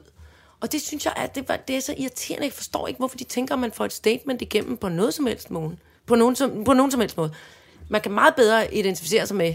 Og 0.63 0.71
det 0.71 0.81
synes 0.81 1.05
jeg, 1.05 1.13
at 1.15 1.35
det, 1.35 1.49
var, 1.49 1.55
det 1.55 1.75
er 1.75 1.79
så 1.79 1.95
irriterende. 1.97 2.45
Jeg 2.45 2.53
forstår 2.53 2.87
ikke, 2.87 2.97
hvorfor 2.97 3.17
de 3.17 3.23
tænker, 3.23 3.53
at 3.53 3.59
man 3.59 3.71
får 3.71 3.85
et 3.85 3.93
statement 3.93 4.41
igennem 4.41 4.77
på 4.77 4.89
noget 4.89 5.13
som 5.13 5.27
helst 5.27 5.51
måde. 5.51 5.77
På 6.05 6.15
nogen 6.15 6.35
som, 6.35 6.63
på 6.63 6.73
nogen 6.73 6.91
som 6.91 6.99
helst 6.99 7.17
måde. 7.17 7.31
Man 7.89 8.01
kan 8.01 8.11
meget 8.11 8.35
bedre 8.35 8.75
identificere 8.75 9.27
sig 9.27 9.37
med 9.37 9.53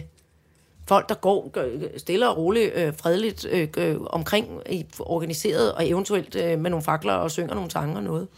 folk, 0.89 1.09
der 1.09 1.15
går 1.15 1.51
stille 1.99 2.29
og 2.29 2.37
roligt, 2.37 2.75
øh, 2.75 2.93
fredeligt 2.97 3.47
øh, 3.51 3.69
øh, 3.77 3.97
omkring, 4.01 4.49
i, 4.71 4.87
organiseret 4.99 5.73
og 5.73 5.89
eventuelt 5.89 6.37
øh, 6.37 6.61
med 6.61 6.71
nogle 6.71 6.85
fakler 6.85 7.13
og 7.13 7.31
synger 7.31 7.55
nogle 7.55 7.71
sange 7.71 7.97
og 7.97 8.03
noget. 8.03 8.29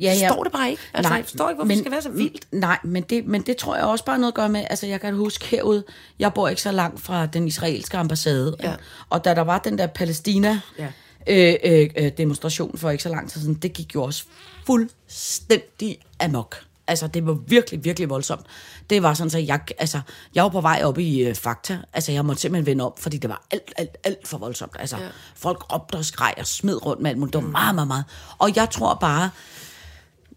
Ja, 0.00 0.14
ja. 0.20 0.28
Forstår 0.28 0.42
det 0.42 0.52
bare 0.52 0.70
ikke. 0.70 0.82
Altså, 0.94 1.10
nej, 1.10 1.16
jeg 1.16 1.24
forstår 1.24 1.48
ikke, 1.48 1.56
hvorfor 1.56 1.68
men, 1.68 1.76
det 1.76 1.82
skal 1.82 1.92
være 1.92 2.02
så 2.02 2.10
vildt. 2.10 2.46
Nej, 2.52 2.78
men 2.84 3.02
det, 3.02 3.26
men 3.26 3.42
det 3.42 3.56
tror 3.56 3.76
jeg 3.76 3.84
også 3.84 4.04
bare 4.04 4.18
noget 4.18 4.32
at 4.32 4.36
gøre 4.36 4.48
med. 4.48 4.64
Altså, 4.70 4.86
jeg 4.86 5.00
kan 5.00 5.14
huske 5.14 5.46
herude, 5.46 5.84
jeg 6.18 6.34
bor 6.34 6.48
ikke 6.48 6.62
så 6.62 6.72
langt 6.72 7.00
fra 7.00 7.26
den 7.26 7.46
israelske 7.46 7.96
ambassade. 7.96 8.56
Ja. 8.62 8.74
Og 9.10 9.24
da 9.24 9.34
der 9.34 9.42
var 9.42 9.58
den 9.58 9.78
der 9.78 9.86
Palæstina... 9.86 10.60
Ja. 10.78 10.88
Øh, 11.26 11.54
øh, 11.64 11.90
øh, 11.96 12.12
demonstration 12.18 12.78
for 12.78 12.90
ikke 12.90 13.02
så 13.02 13.08
lang 13.08 13.30
tid 13.30 13.40
siden, 13.40 13.54
det 13.54 13.72
gik 13.72 13.94
jo 13.94 14.02
også 14.02 14.24
fuldstændig 14.66 15.98
amok. 16.20 16.56
Altså, 16.88 17.06
det 17.06 17.26
var 17.26 17.32
virkelig, 17.32 17.84
virkelig 17.84 18.10
voldsomt. 18.10 18.46
Det 18.90 19.02
var 19.02 19.14
sådan, 19.14 19.42
at 19.42 19.48
jeg, 19.48 19.60
altså, 19.78 20.00
jeg 20.34 20.42
var 20.42 20.48
på 20.48 20.60
vej 20.60 20.80
op 20.84 20.98
i 20.98 21.24
øh, 21.24 21.34
Fakta. 21.34 21.78
Altså, 21.92 22.12
jeg 22.12 22.24
måtte 22.24 22.42
simpelthen 22.42 22.66
vende 22.66 22.84
op, 22.86 22.98
fordi 22.98 23.16
det 23.16 23.30
var 23.30 23.46
alt, 23.50 23.72
alt, 23.76 23.96
alt 24.04 24.28
for 24.28 24.38
voldsomt. 24.38 24.76
Altså, 24.78 24.96
ja. 24.96 25.08
folk 25.34 25.72
råbte 25.72 25.96
og 25.96 26.04
skreg 26.04 26.34
og 26.38 26.46
smed 26.46 26.86
rundt 26.86 27.02
med 27.02 27.10
alt 27.10 27.18
muligt. 27.18 27.32
Det 27.32 27.42
var 27.42 27.48
meget, 27.48 27.74
meget, 27.74 27.88
meget. 27.88 28.04
Og 28.38 28.56
jeg 28.56 28.70
tror 28.70 28.94
bare, 28.94 29.30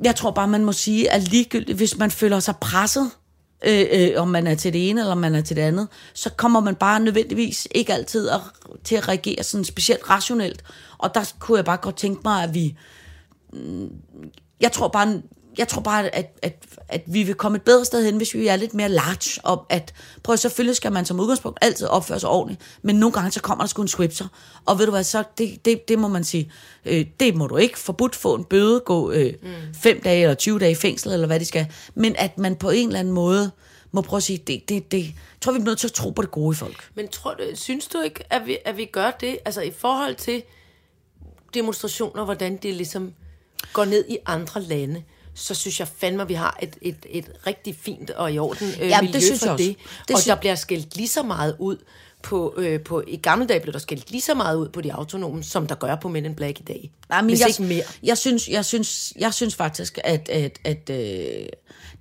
jeg 0.03 0.15
tror 0.15 0.31
bare, 0.31 0.47
man 0.47 0.65
må 0.65 0.71
sige, 0.71 1.11
at 1.11 1.23
ligegyldigt, 1.23 1.77
hvis 1.77 1.97
man 1.97 2.11
føler 2.11 2.39
sig 2.39 2.55
presset, 2.57 3.11
øh, 3.65 3.85
øh, 3.91 4.21
om 4.21 4.27
man 4.27 4.47
er 4.47 4.55
til 4.55 4.73
det 4.73 4.89
ene 4.89 5.01
eller 5.01 5.11
om 5.11 5.17
man 5.17 5.35
er 5.35 5.41
til 5.41 5.55
det 5.55 5.61
andet, 5.61 5.87
så 6.13 6.29
kommer 6.29 6.59
man 6.59 6.75
bare 6.75 6.99
nødvendigvis 6.99 7.67
ikke 7.71 7.93
altid 7.93 8.29
at, 8.29 8.39
til 8.83 8.95
at 8.95 9.07
reagere 9.07 9.43
sådan 9.43 9.65
specielt 9.65 10.09
rationelt. 10.09 10.63
Og 10.97 11.15
der 11.15 11.33
kunne 11.39 11.57
jeg 11.57 11.65
bare 11.65 11.77
godt 11.77 11.97
tænke 11.97 12.21
mig, 12.25 12.43
at 12.43 12.53
vi... 12.53 12.77
Mm, 13.53 13.89
jeg 14.61 14.71
tror 14.71 14.87
bare, 14.87 15.21
jeg 15.57 15.67
tror 15.67 15.81
bare, 15.81 16.15
at, 16.15 16.39
at, 16.41 16.65
at 16.87 17.03
vi 17.05 17.23
vil 17.23 17.35
komme 17.35 17.55
et 17.55 17.61
bedre 17.61 17.85
sted 17.85 18.05
hen, 18.05 18.17
hvis 18.17 18.33
vi 18.33 18.47
er 18.47 18.55
lidt 18.55 18.73
mere 18.73 18.89
large. 18.89 19.41
Og 19.43 19.65
at, 19.69 19.93
prøv 20.23 20.37
selvfølgelig 20.37 20.75
skal 20.75 20.91
man 20.91 21.05
som 21.05 21.19
udgangspunkt 21.19 21.59
altid 21.61 21.87
opføre 21.87 22.19
sig 22.19 22.29
ordentligt, 22.29 22.61
men 22.81 22.95
nogle 22.95 23.13
gange 23.13 23.31
så 23.31 23.41
kommer 23.41 23.63
der 23.63 23.69
sgu 23.69 23.81
en 23.81 23.87
swipser. 23.87 24.27
Og 24.65 24.79
ved 24.79 24.85
du 24.85 24.91
hvad, 24.91 25.03
så 25.03 25.23
det, 25.37 25.65
det, 25.65 25.87
det 25.87 25.99
må 25.99 26.07
man 26.07 26.23
sige, 26.23 26.51
øh, 26.85 27.05
det 27.19 27.35
må 27.35 27.47
du 27.47 27.57
ikke 27.57 27.79
forbudt 27.79 28.15
få 28.15 28.35
en 28.35 28.43
bøde, 28.43 28.79
gå 28.79 29.11
øh, 29.11 29.33
mm. 29.41 29.49
fem 29.73 30.01
dage 30.01 30.21
eller 30.21 30.35
20 30.35 30.59
dage 30.59 30.71
i 30.71 30.75
fængsel, 30.75 31.13
eller 31.13 31.27
hvad 31.27 31.39
de 31.39 31.45
skal. 31.45 31.67
Men 31.95 32.15
at 32.15 32.37
man 32.37 32.55
på 32.55 32.69
en 32.69 32.87
eller 32.87 32.99
anden 32.99 33.13
måde 33.13 33.51
må 33.91 34.01
prøve 34.01 34.17
at 34.17 34.23
sige, 34.23 34.37
det, 34.37 34.69
det, 34.69 34.91
det, 34.91 35.03
jeg 35.03 35.13
tror, 35.41 35.51
vi 35.51 35.59
er 35.59 35.63
nødt 35.63 35.79
til 35.79 35.87
at 35.87 35.93
tro 35.93 36.09
på 36.09 36.21
det 36.21 36.31
gode 36.31 36.53
i 36.53 36.57
folk. 36.57 36.89
Men 36.95 37.07
tror 37.07 37.33
du, 37.33 37.43
synes 37.53 37.87
du 37.87 38.01
ikke, 38.01 38.23
at 38.29 38.45
vi, 38.45 38.57
at 38.65 38.77
vi 38.77 38.85
gør 38.85 39.11
det, 39.11 39.37
altså 39.45 39.61
i 39.61 39.71
forhold 39.71 40.15
til 40.15 40.43
demonstrationer, 41.53 42.25
hvordan 42.25 42.57
det 42.57 42.73
ligesom 42.73 43.13
går 43.73 43.85
ned 43.85 44.05
i 44.09 44.17
andre 44.25 44.61
lande? 44.61 45.03
Så 45.39 45.53
synes 45.53 45.79
jeg 45.79 45.87
fandme, 45.97 46.21
at 46.21 46.29
vi 46.29 46.33
har 46.33 46.57
et, 46.61 46.77
et, 46.81 47.05
et 47.09 47.31
rigtig 47.47 47.75
fint 47.75 48.09
og 48.09 48.33
i 48.33 48.39
orden 48.39 48.67
øh, 48.67 48.89
Jamen, 48.89 49.05
miljø 49.05 49.13
det 49.13 49.23
synes 49.23 49.39
for 49.39 49.47
jeg 49.47 49.57
det. 49.57 49.75
det 50.07 50.15
og 50.15 50.21
der 50.25 50.35
bliver 50.35 50.55
skældt 50.55 50.95
lige 50.95 51.07
så 51.07 51.23
meget 51.23 51.55
ud 51.59 51.77
på, 52.21 52.53
øh, 52.57 52.83
på, 52.83 53.03
i 53.07 53.17
gamle 53.17 53.47
dage 53.47 53.59
blev 53.59 53.73
der 53.73 53.79
skældt 53.79 54.11
lige 54.11 54.21
så 54.21 54.33
meget 54.33 54.57
ud 54.57 54.69
på 54.69 54.81
de 54.81 54.93
autonome, 54.93 55.43
som 55.43 55.67
der 55.67 55.75
gør 55.75 55.95
på 55.95 56.09
Men 56.09 56.25
in 56.25 56.35
Black 56.35 56.59
i 56.59 56.63
dag. 56.63 56.91
Nej, 57.09 57.21
men 57.21 57.29
Hvis 57.29 57.39
jeg, 57.39 57.47
ikke 57.47 57.63
mere. 57.63 57.83
Jeg 58.03 58.17
synes, 58.17 58.47
jeg 58.47 58.65
synes, 58.65 59.13
jeg 59.19 59.33
synes 59.33 59.55
faktisk, 59.55 59.99
at, 60.03 60.29
at, 60.29 60.59
at 60.63 60.89
øh, 60.89 61.45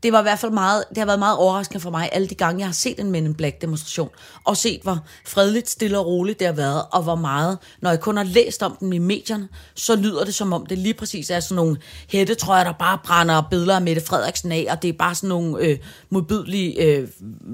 det 0.03 0.13
var 0.13 0.19
i 0.19 0.23
hvert 0.23 0.39
fald 0.39 0.53
meget, 0.53 0.85
det 0.89 0.99
har 0.99 1.07
været 1.07 1.19
meget 1.19 1.37
overraskende 1.37 1.81
for 1.81 1.91
mig, 1.91 2.09
alle 2.13 2.29
de 2.29 2.35
gange, 2.35 2.59
jeg 2.59 2.69
har 2.69 2.73
set 2.73 3.01
en 3.01 3.11
Men 3.11 3.27
in 3.27 3.35
Black 3.35 3.61
demonstration, 3.61 4.11
og 4.45 4.57
set, 4.57 4.81
hvor 4.83 4.99
fredeligt, 5.27 5.71
stille 5.71 5.99
og 5.99 6.07
roligt 6.07 6.39
det 6.39 6.47
har 6.47 6.55
været, 6.55 6.83
og 6.93 7.03
hvor 7.03 7.15
meget, 7.15 7.59
når 7.81 7.91
jeg 7.91 8.01
kun 8.01 8.17
har 8.17 8.25
læst 8.25 8.63
om 8.63 8.77
dem 8.81 8.93
i 8.93 8.99
medierne, 8.99 9.49
så 9.75 9.97
lyder 9.97 10.25
det 10.25 10.35
som 10.35 10.53
om, 10.53 10.67
det 10.67 10.79
lige 10.79 10.95
præcis 10.95 11.31
er 11.31 11.41
sådan 11.41 11.57
nogle 11.57 11.77
hættetrøjer, 12.09 12.65
der 12.65 12.73
bare 12.73 12.99
brænder 13.05 13.43
billeder 13.51 13.75
af 13.77 13.83
Mette 13.83 14.03
Frederiksen 14.03 14.53
af, 14.53 14.67
og 14.71 14.83
det 14.83 14.89
er 14.89 14.93
bare 14.93 15.15
sådan 15.15 15.29
nogle 15.29 15.65
øh, 15.65 15.79
modbydelige 16.11 16.83
øh, 16.83 17.09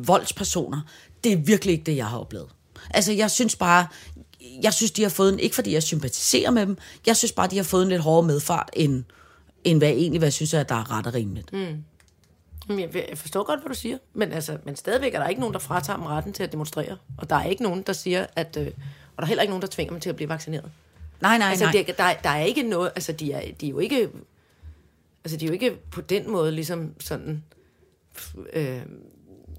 voldspersoner. 0.07 0.81
Det 1.25 1.33
er 1.33 1.37
virkelig 1.37 1.73
ikke 1.73 1.85
det, 1.85 1.97
jeg 1.97 2.07
har 2.07 2.19
oplevet. 2.19 2.49
Altså, 2.91 3.13
jeg 3.13 3.31
synes 3.31 3.57
bare, 3.57 3.87
jeg 4.63 4.75
synes, 4.75 4.91
de 4.91 5.03
har 5.03 5.11
fået 5.11 5.33
en, 5.33 5.39
ikke 5.39 5.55
fordi 5.55 5.73
jeg 5.73 5.83
sympatiserer 5.83 6.51
med 6.51 6.67
dem, 6.67 6.79
jeg 7.07 7.17
synes 7.17 7.33
bare, 7.33 7.47
de 7.47 7.57
har 7.57 7.65
fået 7.65 7.83
en 7.83 7.89
lidt 7.89 8.03
hårdere 8.03 8.27
medfart, 8.27 8.71
end, 8.73 9.05
end 9.65 9.79
hvad 9.79 9.89
jeg 9.89 9.97
egentlig 9.97 10.19
hvad 10.19 10.27
jeg 10.27 10.33
synes, 10.33 10.55
at 10.55 10.69
der 10.69 10.75
er 10.75 10.99
ret 10.99 11.07
og 11.07 11.15
rimeligt. 11.15 11.53
Mm. 11.53 11.85
Jeg 12.69 13.19
forstår 13.19 13.43
godt, 13.43 13.61
hvad 13.61 13.69
du 13.69 13.75
siger, 13.75 13.99
men, 14.13 14.33
altså, 14.33 14.59
men 14.65 14.77
stadigvæk 14.77 15.15
er 15.15 15.19
der 15.19 15.29
ikke 15.29 15.41
nogen, 15.41 15.53
der 15.53 15.61
fratager 15.61 15.97
dem 15.97 16.07
retten 16.07 16.33
til 16.33 16.43
at 16.43 16.53
demonstrere. 16.53 16.97
Og 17.19 17.31
der 17.31 17.37
er 17.37 17.45
ikke 17.45 17.63
nogen, 17.63 17.83
der 17.83 17.93
siger, 17.93 18.27
at... 18.37 18.57
Øh, 18.57 18.67
og 19.17 19.17
der 19.17 19.23
er 19.23 19.27
heller 19.27 19.43
ikke 19.43 19.51
nogen, 19.51 19.63
der 19.63 19.69
tvinger 19.69 19.93
dem 19.93 20.01
til 20.01 20.11
at 20.11 20.17
blive 20.17 20.29
vaccineret. 20.29 20.71
Nej, 21.21 21.39
nej, 21.39 21.49
altså, 21.49 21.65
nej. 21.65 21.73
Der, 21.73 21.93
der, 21.93 22.15
der 22.23 22.31
er 22.31 22.45
ikke 22.45 22.63
noget... 22.63 22.93
Altså, 22.95 23.13
de 23.13 23.33
er, 23.33 23.53
de 23.61 23.67
er 23.67 23.71
jo 23.71 23.79
ikke... 23.79 24.09
Altså, 25.25 25.37
de 25.37 25.45
er 25.45 25.47
jo 25.49 25.53
ikke 25.53 25.77
på 25.91 26.01
den 26.01 26.31
måde 26.31 26.53
ligesom 26.53 26.95
sådan... 27.01 27.45
Øh, 28.53 28.83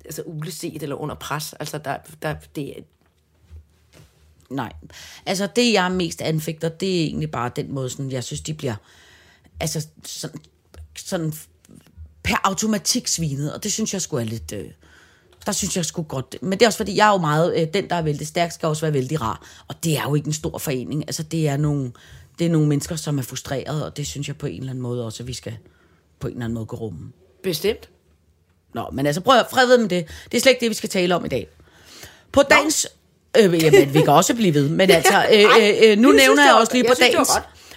altså 0.05 0.23
uleset 0.25 0.83
eller 0.83 0.95
under 0.95 1.15
pres. 1.15 1.53
Altså, 1.53 1.77
der, 1.77 1.97
der, 2.21 2.35
det, 2.55 2.85
Nej. 4.49 4.73
Altså, 5.25 5.47
det 5.55 5.73
jeg 5.73 5.91
mest 5.91 6.21
anfægter, 6.21 6.69
det 6.69 7.01
er 7.01 7.05
egentlig 7.05 7.31
bare 7.31 7.51
den 7.55 7.71
måde, 7.71 7.89
sådan, 7.89 8.11
jeg 8.11 8.23
synes, 8.23 8.41
de 8.41 8.53
bliver 8.53 8.75
altså, 9.59 9.87
sådan, 10.03 10.39
sådan 10.95 11.33
per 12.25 12.41
automatik 12.43 13.07
svinet, 13.07 13.53
og 13.53 13.63
det 13.63 13.73
synes 13.73 13.93
jeg 13.93 14.01
skulle 14.01 14.25
er 14.25 14.29
lidt... 14.29 14.51
Øh, 14.51 14.65
der 15.45 15.51
synes 15.51 15.77
jeg 15.77 15.85
sgu 15.85 16.01
godt. 16.01 16.35
Men 16.41 16.51
det 16.51 16.61
er 16.61 16.67
også 16.67 16.77
fordi, 16.77 16.97
jeg 16.97 17.07
er 17.07 17.11
jo 17.11 17.17
meget... 17.17 17.61
Øh, 17.61 17.67
den, 17.73 17.89
der 17.89 17.95
er 17.95 18.01
vældig 18.01 18.27
stærk, 18.27 18.51
skal 18.51 18.67
også 18.67 18.81
være 18.81 18.93
vældig 18.93 19.21
rar. 19.21 19.47
Og 19.67 19.75
det 19.83 19.97
er 19.97 20.03
jo 20.03 20.15
ikke 20.15 20.27
en 20.27 20.33
stor 20.33 20.57
forening. 20.57 21.03
Altså, 21.07 21.23
det 21.23 21.47
er 21.47 21.57
nogle, 21.57 21.91
det 22.39 22.47
er 22.47 22.51
nogle 22.51 22.67
mennesker, 22.67 22.95
som 22.95 23.17
er 23.17 23.21
frustrerede, 23.21 23.85
og 23.85 23.97
det 23.97 24.07
synes 24.07 24.27
jeg 24.27 24.37
på 24.37 24.45
en 24.45 24.59
eller 24.59 24.69
anden 24.69 24.81
måde 24.81 25.05
også, 25.05 25.23
at 25.23 25.27
vi 25.27 25.33
skal 25.33 25.57
på 26.19 26.27
en 26.27 26.33
eller 26.33 26.45
anden 26.45 26.53
måde 26.53 26.65
gå 26.65 26.75
rumme. 26.75 27.11
Bestemt. 27.43 27.89
Nå, 28.73 28.89
men 28.93 29.05
altså, 29.05 29.21
prøv 29.21 29.39
at 29.39 29.45
fred 29.51 29.77
med 29.77 29.89
det. 29.89 30.07
Det 30.31 30.37
er 30.37 30.41
slet 30.41 30.51
ikke 30.51 30.61
det, 30.61 30.69
vi 30.69 30.75
skal 30.75 30.89
tale 30.89 31.15
om 31.15 31.25
i 31.25 31.27
dag. 31.27 31.47
På 32.31 32.41
dagens... 32.41 32.87
Øh, 33.37 33.63
jamen, 33.63 33.93
vi 33.93 33.99
kan 33.99 34.09
også 34.09 34.33
blive 34.35 34.53
ved, 34.53 34.69
men 34.69 34.91
altså, 34.99 35.25
øh, 35.33 35.43
øh, 35.43 35.73
øh 35.83 35.97
nu 35.97 36.13
jeg 36.13 36.17
nævner 36.17 36.45
jeg 36.45 36.55
også 36.55 36.73
lige 36.73 36.85
på 36.87 36.93
dagens... 36.99 37.29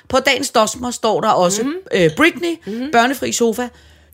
På 0.09 0.19
dagens 0.19 0.51
dosmer 0.51 0.91
står 0.91 1.21
der 1.21 1.29
også 1.29 1.63
mm-hmm. 1.63 1.79
øh, 1.93 2.11
Britney, 2.17 2.57
mm-hmm. 2.67 2.91
børnefri 2.93 3.33
sofa, 3.33 3.69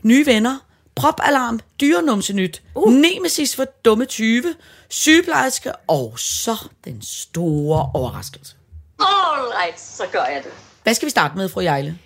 nye 0.05 0.25
venner, 0.25 0.57
propalarm, 0.95 1.59
dyrenumsenyt, 1.81 2.61
uh. 2.75 2.93
nemesis 2.93 3.55
for 3.55 3.65
dumme 3.85 4.05
20, 4.05 4.55
sygeplejerske 4.89 5.71
og 5.87 6.19
så 6.19 6.55
den 6.85 7.01
store 7.01 7.89
overraskelse. 7.93 8.55
Alright, 8.99 9.79
så 9.79 10.03
gør 10.11 10.23
jeg 10.23 10.41
det. 10.43 10.51
Hvad 10.83 10.93
skal 10.93 11.05
vi 11.05 11.09
starte 11.09 11.37
med, 11.37 11.49
fru 11.49 11.61
Jejle? 11.61 11.97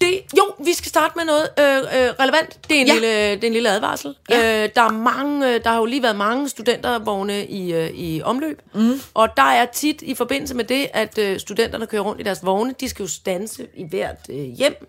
Det, 0.00 0.20
jo, 0.36 0.54
vi 0.64 0.72
skal 0.72 0.88
starte 0.88 1.12
med 1.16 1.24
noget 1.24 1.48
øh, 1.58 1.76
øh, 1.76 2.14
relevant. 2.20 2.68
Det 2.68 2.76
er 2.76 2.80
en, 2.80 2.86
ja. 2.86 2.92
lille, 2.92 3.08
det 3.08 3.44
er 3.44 3.46
en 3.46 3.52
lille 3.52 3.70
advarsel. 3.70 4.16
Ja. 4.30 4.64
Øh, 4.64 4.70
der, 4.76 4.82
er 4.82 4.92
mange, 4.92 5.54
øh, 5.54 5.64
der 5.64 5.70
har 5.70 5.78
jo 5.78 5.84
lige 5.84 6.02
været 6.02 6.16
mange 6.16 6.48
studentervogne 6.48 7.46
i, 7.46 7.72
øh, 7.74 7.90
i 7.90 8.22
omløb. 8.22 8.62
Mm. 8.74 9.00
Og 9.14 9.28
der 9.36 9.42
er 9.42 9.66
tit 9.66 10.02
i 10.02 10.14
forbindelse 10.14 10.54
med 10.54 10.64
det, 10.64 10.88
at 10.94 11.18
øh, 11.18 11.40
studenterne 11.40 11.86
kører 11.86 12.02
rundt 12.02 12.20
i 12.20 12.24
deres 12.24 12.44
vogne. 12.44 12.74
De 12.80 12.88
skal 12.88 13.02
jo 13.02 13.08
stanse 13.08 13.66
i 13.74 13.84
hvert 13.90 14.18
øh, 14.28 14.36
hjem 14.36 14.88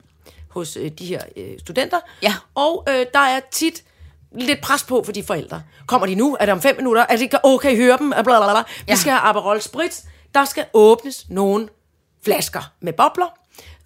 hos 0.56 0.78
øh, 0.78 0.92
de 1.00 1.06
her 1.06 1.22
øh, 1.38 1.60
studenter. 1.60 2.00
Ja. 2.24 2.34
Og 2.56 2.86
øh, 2.90 3.06
der 3.14 3.20
er 3.20 3.40
tit 3.52 3.84
lidt 4.36 4.62
pres 4.62 4.84
på 4.84 5.04
for 5.06 5.12
de 5.12 5.24
forældre. 5.24 5.64
Kommer 5.88 6.08
de 6.08 6.16
nu? 6.16 6.38
Er 6.40 6.46
det 6.46 6.54
om 6.54 6.62
fem 6.62 6.76
minutter? 6.78 7.06
Er 7.10 7.18
det, 7.18 7.34
oh, 7.44 7.60
kan 7.60 7.72
I 7.72 7.76
høre 7.76 7.98
dem? 7.98 8.10
Blablabla. 8.10 8.60
Vi 8.60 8.84
ja. 8.88 8.96
skal 8.96 9.12
have 9.12 9.22
Aperol 9.22 9.62
Spritz. 9.62 10.02
Der 10.36 10.46
skal 10.46 10.66
åbnes 10.74 11.26
nogle 11.30 11.70
flasker 12.26 12.72
med 12.82 12.94
bobler. 12.94 13.38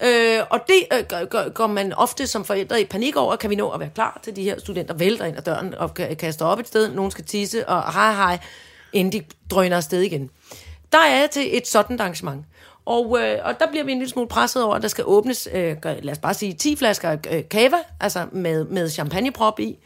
Øh, 0.04 0.40
og 0.50 0.60
det 0.68 0.84
øh, 0.94 1.28
går, 1.30 1.50
går 1.50 1.68
man 1.68 1.94
ofte 1.94 2.28
som 2.28 2.46
forældre 2.46 2.82
i 2.82 2.86
panik 2.86 3.16
over, 3.16 3.36
kan 3.36 3.50
vi 3.50 3.56
nå 3.56 3.70
at 3.70 3.80
være 3.80 3.90
klar 3.96 4.20
til 4.24 4.36
de 4.36 4.44
her 4.44 4.60
studenter 4.60 4.94
vælter 4.94 5.26
ind 5.26 5.38
ad 5.38 5.42
døren 5.42 5.76
og 5.76 5.94
kaster 5.94 6.46
op 6.46 6.60
et 6.60 6.68
sted, 6.68 6.94
nogen 6.94 7.12
skal 7.12 7.26
tisse, 7.26 7.70
og 7.70 7.94
hej 7.94 8.14
hej, 8.14 8.40
inden 8.94 9.12
de 9.12 9.26
drøner 9.50 9.78
afsted 9.78 10.02
igen. 10.02 10.30
Der 10.92 10.98
er 10.98 11.20
jeg 11.20 11.30
til 11.32 11.58
et 11.58 11.68
sådan 11.68 12.00
arrangement. 12.00 12.46
Og, 12.90 13.20
øh, 13.22 13.40
og 13.44 13.60
der 13.60 13.68
bliver 13.68 13.84
vi 13.84 13.92
en 13.92 13.98
lille 13.98 14.12
smule 14.12 14.28
presset 14.28 14.64
over, 14.64 14.76
at 14.76 14.82
der 14.82 14.88
skal 14.88 15.04
åbnes, 15.08 15.48
øh, 15.54 15.76
lad 15.84 16.10
os 16.12 16.18
bare 16.18 16.34
sige, 16.34 16.54
10 16.54 16.76
flasker 16.76 17.18
øh, 17.32 17.50
kava, 17.50 17.78
altså 18.00 18.26
med, 18.32 18.66
med 18.66 18.90
champagneprop 18.90 19.60
i. 19.60 19.78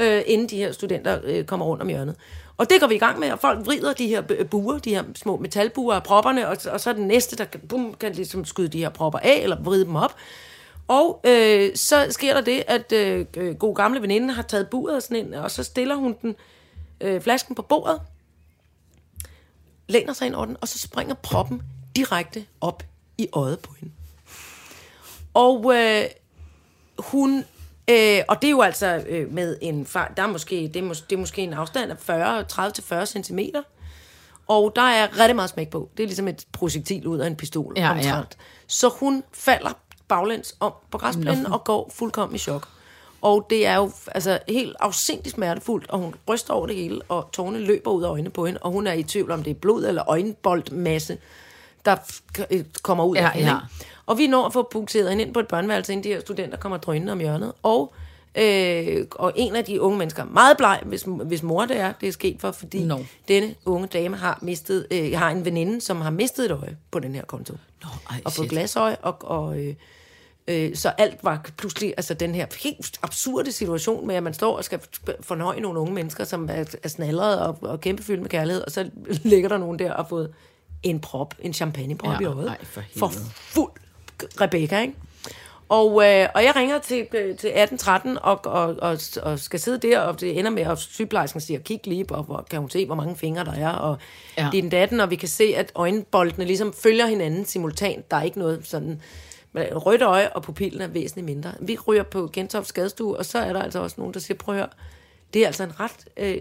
øh, 0.00 0.22
inden 0.26 0.48
de 0.48 0.56
her 0.56 0.72
studenter 0.72 1.20
øh, 1.24 1.44
kommer 1.44 1.66
rundt 1.66 1.82
om 1.82 1.88
hjørnet. 1.88 2.16
Og 2.56 2.70
det 2.70 2.80
går 2.80 2.86
vi 2.86 2.94
i 2.94 2.98
gang 2.98 3.18
med, 3.18 3.32
og 3.32 3.38
folk 3.38 3.66
vrider 3.66 3.92
de 3.92 4.06
her 4.06 4.22
buer, 4.50 4.78
de 4.78 4.94
her 4.94 5.04
små 5.14 5.36
metalbuer 5.36 5.94
af 5.94 6.02
propperne, 6.02 6.48
og, 6.48 6.56
og 6.70 6.80
så 6.80 6.90
er 6.90 6.94
den 6.94 7.06
næste, 7.06 7.36
der 7.36 7.44
kan, 7.44 7.60
bum, 7.68 7.94
kan 8.00 8.12
ligesom 8.12 8.44
skyde 8.44 8.68
de 8.68 8.78
her 8.78 8.88
propper 8.88 9.18
af, 9.18 9.40
eller 9.42 9.62
vride 9.62 9.84
dem 9.84 9.96
op. 9.96 10.14
Og 10.88 11.20
øh, 11.24 11.70
så 11.76 12.06
sker 12.10 12.34
der 12.34 12.40
det, 12.40 12.64
at 12.66 12.92
øh, 12.92 13.26
øh, 13.36 13.54
god 13.54 13.74
gamle 13.74 14.02
veninde 14.02 14.34
har 14.34 14.42
taget 14.42 14.68
buret 14.68 14.96
og 14.96 15.02
sådan 15.02 15.16
ind, 15.16 15.34
og 15.34 15.50
så 15.50 15.64
stiller 15.64 15.94
hun 15.94 16.16
den 16.22 16.34
øh, 17.00 17.20
flasken 17.20 17.54
på 17.54 17.62
bordet, 17.62 18.00
læner 19.88 20.12
sig 20.12 20.26
ind 20.26 20.34
over 20.34 20.46
den, 20.46 20.56
og 20.60 20.68
så 20.68 20.78
springer 20.78 21.14
proppen 21.14 21.62
direkte 21.98 22.44
op 22.60 22.82
i 23.18 23.28
øjet 23.32 23.60
på 23.60 23.72
hende. 23.80 23.94
Og 25.34 25.74
øh, 25.74 26.04
hun, 26.98 27.44
øh, 27.90 28.20
og 28.28 28.42
det 28.42 28.48
er 28.48 28.50
jo 28.50 28.60
altså 28.60 29.04
øh, 29.08 29.32
med 29.32 29.56
en 29.60 29.84
der 29.84 30.22
er 30.22 30.26
måske, 30.26 30.70
det 30.74 30.76
er, 30.76 30.82
mås, 30.82 31.00
det 31.00 31.16
er 31.16 31.20
måske 31.20 31.42
en 31.42 31.52
afstand 31.52 31.90
af 31.90 31.98
40, 31.98 32.44
30-40 33.02 33.04
cm. 33.04 33.38
Og 34.48 34.72
der 34.76 34.82
er 34.82 35.18
rigtig 35.18 35.36
meget 35.36 35.50
smæk 35.50 35.70
på. 35.70 35.90
Det 35.96 36.02
er 36.02 36.06
ligesom 36.06 36.28
et 36.28 36.46
projektil 36.52 37.06
ud 37.06 37.18
af 37.18 37.26
en 37.26 37.36
pistol. 37.36 37.72
Ja, 37.76 37.90
omtrent. 37.90 38.06
ja. 38.06 38.44
Så 38.66 38.88
hun 38.88 39.24
falder 39.32 39.70
baglæns 40.08 40.56
om 40.60 40.72
på 40.90 40.98
græsplænen 40.98 41.46
og 41.46 41.64
går 41.64 41.90
fuldkommen 41.94 42.36
i 42.36 42.38
chok. 42.38 42.68
Og 43.20 43.46
det 43.50 43.66
er 43.66 43.76
jo 43.76 43.90
altså, 44.06 44.38
helt 44.48 44.76
afsindigt 44.80 45.34
smertefuldt, 45.34 45.90
og 45.90 45.98
hun 45.98 46.14
ryster 46.28 46.54
over 46.54 46.66
det 46.66 46.76
hele, 46.76 47.00
og 47.08 47.28
tårne 47.32 47.58
løber 47.58 47.90
ud 47.90 48.02
af 48.02 48.08
øjnene 48.08 48.30
på 48.30 48.46
hende, 48.46 48.60
og 48.62 48.72
hun 48.72 48.86
er 48.86 48.92
i 48.92 49.02
tvivl 49.02 49.30
om 49.30 49.42
det 49.42 49.50
er 49.50 49.54
blod 49.54 49.84
eller 49.86 50.08
øjenboldmasse, 50.08 51.18
der 51.84 51.96
øh, 52.50 52.64
kommer 52.82 53.04
ud 53.04 53.16
Ja, 53.16 53.24
af 53.24 53.30
hende. 53.30 53.50
ja. 53.50 53.58
Og 54.06 54.18
vi 54.18 54.26
når 54.26 54.46
at 54.46 54.52
få 54.52 54.68
bukseret 54.72 55.10
hende 55.10 55.24
ind 55.24 55.34
på 55.34 55.40
et 55.40 55.48
børneværelse, 55.48 55.92
inden 55.92 56.04
de 56.04 56.08
her 56.08 56.20
studenter 56.20 56.58
kommer 56.58 56.78
drønende 56.78 57.12
om 57.12 57.20
hjørnet. 57.20 57.52
Og, 57.62 57.94
øh, 58.34 59.06
og 59.10 59.32
en 59.36 59.56
af 59.56 59.64
de 59.64 59.80
unge 59.80 59.98
mennesker, 59.98 60.24
meget 60.24 60.56
bleg, 60.56 60.80
hvis, 60.84 61.04
hvis 61.24 61.42
mor 61.42 61.66
det 61.66 61.80
er, 61.80 61.92
det 62.00 62.08
er 62.08 62.12
sket 62.12 62.40
for, 62.40 62.50
fordi 62.50 62.84
Nå. 62.84 62.98
denne 63.28 63.54
unge 63.64 63.88
dame 63.88 64.16
har 64.16 64.38
mistet, 64.42 64.86
øh, 64.90 65.12
har 65.18 65.30
en 65.30 65.44
veninde, 65.44 65.80
som 65.80 66.00
har 66.00 66.10
mistet 66.10 66.44
et 66.44 66.50
øje 66.50 66.76
på 66.90 66.98
den 66.98 67.14
her 67.14 67.24
konto. 67.24 67.54
Nå, 67.82 67.88
ej, 68.10 68.20
og 68.24 68.32
fået 68.32 68.48
glasøje, 68.50 68.96
og, 69.02 69.16
og 69.20 69.58
øh, 69.58 69.74
øh, 70.48 70.76
så 70.76 70.88
alt 70.88 71.24
var 71.24 71.50
pludselig, 71.56 71.94
altså 71.96 72.14
den 72.14 72.34
her 72.34 72.46
helt 72.62 72.98
absurde 73.02 73.52
situation 73.52 74.06
med, 74.06 74.14
at 74.14 74.22
man 74.22 74.34
står 74.34 74.56
og 74.56 74.64
skal 74.64 74.80
fornøje 75.20 75.60
nogle 75.60 75.80
unge 75.80 75.94
mennesker, 75.94 76.24
som 76.24 76.48
er, 76.52 76.76
er 76.82 77.38
og, 77.46 77.58
og 77.60 77.80
kæmpefyldt 77.80 78.22
med 78.22 78.30
kærlighed, 78.30 78.62
og 78.62 78.72
så 78.72 78.90
ligger 79.24 79.48
der 79.48 79.58
nogen 79.58 79.78
der 79.78 79.90
og 79.92 79.96
har 79.96 80.08
fået 80.08 80.32
en 80.82 81.00
prop, 81.00 81.34
en 81.40 81.52
champagneprop 81.52 82.12
Ja, 82.12 82.20
i 82.20 82.24
øjet. 82.24 82.48
ej, 82.48 82.64
for 82.64 82.82
for 82.98 83.08
fuld 83.34 83.70
Rebecca, 84.40 84.80
ikke? 84.80 84.94
Og, 85.68 85.88
øh, 85.90 86.28
og 86.34 86.44
jeg 86.44 86.52
ringer 86.56 86.78
til, 86.78 86.98
øh, 87.14 87.36
til 87.36 87.48
1813 87.50 88.18
og, 88.22 88.40
og, 88.44 88.76
og, 88.82 88.98
og 89.22 89.38
skal 89.38 89.60
sidde 89.60 89.88
der, 89.88 90.00
og 90.00 90.20
det 90.20 90.38
ender 90.38 90.50
med, 90.50 90.62
at 90.62 90.78
sygeplejersken 90.78 91.40
siger, 91.40 91.60
kig 91.60 91.80
lige 91.84 92.04
på, 92.04 92.22
hvor 92.22 92.46
kan 92.50 92.60
hun 92.60 92.70
se, 92.70 92.86
hvor 92.86 92.94
mange 92.94 93.16
fingre 93.16 93.44
der 93.44 93.52
er, 93.52 93.68
og 93.72 93.98
Ja. 94.38 94.48
det 94.52 94.58
er 94.58 94.62
den 94.62 94.70
datten, 94.70 95.00
og 95.00 95.10
vi 95.10 95.16
kan 95.16 95.28
se, 95.28 95.44
at 95.56 95.72
øjenboldene 95.74 96.44
ligesom 96.44 96.72
følger 96.72 97.06
hinanden 97.06 97.44
simultant. 97.46 98.10
Der 98.10 98.16
er 98.16 98.22
ikke 98.22 98.38
noget 98.38 98.60
sådan... 98.66 99.00
men 99.52 99.64
Rødt 99.72 100.02
øje 100.02 100.28
og 100.28 100.42
pupillen 100.42 100.80
er 100.82 100.86
væsentligt 100.86 101.24
mindre. 101.24 101.52
Vi 101.60 101.78
ryger 101.88 102.02
på 102.02 102.30
Gentofte 102.32 102.68
skadestue, 102.68 103.16
og 103.16 103.24
så 103.24 103.38
er 103.38 103.52
der 103.52 103.62
altså 103.62 103.78
også 103.82 103.96
nogen, 103.98 104.14
der 104.14 104.20
siger, 104.20 104.38
prøv 104.38 104.54
at 104.54 104.58
høre, 104.60 104.68
det 105.34 105.42
er 105.42 105.46
altså 105.46 105.62
en 105.62 105.72
ret 105.80 105.92
øh, 106.16 106.36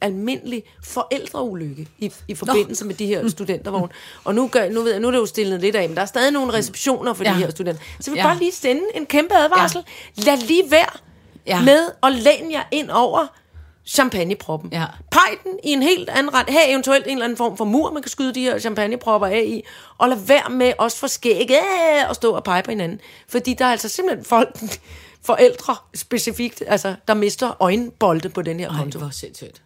almindelig 0.00 0.62
forældreulykke 0.84 1.88
i, 1.98 2.12
i 2.28 2.34
forbindelse 2.34 2.84
Nå. 2.84 2.88
med 2.88 2.94
de 2.94 3.06
her 3.06 3.28
studentervogne. 3.28 3.88
Og 4.24 4.34
nu, 4.34 4.48
gør, 4.48 4.68
nu 4.68 4.80
ved 4.82 4.90
jeg, 4.92 5.00
nu 5.00 5.06
er 5.06 5.10
det 5.10 5.18
jo 5.18 5.26
stillet 5.26 5.60
lidt 5.60 5.76
af, 5.76 5.88
men 5.88 5.96
der 5.96 6.02
er 6.02 6.06
stadig 6.06 6.32
nogle 6.32 6.52
receptioner 6.52 7.12
for 7.14 7.24
ja. 7.24 7.30
De 7.30 7.34
her 7.36 7.50
studenter. 7.50 7.82
Så 8.00 8.10
vil 8.10 8.18
Ja. 8.18 8.22
bare 8.26 8.38
lige 8.38 8.52
sende 8.52 8.82
en 8.94 9.06
kæmpe 9.06 9.34
advarsel. 9.34 9.84
Ja. 10.18 10.22
Lad 10.22 10.36
lige 10.36 10.70
være 10.70 10.88
Ja. 11.46 11.62
med 11.62 11.86
at 12.02 12.12
læne 12.12 12.52
jer 12.52 12.62
ind 12.70 12.90
over 12.90 13.26
champagneproppen. 13.86 14.70
Ja. 14.72 14.84
Peg 15.10 15.38
den 15.44 15.52
i 15.64 15.70
en 15.72 15.82
helt 15.82 16.08
anden 16.08 16.34
ret. 16.34 16.50
Have 16.50 16.68
eventuelt 16.70 17.06
en 17.06 17.12
eller 17.12 17.24
anden 17.24 17.36
form 17.36 17.56
for 17.56 17.64
mur, 17.64 17.90
man 17.92 18.02
kan 18.02 18.10
skyde 18.10 18.34
de 18.34 18.40
her 18.42 18.58
champagnepropper 18.58 19.26
af 19.26 19.42
i. 19.46 19.62
Og 19.98 20.08
lad 20.08 20.16
være 20.16 20.50
med 20.50 20.72
også 20.78 20.96
for 20.98 21.06
skæg 21.06 21.50
øh, 21.50 22.08
og 22.08 22.14
stå 22.14 22.32
og 22.32 22.44
pege 22.44 22.62
på 22.62 22.70
hinanden. 22.70 23.00
Fordi 23.28 23.54
der 23.54 23.64
er 23.64 23.70
altså 23.72 23.88
simpelthen 23.88 24.24
folk, 24.24 24.58
forældre 25.24 25.76
specifikt, 25.94 26.62
altså, 26.66 26.96
der 27.08 27.14
mister 27.14 27.62
øjenbolde 27.62 28.28
på 28.28 28.42
den 28.42 28.60
her 28.60 28.70
Ej, 28.70 28.76
konto. 28.76 28.98
hvor 28.98 29.10
sindssygt. 29.10 29.62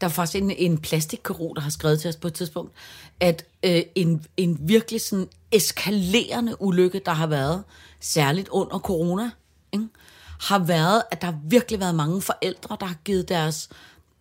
Der 0.00 0.06
var 0.06 0.12
faktisk 0.12 0.42
en, 0.42 0.50
en 0.50 0.78
plastikkirurg, 0.78 1.56
der 1.56 1.62
har 1.62 1.70
skrevet 1.70 2.00
til 2.00 2.08
os 2.08 2.16
på 2.16 2.28
et 2.28 2.34
tidspunkt, 2.34 2.72
at 3.20 3.44
øh, 3.62 3.82
en, 3.94 4.26
en 4.36 4.58
virkelig 4.60 5.00
sådan 5.00 5.28
eskalerende 5.52 6.62
ulykke, 6.62 7.00
der 7.06 7.12
har 7.12 7.26
været, 7.26 7.64
særligt 8.00 8.48
under 8.48 8.78
corona, 8.78 9.30
ikke? 9.72 9.86
har 10.40 10.58
været, 10.58 11.02
at 11.10 11.20
der 11.20 11.26
har 11.26 11.38
virkelig 11.44 11.80
været 11.80 11.94
mange 11.94 12.22
forældre, 12.22 12.76
der 12.80 12.86
har 12.86 12.96
givet 13.04 13.28
deres 13.28 13.68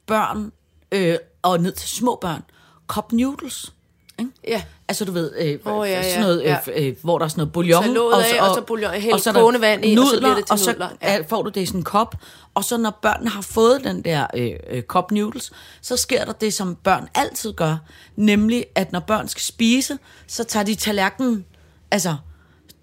børn, 0.05 0.51
øh, 0.91 1.17
og 1.41 1.59
ned 1.59 1.71
til 1.71 1.89
små 1.89 2.17
børn, 2.21 2.43
cup 2.87 3.11
noodles. 3.11 3.73
Ikke? 4.19 4.31
Ja. 4.47 4.63
Altså 4.87 5.05
du 5.05 5.11
ved, 5.11 5.31
øh, 5.37 5.59
Åh, 5.65 5.89
ja, 5.89 6.09
sådan 6.09 6.21
noget, 6.21 6.43
ja. 6.43 6.57
øh, 6.67 6.87
øh, 6.87 6.95
hvor 7.01 7.17
der 7.17 7.25
er 7.25 7.29
sådan 7.29 7.39
noget 7.39 7.53
bouillon. 7.53 7.83
Tag 7.83 7.93
låget 7.93 8.23
af, 8.23 8.49
og 8.49 8.55
så 8.55 8.61
bouillon, 8.61 8.91
hæld 8.91 9.13
og 9.13 9.19
så 9.19 9.33
kogende 9.33 9.61
vand 9.61 9.85
i, 9.85 9.97
og 9.97 10.07
så 10.07 10.17
bliver 10.17 10.35
det 10.35 10.45
til 10.45 10.53
og 10.53 10.59
så 10.59 10.71
nudler. 10.71 10.89
Ja. 11.01 11.21
Får 11.29 11.41
du 11.41 11.49
det 11.49 11.61
i 11.61 11.65
sådan 11.65 11.79
en 11.79 11.83
kop. 11.83 12.15
Og 12.53 12.63
så 12.63 12.77
når 12.77 12.99
børnene 13.01 13.29
har 13.29 13.41
fået 13.41 13.83
den 13.83 14.01
der 14.01 14.27
øh, 14.33 14.51
øh, 14.69 14.83
cup 14.83 15.11
noodles, 15.11 15.51
så 15.81 15.97
sker 15.97 16.25
der 16.25 16.31
det, 16.33 16.53
som 16.53 16.75
børn 16.75 17.07
altid 17.15 17.53
gør. 17.53 17.77
Nemlig, 18.15 18.65
at 18.75 18.91
når 18.91 18.99
børn 18.99 19.27
skal 19.27 19.41
spise, 19.41 19.97
så 20.27 20.43
tager 20.43 20.63
de 20.63 20.75
tallerkenen, 20.75 21.45
altså 21.91 22.15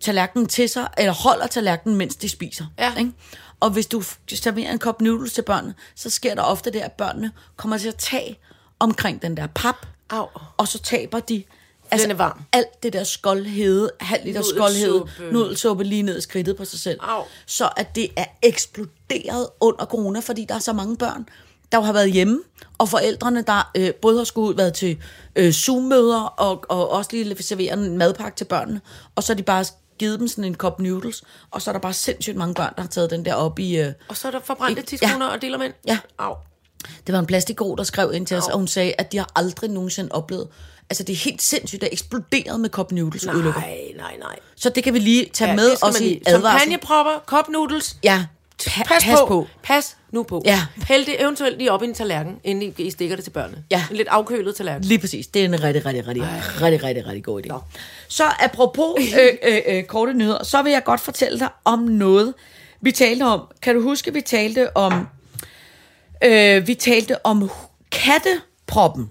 tallerkenen 0.01 0.46
til 0.46 0.68
sig, 0.68 0.88
eller 0.99 1.12
holder 1.12 1.46
tallerkenen, 1.46 1.96
mens 1.96 2.16
de 2.16 2.29
spiser. 2.29 2.64
Ja. 2.79 2.94
Ikke? 2.99 3.12
Og 3.61 3.70
hvis 3.70 3.87
du 3.87 4.03
serverer 4.29 4.72
en 4.72 4.79
kop 4.79 5.01
noodles 5.01 5.33
til 5.33 5.42
børnene, 5.42 5.75
så 5.94 6.11
sker 6.11 6.35
der 6.35 6.42
ofte 6.42 6.70
det, 6.70 6.81
at 6.81 6.92
børnene 6.92 7.31
kommer 7.57 7.79
til 7.79 7.88
at 7.88 7.94
tage 7.94 8.38
omkring 8.79 9.22
den 9.22 9.37
der 9.37 9.46
pap, 9.46 9.87
Au. 10.11 10.27
og 10.57 10.69
så 10.69 10.79
taber 10.79 11.21
de 11.21 11.45
Den 12.03 12.11
er 12.11 12.14
varm. 12.14 12.42
alt 12.53 12.83
det 12.83 12.92
der 12.92 13.05
skoldhede, 13.05 13.90
halv 14.01 14.25
liter 14.25 14.42
skoldhede, 14.42 15.05
nudelsuppe 15.33 15.85
lige 15.85 16.03
ned 16.03 16.19
i 16.19 16.21
skridtet 16.21 16.57
på 16.57 16.64
sig 16.64 16.79
selv. 16.81 16.99
Au. 17.03 17.23
Så 17.47 17.69
at 17.77 17.95
det 17.95 18.09
er 18.16 18.25
eksploderet 18.42 19.49
under 19.61 19.85
corona, 19.85 20.21
fordi 20.21 20.45
der 20.49 20.55
er 20.55 20.59
så 20.59 20.73
mange 20.73 20.97
børn, 20.97 21.29
der 21.73 21.81
har 21.81 21.92
været 21.92 22.12
hjemme, 22.12 22.40
og 22.79 22.88
forældrene, 22.88 23.42
der 23.42 23.71
øh, 23.77 23.95
både 23.95 24.16
har 24.16 24.25
skulle 24.25 24.49
ud, 24.49 24.55
været 24.55 24.75
til 24.75 24.99
øh, 25.37 25.53
Zoom-møder, 25.53 26.21
og, 26.23 26.64
og 26.69 26.90
også 26.90 27.11
lige 27.12 27.42
servere 27.42 27.73
en 27.73 27.99
madpakke 27.99 28.37
til 28.37 28.45
børnene, 28.45 28.81
og 29.14 29.23
så 29.23 29.33
har 29.33 29.37
de 29.37 29.42
bare 29.42 29.64
givet 29.99 30.21
dem 30.21 30.29
sådan 30.29 30.45
en 30.45 30.55
kop 30.55 30.81
noodles, 30.81 31.23
og 31.51 31.62
så 31.62 31.71
er 31.71 31.73
der 31.73 31.81
bare 31.81 31.92
sindssygt 31.92 32.37
mange 32.37 32.55
børn, 32.55 32.73
der 32.77 32.83
har 32.83 32.88
taget 32.88 33.11
den 33.11 33.25
der 33.25 33.35
op 33.35 33.59
i... 33.59 33.77
Øh, 33.79 33.92
Og 34.09 34.16
så 34.16 34.29
er 34.29 34.33
der 34.33 34.40
forbrændte 34.45 34.81
Ja. 34.83 34.87
tidskoner 34.87 35.27
og 35.27 35.42
delermænd. 35.42 35.73
Ja. 35.87 35.99
Au. 36.19 36.35
Det 37.07 37.12
var 37.12 37.18
en 37.18 37.27
plastikgro, 37.27 37.75
der 37.75 37.85
skrev 37.85 38.11
ind 38.14 38.27
til 38.27 38.37
os, 38.37 38.44
og 38.46 38.59
hun 38.59 38.68
sagde, 38.68 38.92
at 38.99 39.12
de 39.12 39.18
har 39.18 39.31
aldrig 39.37 39.70
nogensinde 39.70 40.12
oplevet... 40.12 40.49
Altså, 40.90 41.03
det 41.03 41.12
er 41.12 41.16
helt 41.16 41.42
sindssygt, 41.42 41.81
det 41.81 41.87
er 41.87 41.92
eksploderet 41.92 42.61
med 42.61 42.70
cup 42.70 42.92
noodles. 42.92 43.25
Nej, 43.27 43.35
nej, 43.96 44.16
nej. 44.20 44.37
Så 44.57 44.68
det 44.70 44.85
kan 44.85 44.94
vi 44.94 44.99
lige 44.99 45.27
tage 45.33 45.51
ja, 45.51 45.57
med 45.57 45.68
man 45.83 46.03
i 46.03 46.22
advarsel. 46.27 46.61
Champagnepropper, 46.61 47.12
cup 47.27 47.49
noodles. 47.49 47.96
Ja, 48.05 48.25
pa- 48.62 48.83
Pas, 48.85 49.05
pas 49.05 49.18
på. 49.20 49.27
på. 49.27 49.46
Pas 49.62 49.96
nu 50.12 50.22
på. 50.22 50.42
Ja. 50.44 50.66
Hæld 50.88 51.07
det 51.07 51.22
eventuelt 51.22 51.59
lige 51.59 51.72
op 51.72 51.83
i 51.83 51.87
en 51.87 51.94
tallerken, 51.94 52.37
inden 52.44 52.75
I, 52.79 52.83
I 52.83 52.90
stikker 52.90 53.16
det 53.16 53.25
til 53.25 53.31
børnene. 53.31 53.64
Ja. 53.70 53.85
En 53.90 53.96
lidt 53.96 54.09
afkølet 54.09 54.57
tallerken. 54.57 54.85
Lige 54.85 54.99
præcis. 54.99 55.27
Det 55.27 55.40
er 55.40 55.44
en 55.44 55.62
rigtig, 55.62 55.87
rigtig, 55.87 56.07
rigtig, 56.09 56.25
rigtig, 56.62 56.83
rigtig, 56.83 57.07
rigtig 57.07 57.25
god 57.25 57.42
idé. 57.46 57.55
Så 58.09 58.25
apropos 58.40 58.94
øh, 59.20 59.29
øh, 59.42 59.59
øh, 59.66 59.85
korte 59.85 60.12
nyheder, 60.14 60.44
så 60.44 60.62
vil 60.62 60.72
jeg 60.72 60.85
godt 60.85 61.01
fortælle 61.01 61.38
dig 61.38 61.49
om 61.64 61.79
noget, 61.79 62.35
vi 62.81 62.92
talte 62.92 63.22
om. 63.22 63.40
Kan 63.62 63.75
du 63.75 63.83
huske, 63.83 64.12
vi 64.12 64.20
talte 64.20 64.77
om... 64.77 65.07
Øh, 66.24 66.66
vi 66.66 66.74
talte 66.74 67.26
om 67.26 67.50
katteproppen. 67.92 69.09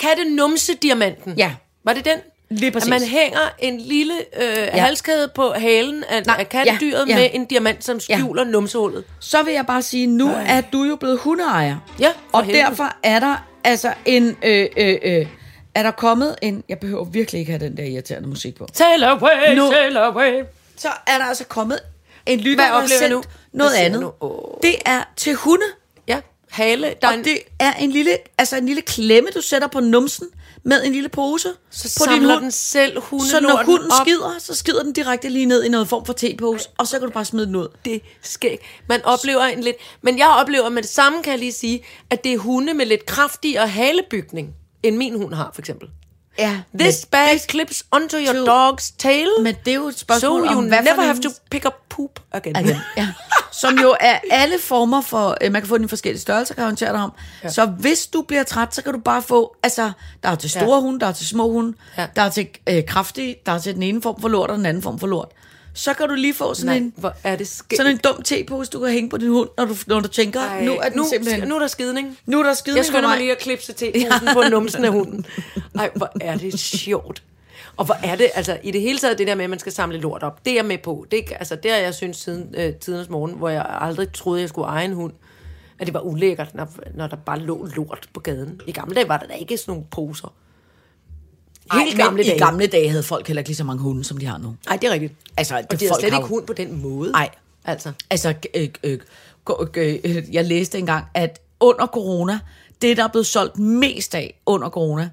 Katte 0.00 0.24
numse 0.24 0.74
diamanten. 0.74 1.34
Ja. 1.38 1.54
Var 1.84 1.92
det 1.92 2.04
den? 2.04 2.18
Lige 2.50 2.70
præcis. 2.70 2.86
At 2.86 3.00
man 3.00 3.08
hænger 3.08 3.54
en 3.58 3.80
lille 3.80 4.14
øh, 4.42 4.56
ja. 4.56 4.84
halskæde 4.84 5.28
på 5.34 5.52
halen 5.56 6.04
af, 6.04 6.22
Nej, 6.26 6.36
af 6.38 6.48
kattedyret 6.48 7.08
ja, 7.08 7.12
ja, 7.14 7.20
med 7.20 7.28
en 7.32 7.44
diamant, 7.44 7.84
som 7.84 8.00
skjuler 8.00 8.44
ja. 8.44 8.50
numsehullet. 8.50 9.04
Så 9.20 9.42
vil 9.42 9.54
jeg 9.54 9.66
bare 9.66 9.82
sige, 9.82 10.06
nu 10.06 10.30
er 10.46 10.60
du 10.60 10.84
jo 10.84 10.96
blevet 10.96 11.18
hundeejer. 11.18 11.76
Ja, 12.00 12.08
Og 12.32 12.44
helvede. 12.44 12.64
derfor 12.64 12.92
er 13.02 13.20
der 13.20 13.46
altså 13.64 13.94
en... 14.04 14.36
Øh, 14.42 14.66
øh, 14.76 14.96
øh, 15.02 15.26
er 15.74 15.82
der 15.82 15.90
kommet 15.90 16.36
en... 16.42 16.64
Jeg 16.68 16.78
behøver 16.78 17.04
virkelig 17.04 17.38
ikke 17.38 17.52
have 17.52 17.64
den 17.64 17.76
der 17.76 17.84
irriterende 17.84 18.28
musik 18.28 18.54
på. 18.56 18.66
Sail 18.72 19.04
away, 19.04 19.56
Nu- 19.56 19.70
sail 19.72 19.96
away. 19.96 20.42
så 20.76 20.88
er 21.06 21.18
der 21.18 21.24
altså 21.24 21.44
kommet 21.44 21.78
en 22.26 22.40
lytter, 22.40 22.64
der 22.64 22.80
har 22.80 22.86
sendt 22.86 23.10
nu? 23.12 23.22
noget 23.52 23.74
andet. 23.74 24.00
nu? 24.00 24.12
Åh. 24.20 24.58
Det 24.62 24.74
er 24.86 25.02
til 25.16 25.34
hunde. 25.34 25.64
Hale. 26.50 26.94
Der 27.02 27.08
er 27.08 27.12
Og 27.12 27.18
en, 27.18 27.24
det 27.24 27.38
er 27.58 27.72
en 27.72 27.90
lille, 27.90 28.10
altså 28.38 28.56
en 28.56 28.66
lille 28.66 28.82
klemme, 28.82 29.30
du 29.34 29.40
sætter 29.40 29.68
på 29.68 29.80
numsen 29.80 30.26
med 30.62 30.84
en 30.84 30.92
lille 30.92 31.08
pose 31.08 31.48
så 31.70 31.94
på 31.98 32.12
din 32.12 32.14
samler 32.14 32.34
hund. 32.34 32.42
den 32.42 32.50
selv 32.50 33.00
hundelorten 33.00 33.30
så 33.30 33.40
når 33.40 33.64
hunden 33.64 33.90
op. 33.90 34.06
skider, 34.06 34.34
så 34.38 34.54
skider 34.54 34.82
den 34.82 34.92
direkte 34.92 35.28
lige 35.28 35.46
ned 35.46 35.64
i 35.64 35.68
noget 35.68 35.88
form 35.88 36.06
for 36.06 36.12
tepose, 36.12 36.68
og 36.78 36.86
så 36.86 36.98
kan 36.98 37.08
du 37.08 37.12
bare 37.12 37.24
smide 37.24 37.46
den 37.46 37.56
ud. 37.56 37.68
det 37.84 38.02
skæg. 38.22 38.66
Man 38.88 39.04
oplever 39.04 39.42
en 39.42 39.60
lidt... 39.60 39.76
Men 40.02 40.18
jeg 40.18 40.28
oplever 40.28 40.68
med 40.68 40.82
det 40.82 40.90
samme, 40.90 41.22
kan 41.22 41.30
jeg 41.30 41.38
lige 41.38 41.52
sige, 41.52 41.84
at 42.10 42.24
det 42.24 42.32
er 42.32 42.38
hunde 42.38 42.74
med 42.74 42.86
lidt 42.86 43.06
kraftigere 43.06 43.68
halebygning, 43.68 44.54
end 44.82 44.96
min 44.96 45.16
hund 45.16 45.34
har, 45.34 45.50
for 45.54 45.62
eksempel. 45.62 45.88
Ja, 46.38 46.60
This 46.78 47.06
bag 47.06 47.40
clips 47.50 47.84
onto 47.90 48.16
your 48.16 48.32
to- 48.46 48.46
dog's 48.46 48.92
tail, 48.98 49.28
men 49.42 49.54
det 49.64 49.70
er 49.70 49.74
jo 49.74 49.88
et 49.88 49.94
so 49.94 49.98
spørgsmål 49.98 50.40
you 50.40 50.58
om, 50.58 50.64
hvad 50.68 50.82
never 50.82 51.02
have 51.02 51.22
to 51.22 51.30
pick 51.50 51.66
up 51.66 51.72
poop 51.88 52.20
again. 52.32 52.56
Again. 52.56 52.76
Ja. 52.96 53.08
som 53.60 53.78
jo 53.78 53.96
er 54.00 54.18
alle 54.30 54.58
former 54.58 55.00
for, 55.00 55.36
øh, 55.40 55.52
man 55.52 55.62
kan 55.62 55.68
få 55.68 55.76
den 55.78 55.84
i 55.84 55.88
forskellige 55.88 56.20
størrelser, 56.20 56.54
kan 56.54 56.64
jeg 56.64 56.76
dig 56.80 56.90
om. 57.02 57.12
Ja. 57.44 57.48
Så 57.48 57.66
hvis 57.66 58.06
du 58.06 58.22
bliver 58.22 58.42
træt, 58.42 58.74
så 58.74 58.82
kan 58.82 58.92
du 58.92 58.98
bare 59.00 59.22
få, 59.22 59.56
altså, 59.62 59.90
der 60.22 60.28
er 60.28 60.34
til 60.34 60.50
store 60.50 60.74
Ja. 60.76 60.80
hunde, 60.80 61.00
der 61.00 61.06
er 61.06 61.12
til 61.12 61.26
små 61.28 61.50
hunde, 61.52 61.76
ja. 61.98 62.06
der 62.16 62.22
er 62.22 62.28
til 62.28 62.48
øh, 62.68 62.84
kraftige, 62.86 63.36
der 63.46 63.52
er 63.52 63.58
til 63.58 63.74
den 63.74 63.82
ene 63.82 64.02
form 64.02 64.20
for 64.20 64.28
lort, 64.28 64.50
og 64.50 64.56
den 64.56 64.66
anden 64.66 64.82
form 64.82 64.98
for 64.98 65.06
lort. 65.06 65.28
Så 65.78 65.94
kan 65.94 66.08
du 66.08 66.14
lige 66.14 66.34
få 66.34 66.54
sådan, 66.54 66.66
Nej, 66.66 66.76
en, 66.76 66.92
hvor 66.96 67.14
er 67.24 67.36
det 67.36 67.48
sådan 67.48 67.92
en 67.92 67.98
dum 67.98 68.22
tepose, 68.22 68.70
du 68.70 68.80
kan 68.80 68.90
hænge 68.92 69.10
på 69.10 69.16
din 69.16 69.28
hund, 69.28 69.48
når 69.56 69.64
du, 69.64 69.74
når 69.86 70.00
du 70.00 70.08
tænker, 70.08 70.40
Ej, 70.40 70.64
nu 70.64 70.72
er 70.72 70.88
den 70.88 70.96
nu, 70.96 71.06
simpelthen... 71.10 71.48
Nu 71.48 71.54
er 71.54 71.58
der 71.58 71.66
skidning. 71.66 72.18
nu 72.26 72.38
er 72.38 72.42
der 72.42 72.54
skidning 72.54 72.76
Jeg 72.76 72.84
skynder 72.86 73.08
mig 73.08 73.18
lige 73.18 73.32
at 73.32 73.38
klipse 73.38 73.72
til 73.78 73.92
posen 73.92 74.28
på 74.32 74.42
numsen 74.50 74.84
af 74.84 74.92
hunden. 74.92 75.26
Ej, 75.74 75.90
hvor 75.94 76.10
er 76.20 76.36
det 76.36 76.60
sjovt. 76.60 77.22
Og 77.76 77.84
hvor 77.84 77.96
er 78.02 78.16
det, 78.16 78.30
altså 78.34 78.58
i 78.62 78.70
det 78.70 78.80
hele 78.80 78.98
taget 78.98 79.18
det 79.18 79.26
der 79.26 79.34
med, 79.34 79.44
at 79.44 79.50
man 79.50 79.58
skal 79.58 79.72
samle 79.72 79.98
lort 79.98 80.22
op, 80.22 80.44
det 80.44 80.50
er 80.50 80.54
jeg 80.54 80.64
med 80.64 80.78
på. 80.78 81.06
Det, 81.10 81.24
altså, 81.30 81.56
det 81.56 81.70
har 81.70 81.78
jeg 81.78 81.94
synes 81.94 82.16
siden 82.16 82.54
øh, 82.58 82.74
tidens 82.74 83.08
morgen, 83.08 83.34
hvor 83.34 83.48
jeg 83.48 83.66
aldrig 83.68 84.12
troede, 84.12 84.40
jeg 84.40 84.48
skulle 84.48 84.68
eje 84.68 84.84
en 84.84 84.92
hund. 84.92 85.12
At 85.78 85.86
det 85.86 85.94
var 85.94 86.00
ulækkert, 86.00 86.54
når, 86.54 86.68
når 86.94 87.06
der 87.06 87.16
bare 87.16 87.38
lå 87.38 87.68
lort 87.76 88.08
på 88.14 88.20
gaden. 88.20 88.60
I 88.66 88.72
gamle 88.72 88.94
dage 88.94 89.08
var 89.08 89.16
der 89.16 89.26
da 89.26 89.34
ikke 89.34 89.56
sådan 89.56 89.72
nogle 89.72 89.86
poser. 89.90 90.34
Ej, 91.70 91.78
Helt 91.78 91.96
men 91.96 92.04
gamle 92.06 92.24
I 92.24 92.26
dage. 92.28 92.38
gamle 92.38 92.66
dage 92.66 92.88
havde 92.90 93.02
folk 93.02 93.26
heller 93.26 93.40
ikke 93.40 93.48
lige 93.48 93.56
så 93.56 93.64
mange 93.64 93.82
hunde, 93.82 94.04
som 94.04 94.18
de 94.18 94.26
har 94.26 94.38
nu. 94.38 94.56
Nej, 94.66 94.76
det 94.76 94.88
er 94.88 94.92
rigtigt. 94.92 95.14
Altså, 95.36 95.56
Og 95.56 95.62
det 95.70 95.80
de 95.80 95.84
har 95.84 95.90
folk 95.94 96.00
slet 96.00 96.12
har 96.12 96.18
ikke 96.18 96.28
hund 96.28 96.46
på 96.46 96.52
den 96.52 96.82
måde. 96.82 97.12
Nej. 97.12 97.28
Altså, 97.64 97.92
Altså, 98.10 98.34
øh, 98.54 98.68
øh, 98.84 98.98
øh, 99.76 99.98
øh, 100.04 100.34
jeg 100.34 100.44
læste 100.44 100.78
engang, 100.78 101.04
at 101.14 101.40
under 101.60 101.86
corona, 101.86 102.38
det 102.82 102.96
der 102.96 103.04
er 103.04 103.08
blevet 103.08 103.26
solgt 103.26 103.58
mest 103.58 104.14
af 104.14 104.40
under 104.46 104.68
corona, 104.70 105.10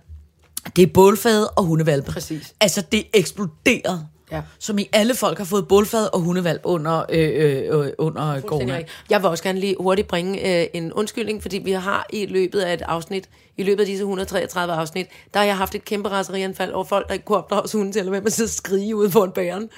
det 0.76 0.82
er 0.82 0.88
bålfade 0.88 1.50
og 1.50 1.64
hundevalpe. 1.64 2.12
Præcis. 2.12 2.54
Altså, 2.62 2.82
det 2.92 3.04
eksploderede. 3.14 4.08
Ja. 4.32 4.42
Som 4.60 4.78
i 4.80 4.90
alle 4.94 5.16
folk 5.16 5.38
har 5.38 5.46
fået 5.46 5.68
bålfad 5.68 6.14
og 6.14 6.20
hundevalp 6.20 6.62
under, 6.64 7.06
øh, 7.10 7.30
øh, 7.34 7.86
øh, 7.86 7.92
under 7.98 8.42
corona. 8.42 8.84
Jeg 9.10 9.22
vil 9.22 9.30
også 9.30 9.44
gerne 9.44 9.60
lige 9.60 9.76
hurtigt 9.80 10.08
bringe 10.08 10.62
øh, 10.62 10.68
en 10.74 10.94
undskyldning, 10.94 11.42
fordi 11.42 11.58
vi 11.58 11.72
har 11.72 12.06
i 12.10 12.26
løbet 12.26 12.62
af 12.62 12.74
et 12.74 12.82
afsnit, 12.82 13.30
i 13.58 13.64
løbet 13.64 13.80
af 13.80 13.88
disse 13.88 14.02
133 14.02 14.74
afsnit, 14.74 15.08
der 15.34 15.40
har 15.40 15.46
jeg 15.46 15.58
haft 15.58 15.76
et 15.76 15.86
kæmpe 15.86 16.10
raserianfald 16.10 16.72
over 16.74 16.84
folk, 16.84 17.08
der 17.08 17.14
ikke 17.14 17.26
kunne 17.26 17.38
opdrage 17.38 17.70
hunden 17.74 17.94
til, 17.94 18.00
eller 18.00 18.12
med 18.12 18.26
at 18.26 18.34
sidde 18.34 18.48
og 18.48 18.52
skrige 18.52 18.96
ude 18.96 19.12
foran 19.12 19.32
bæren. 19.32 19.70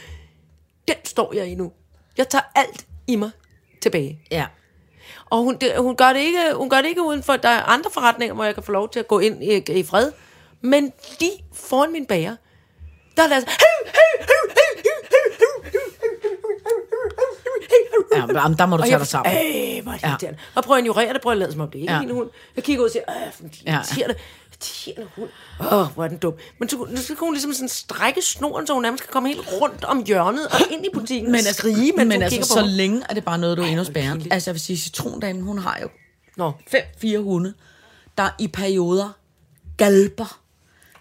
Den 0.87 0.95
står 1.03 1.33
jeg 1.35 1.47
i 1.47 1.55
nu. 1.55 1.71
Jeg 2.17 2.29
tager 2.29 2.51
alt 2.55 2.85
i 3.07 3.15
mig 3.15 3.29
tilbage. 3.81 4.19
Ja. 4.31 4.45
Og 5.29 5.43
hun, 5.43 5.57
det, 5.61 5.71
hun, 5.77 5.95
gør 5.95 6.13
det 6.13 6.19
ikke, 6.19 6.39
hun 6.55 6.69
gør 6.69 6.77
det 6.81 6.87
ikke 6.87 7.03
uden 7.03 7.23
for, 7.23 7.35
der 7.35 7.49
er 7.49 7.63
andre 7.63 7.91
forretninger, 7.93 8.35
hvor 8.35 8.43
jeg 8.43 8.53
kan 8.53 8.63
få 8.63 8.71
lov 8.71 8.89
til 8.89 8.99
at 8.99 9.07
gå 9.07 9.19
ind 9.19 9.43
i, 9.43 9.79
i 9.79 9.83
fred. 9.83 10.11
Men 10.61 10.93
lige 11.19 11.45
foran 11.53 11.91
min 11.91 12.05
bager, 12.05 12.35
der 13.17 13.23
er 13.23 13.27
der 13.27 13.35
altså... 13.35 13.51
ja 18.15 18.25
men 18.47 18.57
der 18.57 18.65
må 18.65 18.77
du 18.77 18.81
Og 18.81 18.85
tage 18.87 18.91
jeg, 18.93 18.99
dig 18.99 19.07
sammen. 19.07 19.33
Æh, 19.35 19.83
hvor 19.83 19.91
er 19.91 20.17
det 20.17 20.23
Ja. 20.23 20.29
Og 20.55 20.63
prøver 20.63 20.77
at 20.77 20.83
ignorere 20.83 21.13
det, 21.13 21.21
prøver 21.21 21.31
at 21.31 21.37
lade 21.37 21.51
som 21.51 21.61
om 21.61 21.69
det 21.71 21.79
ikke 21.79 21.91
er 21.91 21.95
Ja. 21.95 22.01
min 22.01 22.11
hund. 22.11 22.29
Jeg 22.55 22.63
kigger 22.63 22.83
ud 22.83 22.87
og 22.87 22.91
siger, 22.91 23.03
øh, 23.09 23.33
for 23.33 23.43
irriterende, 23.43 24.15
irriterende 24.51 25.09
hund. 25.15 25.29
Åh, 25.71 25.87
hvor 25.93 26.03
er 26.03 26.07
den 26.07 26.17
dum. 26.17 26.33
Men 26.59 26.69
så, 26.69 26.87
så 26.95 27.07
kan 27.07 27.17
hun 27.19 27.33
ligesom 27.33 27.53
sådan 27.53 27.69
strække 27.69 28.21
snoren, 28.21 28.67
så 28.67 28.73
hun 28.73 28.81
nærmest 28.81 29.03
kan 29.03 29.11
komme 29.11 29.29
helt 29.29 29.47
rundt 29.61 29.83
om 29.83 30.03
hjørnet 30.05 30.47
og 30.47 30.59
ind 30.71 30.85
i 30.85 30.89
butikken 30.93 31.31
Men 31.31 31.39
og 31.39 31.55
skrige, 31.55 31.91
mens 31.97 32.07
men 32.07 32.21
altså 32.21 32.29
kigger 32.39 32.45
på 32.55 32.67
så 32.67 32.75
længe 32.75 33.03
er 33.09 33.13
det 33.13 33.25
bare 33.25 33.37
noget, 33.37 33.57
du 33.57 33.63
er 33.63 33.67
endnu 33.67 33.83
spærende. 33.83 34.27
Altså, 34.31 34.49
jeg 34.49 34.53
vil 34.53 34.61
sige, 34.61 34.77
citrondamen, 34.77 35.41
hun 35.43 35.57
har 35.59 35.79
jo 35.81 35.89
Nå, 36.37 36.51
fem, 36.71 36.81
fire 37.01 37.19
hunde, 37.19 37.53
der 38.17 38.29
i 38.39 38.47
perioder 38.47 39.09
galper. 39.77 40.39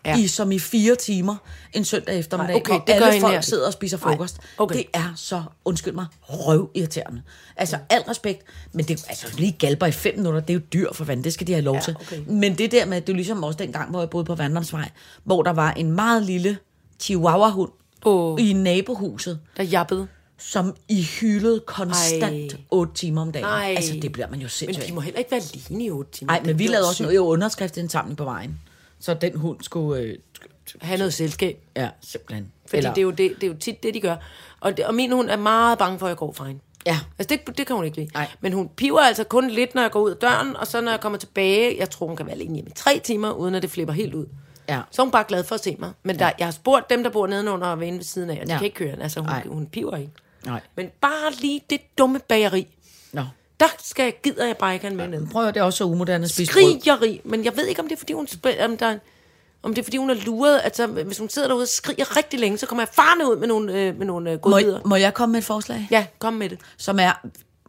Ja. 0.07 0.19
I, 0.19 0.27
som 0.27 0.53
i 0.53 0.59
fire 0.59 0.95
timer 0.95 1.37
en 1.73 1.85
søndag 1.85 2.19
eftermiddag, 2.19 2.57
okay, 2.57 2.73
hvor 2.73 2.79
det 2.79 2.87
gør 2.87 2.95
alle 2.95 3.07
hende 3.07 3.21
folk 3.21 3.35
her. 3.35 3.40
sidder 3.40 3.66
og 3.66 3.73
spiser 3.73 3.97
frokost. 3.97 4.38
okay. 4.59 4.77
Det 4.77 4.85
er 4.95 5.12
så, 5.16 5.42
undskyld 5.64 5.95
mig, 5.95 6.07
røvirriterende. 6.23 7.23
Altså, 7.57 7.79
al 7.90 8.03
respekt, 8.03 8.42
men 8.73 8.85
det, 8.85 9.05
altså, 9.09 9.27
lige 9.38 9.53
galper 9.53 9.87
i 9.87 9.92
fem 9.92 10.16
minutter, 10.16 10.40
det 10.40 10.51
er 10.51 10.55
jo 10.55 10.61
dyr 10.73 10.92
for 10.92 11.05
vand, 11.05 11.25
det 11.25 11.33
skal 11.33 11.47
de 11.47 11.53
have 11.53 11.62
lov 11.64 11.75
Ja, 11.75 11.81
til. 11.81 11.97
okay. 12.01 12.21
Men 12.27 12.59
det 12.59 12.73
der 12.73 12.87
med, 12.87 13.01
det 13.01 13.09
er 13.12 13.16
ligesom 13.16 13.45
også 13.45 13.57
den 13.57 13.73
gang, 13.73 13.90
hvor 13.90 14.01
jeg 14.01 14.11
boede 14.11 14.25
på 14.25 14.35
Vandrumsvej, 14.35 14.90
hvor 15.25 15.42
der 15.42 15.53
var 15.53 15.73
en 15.73 15.92
meget 15.92 16.23
lille 16.23 16.59
chihuahua-hund 17.01 17.71
Åh. 18.05 18.40
i 18.40 18.53
nabohuset, 18.53 19.40
der 19.57 19.62
jappede. 19.62 20.07
som 20.38 20.75
i 20.88 21.03
hylede 21.03 21.61
konstant 21.66 22.53
Ej. 22.53 22.59
8 22.71 22.92
timer 22.95 23.23
om 23.23 23.33
dagen. 23.33 23.47
Nej. 23.47 23.75
Altså, 23.77 23.92
det 24.03 24.12
bliver 24.12 24.29
man 24.31 24.38
jo 24.38 24.45
Men 24.45 24.49
sindssygt. 24.51 24.87
de 24.88 24.92
må 24.92 25.01
heller 25.01 25.19
ikke 25.19 25.31
være 25.31 25.40
alene 25.69 25.85
i 25.85 25.90
otte 25.90 26.11
timer. 26.12 26.33
Nej, 26.33 26.42
men 26.45 26.59
vi 26.59 26.66
lavede 26.66 26.88
også 26.88 27.03
noget 27.03 27.14
i 27.14 27.19
underskriftsindsamling 27.19 28.16
på 28.19 28.25
vejen. 28.25 28.61
Så 29.07 29.14
den 29.14 29.37
hund 29.37 29.61
skulle... 29.61 30.03
Øh, 30.03 30.16
Have 30.81 30.99
noget 30.99 31.14
selskab. 31.14 31.59
ja, 31.77 31.88
simpelthen. 32.01 32.53
Fordi 32.69 32.83
det, 32.83 32.99
er 32.99 33.03
jo 33.03 33.11
det, 33.11 33.33
det 33.35 33.42
er 33.42 33.47
jo 33.47 33.55
tit 33.61 33.83
det, 33.83 33.95
de 33.95 34.01
gør. 34.01 34.16
Og, 34.61 34.77
det, 34.77 34.87
og 34.87 34.95
min 34.95 35.12
hund 35.12 35.31
er 35.31 35.37
meget 35.37 35.79
bange 35.79 35.99
for, 35.99 36.07
at 36.07 36.11
jeg 36.11 36.16
går 36.16 36.33
fra 36.33 36.45
hende. 36.45 36.61
Ja. 36.87 36.99
Altså, 37.19 37.37
det, 37.47 37.59
det 37.59 37.66
kan 37.66 37.77
hun 37.77 37.85
ikke 37.85 37.97
lide. 37.97 38.11
Nej. 38.14 38.29
Men 38.40 38.53
hun 38.53 38.69
piver 38.69 39.01
altså 39.01 39.25
kun 39.25 39.51
lidt, 39.51 39.75
når 39.75 39.83
jeg 39.83 39.90
går 39.90 40.01
ud 40.01 40.11
af 40.11 40.16
døren, 40.16 40.57
og 40.57 40.66
så 40.66 40.81
når 40.81 40.90
jeg 40.90 41.01
kommer 41.01 41.19
tilbage, 41.19 41.77
jeg 41.79 41.90
tror, 41.90 42.07
hun 42.07 42.16
kan 42.16 42.27
være 42.27 42.35
alene 42.35 42.55
hjemme 42.55 42.71
i 42.71 42.75
tre 42.75 42.99
timer, 43.05 43.33
uden 43.33 43.55
at 43.55 43.62
det 43.62 43.71
flipper 43.71 43.95
helt 43.95 44.14
ud. 44.14 44.27
Ja. 44.69 44.81
Så 44.90 45.03
er 45.03 45.07
hun 45.07 45.12
bare 45.12 45.25
glad 45.29 45.45
for 45.45 45.55
at 45.55 45.62
se 45.64 45.77
mig. 45.79 45.90
Men 46.03 46.19
der, 46.19 46.31
jeg 46.38 46.47
har 46.47 46.53
spurgt 46.53 46.90
dem, 46.90 47.03
der 47.03 47.11
bor 47.11 47.27
nedenunder 47.27 47.66
og 47.66 47.85
inde 47.87 47.99
ved 47.99 48.05
siden 48.05 48.31
af, 48.31 48.38
og 48.40 48.47
de 48.47 48.53
Ja. 48.53 48.59
kan 48.59 48.64
ikke 48.64 48.77
køre 48.77 48.92
den. 48.92 49.03
Altså, 49.03 49.21
hun, 49.21 49.29
Nej. 49.29 49.47
hun 49.47 49.66
piver 49.66 49.97
ikke. 49.97 50.12
Nej. 50.47 50.61
Men 50.77 50.90
bare 51.01 51.33
lige 51.40 51.61
det 51.71 51.81
dumme 51.99 52.19
bageri. 52.29 52.66
Nå. 53.12 53.23
Der 53.61 53.66
skal 53.85 54.03
jeg, 54.03 54.14
gider 54.23 54.47
jeg 54.47 54.57
bare 54.57 54.75
ikke 54.75 54.87
have 54.87 54.97
med 54.97 55.09
ned. 55.09 55.27
Prøv 55.33 55.47
at 55.47 55.55
det 55.55 55.61
er 55.61 55.64
også 55.64 55.77
så 55.77 55.85
umoderne 55.85 56.25
at 56.25 56.31
spise. 56.31 56.53
Skrigeri. 56.53 57.21
Men 57.25 57.45
jeg 57.45 57.57
ved 57.57 57.66
ikke, 57.66 57.81
om 57.83 57.88
det 57.88 57.95
er, 57.95 57.99
fordi 57.99 58.12
hun, 58.12 58.29
om 58.64 58.77
der, 58.77 58.87
er- 58.87 58.99
om 59.62 59.75
det 59.75 59.79
er, 59.83 59.85
fordi 59.85 59.97
hun 59.97 60.11
er 60.11 60.14
luret. 60.14 60.61
Altså, 60.64 60.87
hvis 60.87 61.19
hun 61.19 61.29
sidder 61.29 61.49
derude 61.49 61.62
og 61.62 61.69
skriger 61.69 62.16
rigtig 62.16 62.40
længe, 62.40 62.59
så 62.59 62.66
kommer 62.66 62.83
jeg 62.83 62.88
farne 62.92 63.31
ud 63.31 63.37
med 63.37 63.49
nogle, 63.49 63.73
øh, 63.73 63.99
med 63.99 64.07
nogle 64.07 64.31
øh, 64.31 64.35
Må, 64.37 64.40
godbidder. 64.51 64.81
må 64.85 64.97
jeg 64.97 65.14
komme 65.14 65.33
med 65.33 65.38
et 65.38 65.45
forslag? 65.45 65.88
Ja, 65.90 66.07
kom 66.19 66.33
med 66.33 66.49
det. 66.49 66.59
Som 66.79 66.99
er 66.99 67.12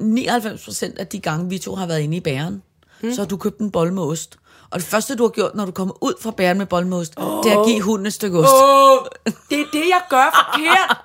99% 0.01 0.99
af 0.99 1.07
de 1.07 1.19
gange, 1.19 1.49
vi 1.49 1.57
to 1.57 1.75
har 1.75 1.85
været 1.85 1.99
inde 1.99 2.17
i 2.17 2.19
bæren, 2.19 2.63
mm. 3.01 3.13
så 3.13 3.21
har 3.21 3.27
du 3.27 3.37
købt 3.37 3.59
en 3.59 3.71
bolle 3.71 3.93
med 3.93 4.03
ost. 4.03 4.37
Og 4.69 4.79
det 4.79 4.87
første, 4.87 5.15
du 5.15 5.23
har 5.23 5.29
gjort, 5.29 5.55
når 5.55 5.65
du 5.65 5.71
kommer 5.71 6.03
ud 6.03 6.13
fra 6.21 6.31
bæren 6.31 6.57
med 6.57 6.65
bolle 6.65 6.87
med 6.89 6.97
ost, 6.97 7.13
oh. 7.17 7.43
det 7.43 7.51
er 7.51 7.59
at 7.59 7.65
give 7.67 7.81
hunden 7.81 8.05
et 8.07 8.13
stykke 8.13 8.39
ost. 8.39 8.53
Åh, 8.53 8.97
det 9.49 9.59
er 9.59 9.65
det, 9.73 9.83
jeg 9.89 10.01
gør 10.09 10.51
forkert. 10.53 10.97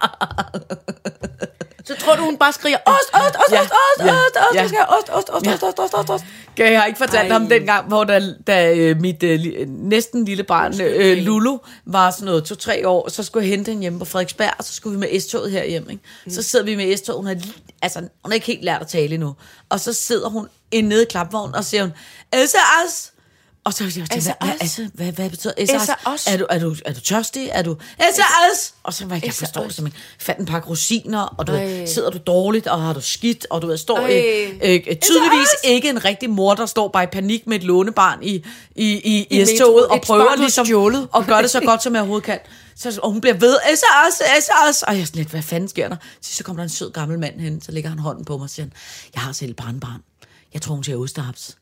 Så 1.85 1.95
tror 1.97 2.14
du, 2.16 2.23
hun 2.23 2.37
bare 2.37 2.53
skriger, 2.53 2.79
ost, 2.87 3.11
ost, 3.12 3.37
ost, 3.37 3.53
Ja, 3.53 3.61
ost, 3.61 3.73
ost, 3.73 4.07
ja, 4.07 4.12
ost, 4.14 4.37
ost, 4.37 4.73
ja. 4.73 4.97
ost, 4.99 5.09
ost, 5.11 5.31
ost, 5.31 5.47
ost, 5.47 5.62
ost, 5.62 5.79
ost, 5.81 5.95
ost, 5.95 6.11
ost. 6.11 6.25
Jeg 6.59 6.81
har 6.81 6.87
ikke 6.87 6.99
fortalt 6.99 7.33
Ej. 7.33 7.38
ham 7.38 7.49
den 7.49 7.66
gang, 7.66 7.88
hvor 7.88 8.05
da, 8.05 8.35
da 8.47 8.75
øh, 8.75 9.01
mit 9.01 9.23
øh, 9.23 9.40
li- 9.40 9.64
næsten 9.66 10.25
lille 10.25 10.42
barn, 10.45 10.81
øh, 10.81 11.16
Lulu, 11.18 11.59
var 11.87 12.11
sådan 12.11 12.25
noget 12.25 12.45
to-tre 12.45 12.88
år, 12.88 13.09
så 13.11 13.23
skulle 13.23 13.45
jeg 13.47 13.51
hente 13.51 13.68
hende 13.71 13.81
hjemme 13.83 13.99
på 13.99 14.05
Frederiksberg, 14.05 14.51
og 14.59 14.64
så 14.64 14.75
skulle 14.75 14.95
vi 14.99 15.01
med 15.01 15.21
S-toget 15.21 15.51
herhjem. 15.51 15.90
Ikke? 15.90 16.03
Så 16.35 16.42
sidder 16.42 16.64
vi 16.64 16.75
med 16.75 16.97
S-toget, 16.97 17.16
hun 17.16 17.27
har, 17.27 17.37
altså, 17.83 17.99
hun 17.99 18.09
har 18.27 18.33
ikke 18.33 18.47
helt 18.47 18.64
lært 18.64 18.81
at 18.81 18.88
tale 18.88 19.14
endnu. 19.14 19.35
Og 19.68 19.81
så 19.81 19.92
sidder 19.92 20.29
hun 20.29 20.49
inde 20.71 20.88
nede 20.88 21.03
i 21.03 21.07
klapvognen, 21.11 21.55
og 21.55 21.64
siger 21.64 21.83
hun, 21.83 21.92
Else 22.33 22.57
As! 22.85 23.12
Og 23.64 23.72
så 23.72 23.85
jeg 23.85 24.07
Else 24.16 24.35
hvad, 24.40 24.51
altså, 24.61 24.88
hvad, 24.94 25.12
hvad 25.12 25.31
betyder? 25.31 25.53
As? 25.59 26.27
Er 26.27 26.37
du, 26.37 26.46
er, 26.51 26.59
du, 26.59 26.77
er 26.85 26.92
du 26.92 27.01
tørstig? 27.01 27.48
Er 27.53 27.62
du 27.62 27.77
As? 27.98 28.75
Og 28.83 28.94
så 28.94 29.07
var 29.07 29.16
jeg, 29.16 29.25
jeg 29.25 29.35
forstår 29.35 29.62
det 29.62 29.75
simpelthen. 29.75 30.03
Fandt 30.18 30.40
en 30.40 30.46
pakke 30.46 30.68
rosiner, 30.68 31.20
og 31.20 31.46
du 31.46 31.53
ved, 31.53 31.87
sidder 31.87 32.11
du 32.11 32.18
dårligt, 32.18 32.66
og 32.66 32.83
har 32.83 32.92
du 32.92 33.01
skidt, 33.01 33.46
og 33.51 33.62
du 33.62 33.66
ved, 33.66 33.77
står 33.77 34.01
øh, 34.01 34.09
øh, 34.62 34.96
tydeligvis 34.96 35.48
ikke 35.64 35.88
en 35.88 36.05
rigtig 36.05 36.31
mor, 36.31 36.55
der 36.55 36.66
står 36.66 36.88
bare 36.88 37.05
i 37.05 37.07
panik 37.07 37.46
med 37.46 37.57
et 37.57 37.64
lånebarn 37.64 38.22
i, 38.22 38.35
i, 38.35 38.44
i, 38.77 39.27
i, 39.31 39.40
I 39.40 39.44
S-toget, 39.44 39.87
og 39.87 40.01
prøver 40.01 40.27
barn, 40.27 40.38
ligesom 40.38 40.66
stjålet. 40.66 41.09
at 41.16 41.27
gøre 41.27 41.42
det 41.42 41.51
så 41.51 41.61
godt, 41.61 41.83
som 41.83 41.94
jeg 41.94 42.01
overhovedet 42.01 42.25
kan. 42.27 42.38
Så, 42.77 43.01
og 43.03 43.11
hun 43.11 43.20
bliver 43.20 43.35
ved, 43.35 43.57
SAS, 43.66 44.44
SAS, 44.44 44.83
og 44.83 44.94
jeg 44.94 45.01
er 45.01 45.05
sådan 45.05 45.18
lidt, 45.18 45.29
hvad 45.29 45.42
fanden 45.42 45.68
sker 45.68 45.88
der? 45.88 45.96
Så, 46.20 46.35
så 46.35 46.44
kommer 46.44 46.62
der 46.62 46.64
en 46.64 46.70
sød 46.70 46.90
gammel 46.90 47.18
mand 47.18 47.40
hen, 47.40 47.62
så 47.62 47.72
lægger 47.72 47.90
han 47.90 47.98
hånden 47.98 48.25
på 48.25 48.37
mig 48.37 48.44
og 48.44 48.51
siger, 48.51 48.66
jeg 49.14 49.22
har 49.22 49.33
selv 49.33 49.51
et 49.51 49.57
barnbarn. 49.57 50.03
Jeg 50.55 50.62
tror, 50.62 50.75
hun 50.75 50.85
siger 50.85 50.98
ostehaps. 50.98 51.57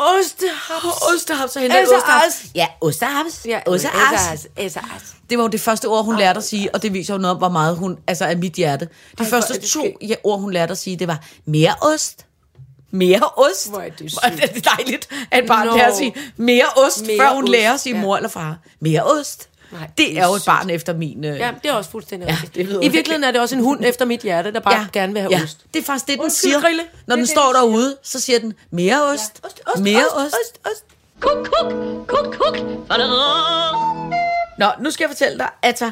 Ostehaps. 0.00 1.02
Ostehaps, 1.14 1.52
så 1.52 1.60
henter 1.60 1.80
Else 1.80 1.96
ostehaps. 1.96 2.46
Ja, 2.54 2.66
ostehaps. 2.80 3.46
Ja, 3.46 3.60
ostehaps. 3.66 4.46
As. 4.56 4.76
Det 5.30 5.38
var 5.38 5.44
jo 5.44 5.48
det 5.48 5.60
første 5.60 5.86
ord, 5.86 6.04
hun 6.04 6.16
lærte 6.18 6.38
at 6.38 6.44
sige, 6.44 6.74
og 6.74 6.82
det 6.82 6.92
viser 6.92 7.14
jo 7.14 7.18
noget 7.18 7.30
om, 7.30 7.38
hvor 7.38 7.48
meget 7.48 7.76
hun, 7.76 7.98
altså 8.06 8.24
af 8.24 8.36
mit 8.36 8.52
hjerte. 8.52 8.88
De 9.18 9.24
første 9.24 9.60
to 9.60 9.86
ja, 10.02 10.14
ord, 10.24 10.40
hun 10.40 10.52
lærte 10.52 10.70
at 10.70 10.78
sige, 10.78 10.96
det 10.96 11.08
var 11.08 11.24
mere 11.44 11.74
ost. 11.82 12.26
Mere 12.90 13.20
ost. 13.36 13.70
Hvor 13.70 13.80
er 13.80 13.90
det 13.90 14.12
Hvor 14.12 14.26
er 14.26 14.46
det 14.46 14.64
dejligt, 14.76 15.08
at 15.30 15.44
barn 15.46 15.66
Nå. 15.66 15.76
lærer 15.76 15.90
at 15.90 15.96
sige 15.96 16.14
mere 16.36 16.66
ost, 16.76 17.06
Mere 17.06 17.18
før 17.18 17.34
hun 17.34 17.44
ost, 17.44 17.50
lærer 17.50 17.74
at 17.74 17.80
sige 17.80 17.94
ja. 17.96 18.02
mor 18.02 18.16
eller 18.16 18.28
far. 18.28 18.58
Mere 18.80 19.04
ost. 19.04 19.48
Nej, 19.72 19.90
det, 19.98 20.18
er 20.18 20.26
jo 20.26 20.32
et 20.34 20.42
barn 20.46 20.70
efter 20.70 20.94
min... 20.94 21.24
Øh, 21.24 21.38
Ja, 21.38 21.50
det 21.62 21.68
er 21.70 21.74
også 21.74 21.90
fuldstændig 21.90 22.28
Ja, 22.28 22.36
rigtigt. 22.42 22.68
det 22.68 22.84
I 22.84 22.88
virkeligheden 22.88 23.24
er 23.24 23.30
det 23.30 23.40
også 23.40 23.56
en 23.56 23.62
hund 23.62 23.84
efter 23.84 24.04
mit 24.04 24.20
hjerte, 24.20 24.52
der 24.52 24.60
bare 24.60 24.74
ja. 24.74 24.86
gerne 24.92 25.12
vil 25.12 25.22
have 25.22 25.36
ja. 25.36 25.42
ost. 25.42 25.58
Det 25.74 25.80
er 25.80 25.84
faktisk 25.84 26.06
det, 26.06 26.14
den 26.14 26.22
Undskyld, 26.24 26.50
siger. 26.50 26.60
Grille. 26.60 26.82
Når 27.06 27.16
den 27.16 27.26
står 27.26 27.46
det, 27.52 27.62
den 27.62 27.70
derude, 27.70 27.96
så 28.02 28.20
siger 28.20 28.38
den 28.38 28.54
mere 28.70 29.02
ost. 29.02 29.40
Ost, 29.42 29.60
ost, 29.66 29.82
mere 29.82 30.06
ost, 30.16 30.26
ost. 30.26 30.34
ost, 30.34 30.58
ost. 30.72 30.84
Kuk, 31.20 31.48
kuk, 31.52 31.72
kuk, 32.06 32.34
kuk. 32.34 32.56
Nå, 34.58 34.66
nu 34.80 34.90
skal 34.90 35.04
jeg 35.04 35.10
fortælle 35.10 35.38
dig, 35.38 35.48
at 35.62 35.82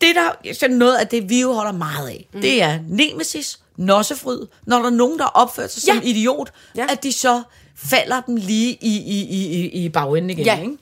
det 0.00 0.14
der, 0.14 0.54
så 0.54 0.68
noget 0.68 0.96
af 0.96 1.08
det, 1.08 1.28
vi 1.28 1.40
jo 1.40 1.52
holder 1.52 1.72
meget 1.72 2.08
af, 2.08 2.26
mm. 2.32 2.40
det 2.40 2.62
er 2.62 2.78
nemesis, 2.88 3.58
nossefryd, 3.76 4.46
når 4.66 4.78
der 4.78 4.86
er 4.86 4.90
nogen, 4.90 5.18
der 5.18 5.24
opfører 5.24 5.66
sig 5.68 5.82
som 5.82 5.96
Ja. 5.96 6.02
idiot, 6.02 6.52
Ja. 6.76 6.86
at 6.90 7.02
de 7.02 7.12
så 7.12 7.42
falder 7.76 8.20
dem 8.20 8.36
lige 8.36 8.72
i, 8.80 8.96
i, 8.96 9.22
i, 9.22 9.60
i, 9.64 9.84
i 9.84 9.88
bagenden 9.88 10.30
igen. 10.30 10.44
Ja. 10.46 10.60
Ikke? 10.60 10.76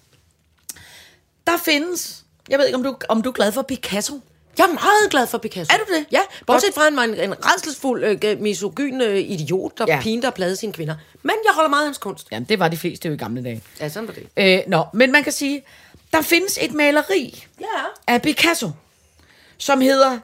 Der 1.46 1.56
findes, 1.64 2.19
jeg 2.50 2.58
ved 2.58 2.66
ikke, 2.66 2.76
om 2.76 2.82
du, 2.82 2.96
om 3.08 3.22
du 3.22 3.28
er 3.28 3.32
glad 3.32 3.52
for 3.52 3.62
Picasso? 3.62 4.20
Jeg 4.58 4.64
er 4.64 4.72
meget 4.72 5.10
glad 5.10 5.26
for 5.26 5.38
Picasso. 5.38 5.74
Er 5.74 5.78
du 5.78 5.92
det? 5.94 6.06
Ja, 6.12 6.20
bortset 6.46 6.74
fra, 6.74 6.80
at 6.80 6.84
han 6.84 6.96
var 6.96 7.02
en, 7.02 7.14
en 7.30 7.34
redselsfuld, 7.46 8.24
øh, 8.24 8.40
misogyn 8.40 9.00
øh, 9.00 9.18
idiot, 9.18 9.78
der 9.78 9.84
Ja. 9.88 10.00
pinte 10.02 10.26
og 10.26 10.34
plade 10.34 10.56
sine 10.56 10.72
kvinder. 10.72 10.94
Men 11.22 11.34
jeg 11.44 11.54
holder 11.54 11.70
meget 11.70 11.82
af 11.82 11.86
hans 11.86 11.98
kunst. 11.98 12.28
Jamen, 12.32 12.48
det 12.48 12.58
var 12.58 12.68
de 12.68 12.76
fleste 12.76 13.08
jo 13.08 13.14
i 13.14 13.16
gamle 13.16 13.44
dage. 13.44 13.62
Ja, 13.80 13.88
sådan 13.88 14.08
var 14.08 14.14
det. 14.14 14.26
Øh, 14.36 14.60
nå, 14.66 14.84
men 14.94 15.12
man 15.12 15.22
kan 15.22 15.32
sige, 15.32 15.62
der 16.12 16.22
findes 16.22 16.58
et 16.62 16.72
maleri 16.74 17.44
Ja. 17.60 17.66
af 18.06 18.22
Picasso, 18.22 18.70
som 19.58 19.80
hedder... 19.80 20.18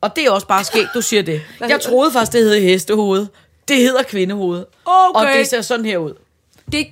Og 0.00 0.16
det 0.16 0.24
er 0.26 0.30
også 0.30 0.46
bare 0.46 0.64
sket, 0.64 0.88
du 0.94 1.02
siger 1.02 1.22
det. 1.22 1.42
Jeg 1.60 1.80
troede 1.80 2.10
faktisk, 2.12 2.32
det 2.32 2.44
hed 2.44 2.60
hestehoved. 2.60 3.26
Det 3.68 3.76
hedder 3.76 4.02
kvindehoved. 4.02 4.64
Okay. 4.84 5.20
Og 5.30 5.36
det 5.36 5.46
ser 5.48 5.60
sådan 5.62 5.84
her 5.86 5.98
ud. 5.98 6.14
Det, 6.72 6.86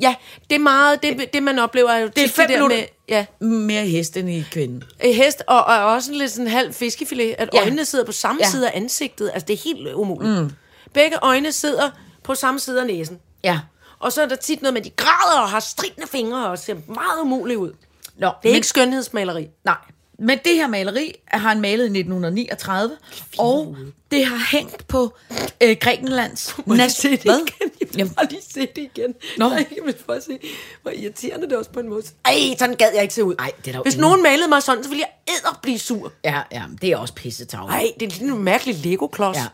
ja, 0.00 0.14
det 0.50 0.56
er 0.56 0.60
meget, 0.60 1.02
det, 1.02 1.32
det 1.32 1.42
man 1.42 1.58
oplever 1.58 1.90
er 1.90 1.98
jo 1.98 2.06
Det 2.16 2.24
er 2.24 2.28
fem 2.28 2.46
der 2.48 2.54
minutter. 2.56 2.76
med, 2.76 2.84
ja, 3.08 3.26
Mere 3.40 3.86
hest 3.86 4.16
end 4.16 4.30
i 4.30 4.44
kvinden. 4.52 4.84
øh, 5.04 5.10
hest, 5.14 5.42
og, 5.46 5.64
og 5.64 5.84
også 5.84 6.12
en 6.12 6.18
lidt 6.18 6.30
sådan 6.32 6.46
halv 6.48 6.72
fiskefilet, 6.72 7.34
at 7.38 7.48
Ja. 7.54 7.60
øjnene 7.60 7.84
sidder 7.84 8.04
på 8.04 8.12
samme 8.12 8.40
ja. 8.44 8.50
side 8.50 8.70
af 8.70 8.76
ansigtet. 8.76 9.30
Altså, 9.34 9.46
det 9.46 9.54
er 9.54 9.62
helt 9.64 9.94
umuligt. 9.94 10.42
Mm. 10.42 10.50
Begge 10.94 11.16
øjne 11.22 11.52
sidder 11.52 11.90
på 12.24 12.34
samme 12.34 12.60
side 12.60 12.80
af 12.80 12.86
næsen. 12.86 13.18
Ja. 13.44 13.60
Og 13.98 14.12
så 14.12 14.22
er 14.22 14.26
der 14.26 14.36
tit 14.36 14.62
noget 14.62 14.72
med, 14.72 14.80
at 14.80 14.84
de 14.84 14.90
græder 14.90 15.40
og 15.40 15.48
har 15.50 15.60
stridende 15.60 16.06
fingre 16.06 16.46
og 16.50 16.58
ser 16.58 16.74
meget 16.86 17.20
umuligt 17.22 17.58
ud. 17.58 17.72
Nå, 18.18 18.26
Det 18.26 18.26
er 18.26 18.32
men, 18.44 18.54
ikke 18.54 18.66
skønhedsmaleri. 18.66 19.48
Nej, 19.64 19.76
men 20.18 20.38
det 20.44 20.54
her 20.54 20.66
maleri 20.66 21.12
har 21.28 21.48
han 21.48 21.60
malet 21.60 21.84
i 21.84 21.98
1939, 21.98 22.96
og 23.38 23.76
det 24.10 24.26
har 24.26 24.56
hængt 24.56 24.88
på 24.88 25.14
øh, 25.62 25.76
Grækenlands... 25.80 26.46
Det 26.56 27.22
Hvad? 27.22 27.38
igen? 27.38 27.70
Jeg 27.80 27.88
vil 27.90 27.98
Jamen. 27.98 28.14
bare 28.14 28.26
lige 28.30 28.42
se 28.50 28.60
det 28.60 28.78
igen. 28.96 29.14
Nå. 29.38 29.48
Nej, 29.48 29.66
jeg 29.76 29.84
vil 29.84 29.94
bare 30.06 30.20
se, 30.20 30.38
hvor 30.82 30.90
irriterende 30.90 31.48
det 31.48 31.56
også 31.56 31.70
på 31.70 31.80
en 31.80 31.88
måde. 31.88 32.02
Ej, 32.24 32.32
sådan 32.58 32.76
gad 32.76 32.88
jeg 32.94 33.02
ikke 33.02 33.14
se 33.14 33.24
ud. 33.24 33.34
Ej, 33.38 33.50
det 33.64 33.74
er 33.74 33.82
Hvis 33.82 33.94
ingen- 33.94 34.00
nogen 34.08 34.22
malede 34.22 34.48
mig 34.48 34.62
sådan, 34.62 34.82
så 34.84 34.88
ville 34.90 35.04
jeg 35.26 35.34
æder 35.34 35.58
blive 35.62 35.78
sur. 35.78 36.12
Ja, 36.24 36.40
ja, 36.52 36.62
det 36.82 36.90
er 36.92 36.96
også 36.96 37.14
pissetavle. 37.14 37.72
Ej, 37.72 37.86
det 38.00 38.08
er 38.08 38.14
sådan 38.14 38.30
en 38.30 38.42
mærkelig 38.44 38.74
Lego-klods. 38.86 39.36
Ja. 39.36 39.44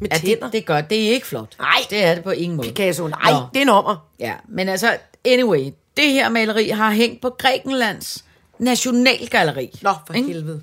Med 0.00 0.08
Ja, 0.12 0.18
tænder. 0.18 0.44
det, 0.44 0.52
det 0.52 0.66
gør, 0.66 0.80
det 0.80 1.06
er 1.08 1.10
ikke 1.12 1.26
flot. 1.26 1.56
Nej. 1.58 1.68
Det 1.90 2.04
er 2.04 2.14
det 2.14 2.24
på 2.24 2.30
ingen 2.30 2.56
måde. 2.56 2.68
Picasso, 2.68 3.06
nej, 3.08 3.30
Nå. 3.32 3.36
det 3.54 3.58
er 3.58 3.62
en 3.62 3.68
ommer. 3.68 4.08
Ja, 4.20 4.34
men 4.48 4.68
altså, 4.68 4.96
anyway, 5.24 5.70
det 5.96 6.12
her 6.12 6.28
maleri 6.28 6.68
har 6.68 6.90
hængt 6.92 7.22
på 7.22 7.30
Grækenlands 7.38 8.24
nationalgalleri. 8.58 9.78
Nå, 9.82 9.94
for 10.06 10.14
Ikke? 10.14 10.28
helvede. 10.28 10.62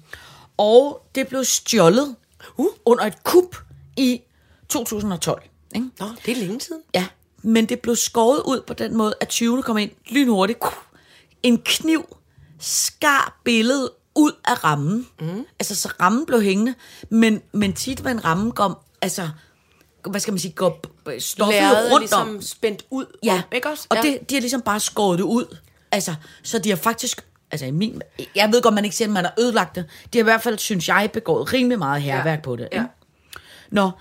Og 0.57 1.07
det 1.15 1.27
blev 1.27 1.43
stjålet 1.43 2.15
uh. 2.57 2.67
under 2.85 3.03
et 3.05 3.23
kup 3.23 3.55
i 3.97 4.21
2012. 4.69 5.43
Ikke? 5.75 5.89
Nå, 5.99 6.05
det 6.25 6.31
er 6.31 6.35
længe 6.35 6.61
siden. 6.61 6.81
Ja, 6.93 7.07
men 7.41 7.65
det 7.65 7.79
blev 7.79 7.95
skåret 7.95 8.41
ud 8.45 8.61
på 8.67 8.73
den 8.73 8.97
måde, 8.97 9.13
at 9.21 9.33
20'erne 9.33 9.61
kom 9.61 9.77
ind 9.77 9.91
lynhurtigt. 10.09 10.59
En 11.43 11.57
kniv 11.65 12.17
skar 12.59 13.39
billedet 13.43 13.89
ud 14.15 14.31
af 14.45 14.63
rammen. 14.63 15.07
Mm. 15.19 15.45
Altså, 15.59 15.75
så 15.75 15.89
rammen 16.01 16.25
blev 16.25 16.41
hængende, 16.41 16.73
men, 17.09 17.41
men 17.51 17.73
tit 17.73 18.03
var 18.03 18.11
en 18.11 18.25
ramme 18.25 18.51
kom, 18.51 18.77
altså, 19.01 19.29
hvad 20.09 20.19
skal 20.19 20.31
man 20.31 20.39
sige, 20.39 20.51
går 20.51 20.81
stoffet 21.19 21.55
Lærredet 21.55 21.87
er 21.87 21.91
rundt 21.91 22.01
ligesom 22.01 22.29
om. 22.29 22.41
spændt 22.41 22.85
ud. 22.89 23.05
Ja, 23.23 23.33
om, 23.33 23.55
ikke 23.55 23.69
også? 23.69 23.87
og 23.89 23.97
ja. 23.97 24.01
det, 24.01 24.29
de 24.29 24.35
har 24.35 24.39
ligesom 24.41 24.61
bare 24.61 24.79
skåret 24.79 25.17
det 25.17 25.23
ud. 25.23 25.57
Altså, 25.91 26.15
så 26.43 26.59
de 26.59 26.69
har 26.69 26.77
faktisk, 26.77 27.25
altså 27.55 27.65
i 27.65 27.71
min, 27.71 28.01
jeg 28.35 28.51
ved 28.51 28.61
godt, 28.61 28.73
man 28.73 28.83
ikke 28.83 28.95
siger, 28.95 29.07
at 29.07 29.13
man 29.13 29.23
har 29.23 29.33
ødelagt 29.39 29.75
det. 29.75 29.85
De 30.13 30.17
har 30.17 30.23
i 30.23 30.23
hvert 30.23 30.41
fald, 30.41 30.57
synes 30.57 30.87
jeg, 30.87 31.09
begået 31.13 31.53
rimelig 31.53 31.79
meget 31.79 32.01
herværk 32.01 32.43
på 32.43 32.55
det. 32.55 32.67
Ja. 32.71 32.77
Ikke? 32.77 32.93
Nå, 33.69 33.91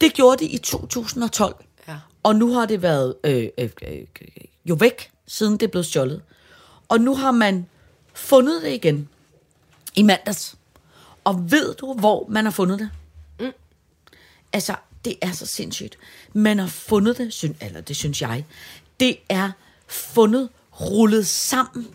det 0.00 0.12
gjorde 0.12 0.44
de 0.44 0.50
i 0.50 0.58
2012. 0.58 1.64
Ja. 1.88 1.96
Og 2.22 2.36
nu 2.36 2.52
har 2.52 2.66
det 2.66 2.82
været 2.82 3.14
øh, 3.24 3.48
øh, 3.58 3.70
øh, 3.82 4.02
jo 4.64 4.74
væk, 4.74 5.10
siden 5.26 5.56
det 5.56 5.70
blev 5.70 5.84
stjålet. 5.84 6.22
Og 6.88 7.00
nu 7.00 7.14
har 7.16 7.30
man 7.30 7.66
fundet 8.14 8.62
det 8.62 8.72
igen 8.72 9.08
i 9.94 10.02
mandags. 10.02 10.54
Og 11.24 11.50
ved 11.50 11.74
du, 11.74 11.94
hvor 11.94 12.26
man 12.28 12.44
har 12.44 12.52
fundet 12.52 12.78
det? 12.78 12.90
Mm. 13.40 13.52
Altså, 14.52 14.74
det 15.04 15.16
er 15.22 15.32
så 15.32 15.46
sindssygt. 15.46 15.98
Man 16.32 16.58
har 16.58 16.66
fundet 16.66 17.18
det, 17.18 17.32
syn, 17.32 17.54
eller 17.60 17.80
det 17.80 17.96
synes 17.96 18.22
jeg, 18.22 18.44
det 19.00 19.16
er 19.28 19.50
fundet 19.86 20.48
rullet 20.80 21.26
sammen 21.26 21.88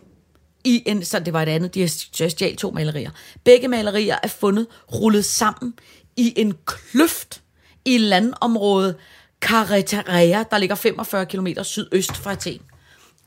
i 0.66 0.84
en, 0.86 1.06
så 1.06 1.20
det 1.20 1.34
var 1.34 1.42
et 1.42 1.50
andet, 1.50 1.74
de 1.74 1.82
har 1.82 1.88
stjålet 1.88 2.58
to 2.58 2.72
malerier. 2.72 3.12
Begge 3.44 3.68
malerier 3.68 4.18
er 4.24 4.28
fundet 4.28 4.68
rullet 4.94 5.26
sammen 5.26 5.74
i 6.18 6.34
en 6.38 6.54
kløft 6.66 7.42
i 7.86 7.98
landområdet 7.98 8.96
Carretarea, 9.42 10.44
der 10.52 10.58
ligger 10.58 10.76
45 10.76 11.26
km 11.26 11.48
sydøst 11.64 12.18
fra 12.18 12.32
Athen. 12.32 12.62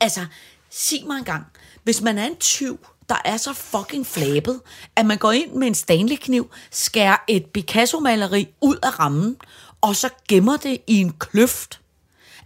Altså, 0.01 0.25
sig 0.69 1.03
mig 1.07 1.17
engang, 1.17 1.45
hvis 1.83 2.01
man 2.01 2.17
er 2.17 2.25
en 2.25 2.35
tyv, 2.35 2.79
der 3.09 3.21
er 3.25 3.37
så 3.37 3.53
fucking 3.53 4.07
flabet, 4.07 4.61
at 4.95 5.05
man 5.05 5.17
går 5.17 5.31
ind 5.31 5.51
med 5.51 5.67
en 5.67 5.75
Stanley-kniv, 5.75 6.51
skærer 6.71 7.17
et 7.27 7.45
Picasso-maleri 7.45 8.47
ud 8.61 8.77
af 8.83 8.99
rammen, 8.99 9.35
og 9.81 9.95
så 9.95 10.09
gemmer 10.27 10.57
det 10.57 10.77
i 10.87 10.97
en 10.97 11.13
kløft. 11.19 11.79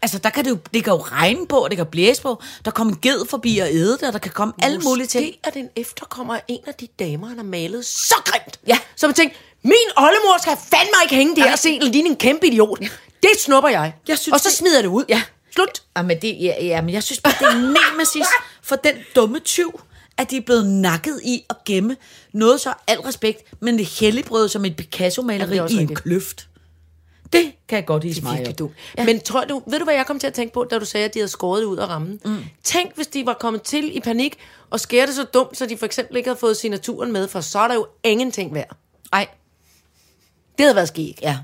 Altså, 0.04 0.18
der 0.18 0.30
kan 0.30 0.46
det, 0.46 0.52
jo, 0.52 0.58
det 0.74 0.84
kan 0.84 0.94
jo 0.94 1.00
regne 1.02 1.48
på, 1.48 1.58
og 1.58 1.70
det 1.70 1.78
kan 1.78 1.86
blæse 1.86 2.22
på. 2.22 2.42
Der 2.66 2.72
kommer 2.72 2.94
en 2.94 3.00
ged 3.02 3.26
forbi 3.30 3.58
og 3.58 3.68
æde 3.72 3.92
det, 3.92 4.04
og 4.04 4.14
der 4.14 4.20
kan 4.20 4.32
komme 4.32 4.54
alle 4.62 4.80
mulige 4.80 5.08
ting. 5.08 5.26
Måske 5.26 5.40
er 5.44 5.50
det 5.50 5.60
en 5.60 5.70
efterkommer 5.76 6.40
en 6.48 6.60
af 6.68 6.74
de 6.74 6.88
damer, 7.00 7.28
han 7.28 7.38
har 7.38 7.44
malet 7.44 7.86
så 7.86 8.16
grimt. 8.26 8.60
Ja. 8.68 8.78
Så 8.96 9.08
man 9.08 9.14
tænkte, 9.14 9.38
min 9.64 9.74
oldemor 9.98 10.42
skal 10.42 10.54
fandme 10.70 10.94
ikke 11.04 11.16
hænge 11.16 11.36
der 11.36 11.52
og 11.52 11.60
se 11.60 11.70
en 11.70 11.82
ligne 11.84 12.10
en 12.10 12.16
kæmpe 12.16 12.48
idiot. 12.48 12.80
Det 13.24 13.30
snupper 13.40 13.70
jeg. 13.70 13.94
Jeg 14.08 14.18
synes, 14.20 14.34
og 14.34 14.40
så 14.40 14.50
det- 14.50 14.58
smider 14.58 14.76
jeg 14.78 14.84
det 14.84 14.90
ud. 14.90 15.04
Ja. 15.10 15.22
Slut. 15.56 15.82
Ja, 15.98 16.02
men, 16.02 16.18
det, 16.22 16.38
ja, 16.42 16.66
ja, 16.66 16.82
men 16.82 16.94
jeg 16.94 17.04
synes 17.04 17.22
bare, 17.22 17.34
det 17.40 17.48
er 17.48 17.54
nemesis 17.92 18.28
for 18.64 18.76
den 18.76 18.94
dumme 19.16 19.40
tyv, 19.40 19.82
at 20.18 20.30
de 20.32 20.38
er 20.38 20.42
blevet 20.42 20.66
nakket 20.68 21.20
i 21.24 21.44
at 21.50 21.56
gemme 21.66 21.96
noget 22.34 22.62
så 22.62 22.74
al 22.88 23.00
respekt, 23.02 23.62
men 23.62 23.78
det 23.78 23.86
helligbrød 23.86 24.50
som 24.50 24.66
et 24.66 24.76
Picasso-maleri 24.76 25.58
er 25.58 25.68
i 25.70 25.74
en 25.74 25.80
rigtigt. 25.80 26.04
kløft. 26.04 26.48
Det 27.34 27.54
kan 27.68 27.76
jeg 27.76 27.86
godt 27.86 28.04
hisse 28.04 28.22
mig 28.24 28.48
op. 28.50 28.60
dumt. 28.60 28.74
Ja. 28.98 29.06
Men 29.06 29.22
tror 29.22 29.46
du, 29.46 29.62
ved 29.68 29.80
du, 29.80 29.84
hvad 29.86 29.94
jeg 29.94 30.06
kom 30.06 30.20
til 30.20 30.28
at 30.28 30.34
tænke 30.34 30.54
på, 30.54 30.64
da 30.64 30.80
du 30.80 30.86
sagde, 30.86 31.06
at 31.06 31.14
de 31.14 31.20
havde 31.20 31.28
skåret 31.30 31.60
det 31.62 31.68
ud 31.68 31.78
af 31.78 31.88
rammen? 31.88 32.20
Mm. 32.26 32.38
Tænk, 32.64 32.96
hvis 32.96 33.08
de 33.08 33.26
var 33.26 33.34
kommet 33.34 33.62
til 33.62 33.98
i 33.98 34.00
panik 34.00 34.38
og 34.70 34.80
skære 34.80 35.06
det 35.08 35.16
så 35.16 35.24
dumt, 35.24 35.58
så 35.58 35.66
de 35.66 35.78
for 35.78 35.86
eksempel 35.86 36.18
ikke 36.18 36.30
havde 36.30 36.40
fået 36.40 36.58
signaturen 36.58 37.12
med, 37.12 37.28
for 37.28 37.42
så 37.42 37.60
er 37.60 37.68
der 37.68 37.76
jo 37.76 37.88
ingenting 38.04 38.54
værd. 38.54 38.76
Nej, 39.12 39.28
Det 40.58 40.64
havde 40.66 40.76
været 40.76 40.88
skæg. 40.88 41.20
ja. 41.22 41.38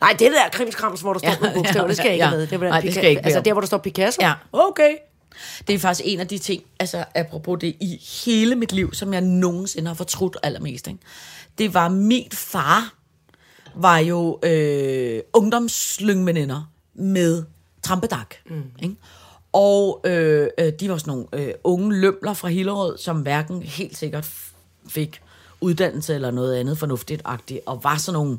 Nej, 0.00 0.12
det 0.18 0.32
der 0.32 0.48
krimskrams, 0.52 1.00
hvor 1.00 1.12
der 1.12 1.18
står 1.18 1.28
Ja, 1.28 1.36
nogle 1.40 1.54
bogstaver, 1.54 1.82
ja, 1.84 1.88
det 1.88 1.96
skal 1.96 2.06
jeg 2.06 2.14
ikke 2.14 2.24
ja. 2.24 2.30
med. 2.30 2.46
Det 2.46 2.60
var 2.60 2.68
Nej, 2.68 2.80
det 2.80 2.92
skal 2.92 3.02
jeg 3.02 3.10
ikke 3.10 3.24
Altså 3.24 3.40
der, 3.40 3.52
hvor 3.52 3.60
der 3.60 3.66
står 3.66 3.78
Picasso? 3.78 4.22
Ja. 4.22 4.32
Okay. 4.52 4.96
Det 5.68 5.74
er 5.74 5.78
faktisk 5.78 6.06
en 6.08 6.20
af 6.20 6.28
de 6.28 6.38
ting, 6.38 6.62
altså 6.80 7.04
apropos 7.14 7.58
det 7.60 7.76
i 7.80 8.02
hele 8.24 8.54
mit 8.56 8.72
liv, 8.72 8.94
som 8.94 9.12
jeg 9.12 9.20
nogensinde 9.20 9.86
har 9.88 9.94
fortrudt 9.94 10.36
allermest. 10.42 10.86
Ikke? 10.86 10.98
Det 11.58 11.74
var 11.74 11.88
min 11.88 12.28
far, 12.32 12.94
var 13.76 13.98
jo 13.98 14.38
øh, 14.42 15.20
ungdomslyngveninder 15.32 16.70
med 16.94 17.44
Trampedak. 17.82 18.34
Mm. 18.46 18.62
Ikke? 18.82 18.96
Og 19.52 20.00
øh, 20.04 20.48
øh, 20.58 20.72
de 20.80 20.90
var 20.90 20.98
sådan 20.98 21.10
nogle 21.10 21.26
øh, 21.32 21.54
unge 21.64 22.00
lømler 22.00 22.34
fra 22.34 22.48
Hillerød, 22.48 22.98
som 22.98 23.20
hverken 23.20 23.62
helt 23.62 23.96
sikkert 23.96 24.30
fik 24.88 25.20
uddannelse 25.60 26.14
eller 26.14 26.30
noget 26.30 26.56
andet 26.56 26.78
fornuftigt-agtigt, 26.78 27.60
og 27.66 27.84
var 27.84 27.96
sådan 27.96 28.18
nogle... 28.18 28.38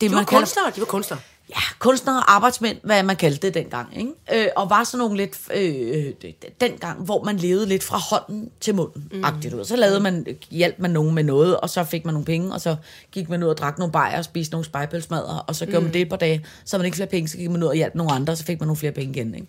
Det, 0.00 0.10
De 0.10 0.14
var 0.14 0.24
kunstnere, 0.24 0.72
de 0.74 0.80
var 0.80 0.86
kunstnere. 0.86 1.20
Ja, 1.50 1.60
kunstnere 1.78 2.16
og 2.16 2.34
arbejdsmænd, 2.34 2.78
hvad 2.82 3.02
man 3.02 3.16
kaldte 3.16 3.46
det 3.46 3.54
dengang, 3.54 3.96
ikke? 3.96 4.44
Øh, 4.44 4.48
og 4.56 4.70
var 4.70 4.84
sådan 4.84 4.98
nogle 4.98 5.16
lidt, 5.16 5.38
øh, 5.54 6.12
dengang, 6.60 7.04
hvor 7.04 7.24
man 7.24 7.36
levede 7.36 7.66
lidt 7.66 7.82
fra 7.82 7.98
hånden 7.98 8.50
til 8.60 8.74
munden, 8.74 9.08
mm. 9.12 9.24
agtigt 9.24 9.54
ud. 9.54 9.64
Så 9.64 9.76
lavede 9.76 10.00
man, 10.00 10.26
hjalp 10.50 10.78
man 10.78 10.90
nogen 10.90 11.14
med 11.14 11.24
noget, 11.24 11.56
og 11.56 11.70
så 11.70 11.84
fik 11.84 12.04
man 12.04 12.14
nogle 12.14 12.24
penge, 12.24 12.52
og 12.52 12.60
så 12.60 12.76
gik 13.12 13.28
man 13.28 13.42
ud 13.42 13.48
og 13.48 13.56
drak 13.56 13.78
nogle 13.78 13.92
bajer 13.92 14.18
og 14.18 14.24
spiste 14.24 14.52
nogle 14.52 14.64
spejpølsmadder, 14.64 15.44
og 15.48 15.54
så 15.54 15.66
gjorde 15.66 15.84
man 15.84 15.92
det 15.92 16.00
et 16.00 16.08
par 16.08 16.16
dage, 16.16 16.46
så 16.64 16.78
man 16.78 16.84
ikke 16.84 16.96
flere 16.96 17.08
penge, 17.08 17.28
så 17.28 17.36
gik 17.36 17.50
man 17.50 17.62
ud 17.62 17.68
og 17.68 17.74
hjalp 17.74 17.94
nogle 17.94 18.12
andre, 18.12 18.32
og 18.32 18.36
så 18.36 18.44
fik 18.44 18.60
man 18.60 18.66
nogle 18.66 18.78
flere 18.78 18.92
penge 18.92 19.14
igen, 19.14 19.34
ikke? 19.34 19.46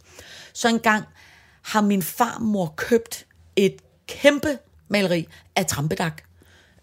Så 0.54 0.68
en 0.68 0.80
gang 0.80 1.04
har 1.62 1.82
min 1.82 2.02
farmor 2.02 2.74
købt 2.76 3.26
et 3.56 3.76
kæmpe 4.08 4.58
maleri 4.90 5.28
af 5.56 5.66
Trampedak, 5.66 6.24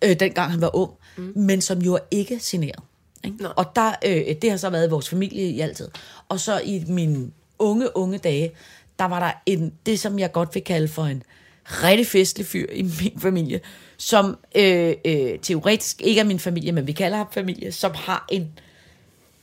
øh, 0.05 0.21
dengang 0.21 0.51
han 0.51 0.61
var 0.61 0.77
ung, 0.77 0.91
mm. 1.17 1.33
men 1.37 1.61
som 1.61 1.79
jo 1.79 1.95
er 1.95 2.01
ikke 2.11 2.39
signeret. 2.41 2.83
Ikke? 3.25 3.49
Og 3.49 3.77
der, 3.77 3.93
øh, 4.05 4.35
det 4.43 4.51
har 4.51 4.57
så 4.57 4.71
været 4.71 4.87
i 4.87 4.91
vores 4.91 5.09
familie 5.09 5.45
i 5.45 5.61
altid. 5.61 5.89
Og 6.29 6.41
så 6.41 6.61
i 6.65 6.85
mine 6.89 7.31
unge, 7.59 7.97
unge 7.97 8.19
dage, 8.19 8.53
der 8.99 9.05
var 9.05 9.21
der 9.21 9.31
en, 9.47 9.73
det, 9.87 10.01
som 10.01 10.19
jeg 10.19 10.33
godt 10.33 10.55
vil 10.55 10.65
kalde 10.65 10.89
for 10.89 11.05
en 11.05 11.23
rigtig 11.67 12.07
festlig 12.07 12.47
fyr 12.47 12.67
i 12.73 12.83
min 12.83 13.19
familie, 13.19 13.61
som 13.97 14.39
øh, 14.55 14.95
øh, 15.05 15.39
teoretisk 15.43 16.01
ikke 16.01 16.21
er 16.21 16.25
min 16.25 16.39
familie, 16.39 16.73
men 16.73 16.87
vi 16.87 16.93
kalder 16.93 17.17
ham 17.17 17.27
familie, 17.33 17.73
som 17.73 17.93
har 17.95 18.27
en, 18.29 18.53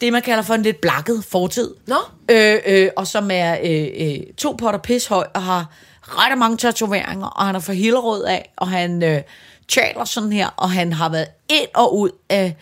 det 0.01 0.13
man 0.13 0.21
kalder 0.21 0.41
for 0.41 0.53
en 0.53 0.61
lidt 0.61 0.81
blakket 0.81 1.23
fortid. 1.23 1.73
Nå. 1.87 1.95
Øh, 2.31 2.57
øh, 2.65 2.89
og 2.95 3.07
som 3.07 3.29
er 3.31 3.57
øh, 3.63 3.87
øh, 3.97 4.19
to 4.37 4.51
potter 4.51 4.79
pis 4.79 5.07
høj, 5.07 5.27
og 5.33 5.41
har 5.43 5.73
ret 6.01 6.37
mange 6.37 6.57
tatoveringer, 6.57 7.27
og 7.27 7.45
han 7.45 7.55
er 7.55 7.59
fra 7.59 7.73
Hillerød 7.73 8.23
af, 8.23 8.51
og 8.57 8.67
han 8.67 9.03
øh, 9.03 9.21
taler 9.67 10.05
sådan 10.05 10.31
her, 10.31 10.47
og 10.57 10.71
han 10.71 10.93
har 10.93 11.09
været 11.09 11.27
ind 11.49 11.67
og 11.75 11.97
ud 11.97 12.09
af, 12.29 12.55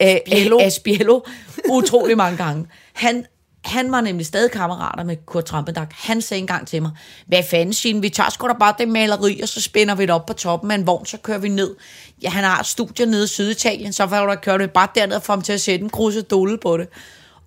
Spiello. 0.00 0.58
af, 0.58 0.72
Spiello 0.72 1.20
utrolig 1.68 2.16
mange 2.16 2.36
gange. 2.36 2.66
Han 2.92 3.26
han 3.66 3.92
var 3.92 4.00
nemlig 4.00 4.26
stadig 4.26 4.50
kammerater 4.50 5.04
med 5.04 5.16
Kurt 5.26 5.44
Trampendak. 5.44 5.90
Han 5.94 6.22
sagde 6.22 6.38
engang 6.40 6.66
til 6.66 6.82
mig, 6.82 6.90
hvad 7.26 7.42
fanden, 7.42 7.72
Signe, 7.72 8.00
vi 8.00 8.08
tager 8.08 8.30
sgu 8.30 8.48
da 8.48 8.52
bare 8.52 8.74
det 8.78 8.88
maleri, 8.88 9.40
og 9.40 9.48
så 9.48 9.62
spænder 9.62 9.94
vi 9.94 10.02
det 10.02 10.10
op 10.10 10.26
på 10.26 10.32
toppen 10.32 10.70
af 10.70 10.74
en 10.74 10.86
vogn, 10.86 11.06
så 11.06 11.16
kører 11.16 11.38
vi 11.38 11.48
ned. 11.48 11.74
Ja, 12.22 12.28
han 12.28 12.44
har 12.44 12.60
et 12.60 12.66
studie 12.66 13.06
nede 13.06 13.24
i 13.24 13.26
Syditalien, 13.26 13.92
så 13.92 14.04
var 14.04 14.26
der 14.26 14.34
kørt 14.34 14.60
det 14.60 14.70
bare 14.70 14.88
derned 14.94 15.20
for 15.20 15.32
ham 15.32 15.42
til 15.42 15.52
at 15.52 15.60
sætte 15.60 15.82
en 15.84 15.90
krusedole 15.90 16.58
på 16.58 16.76
det. 16.76 16.88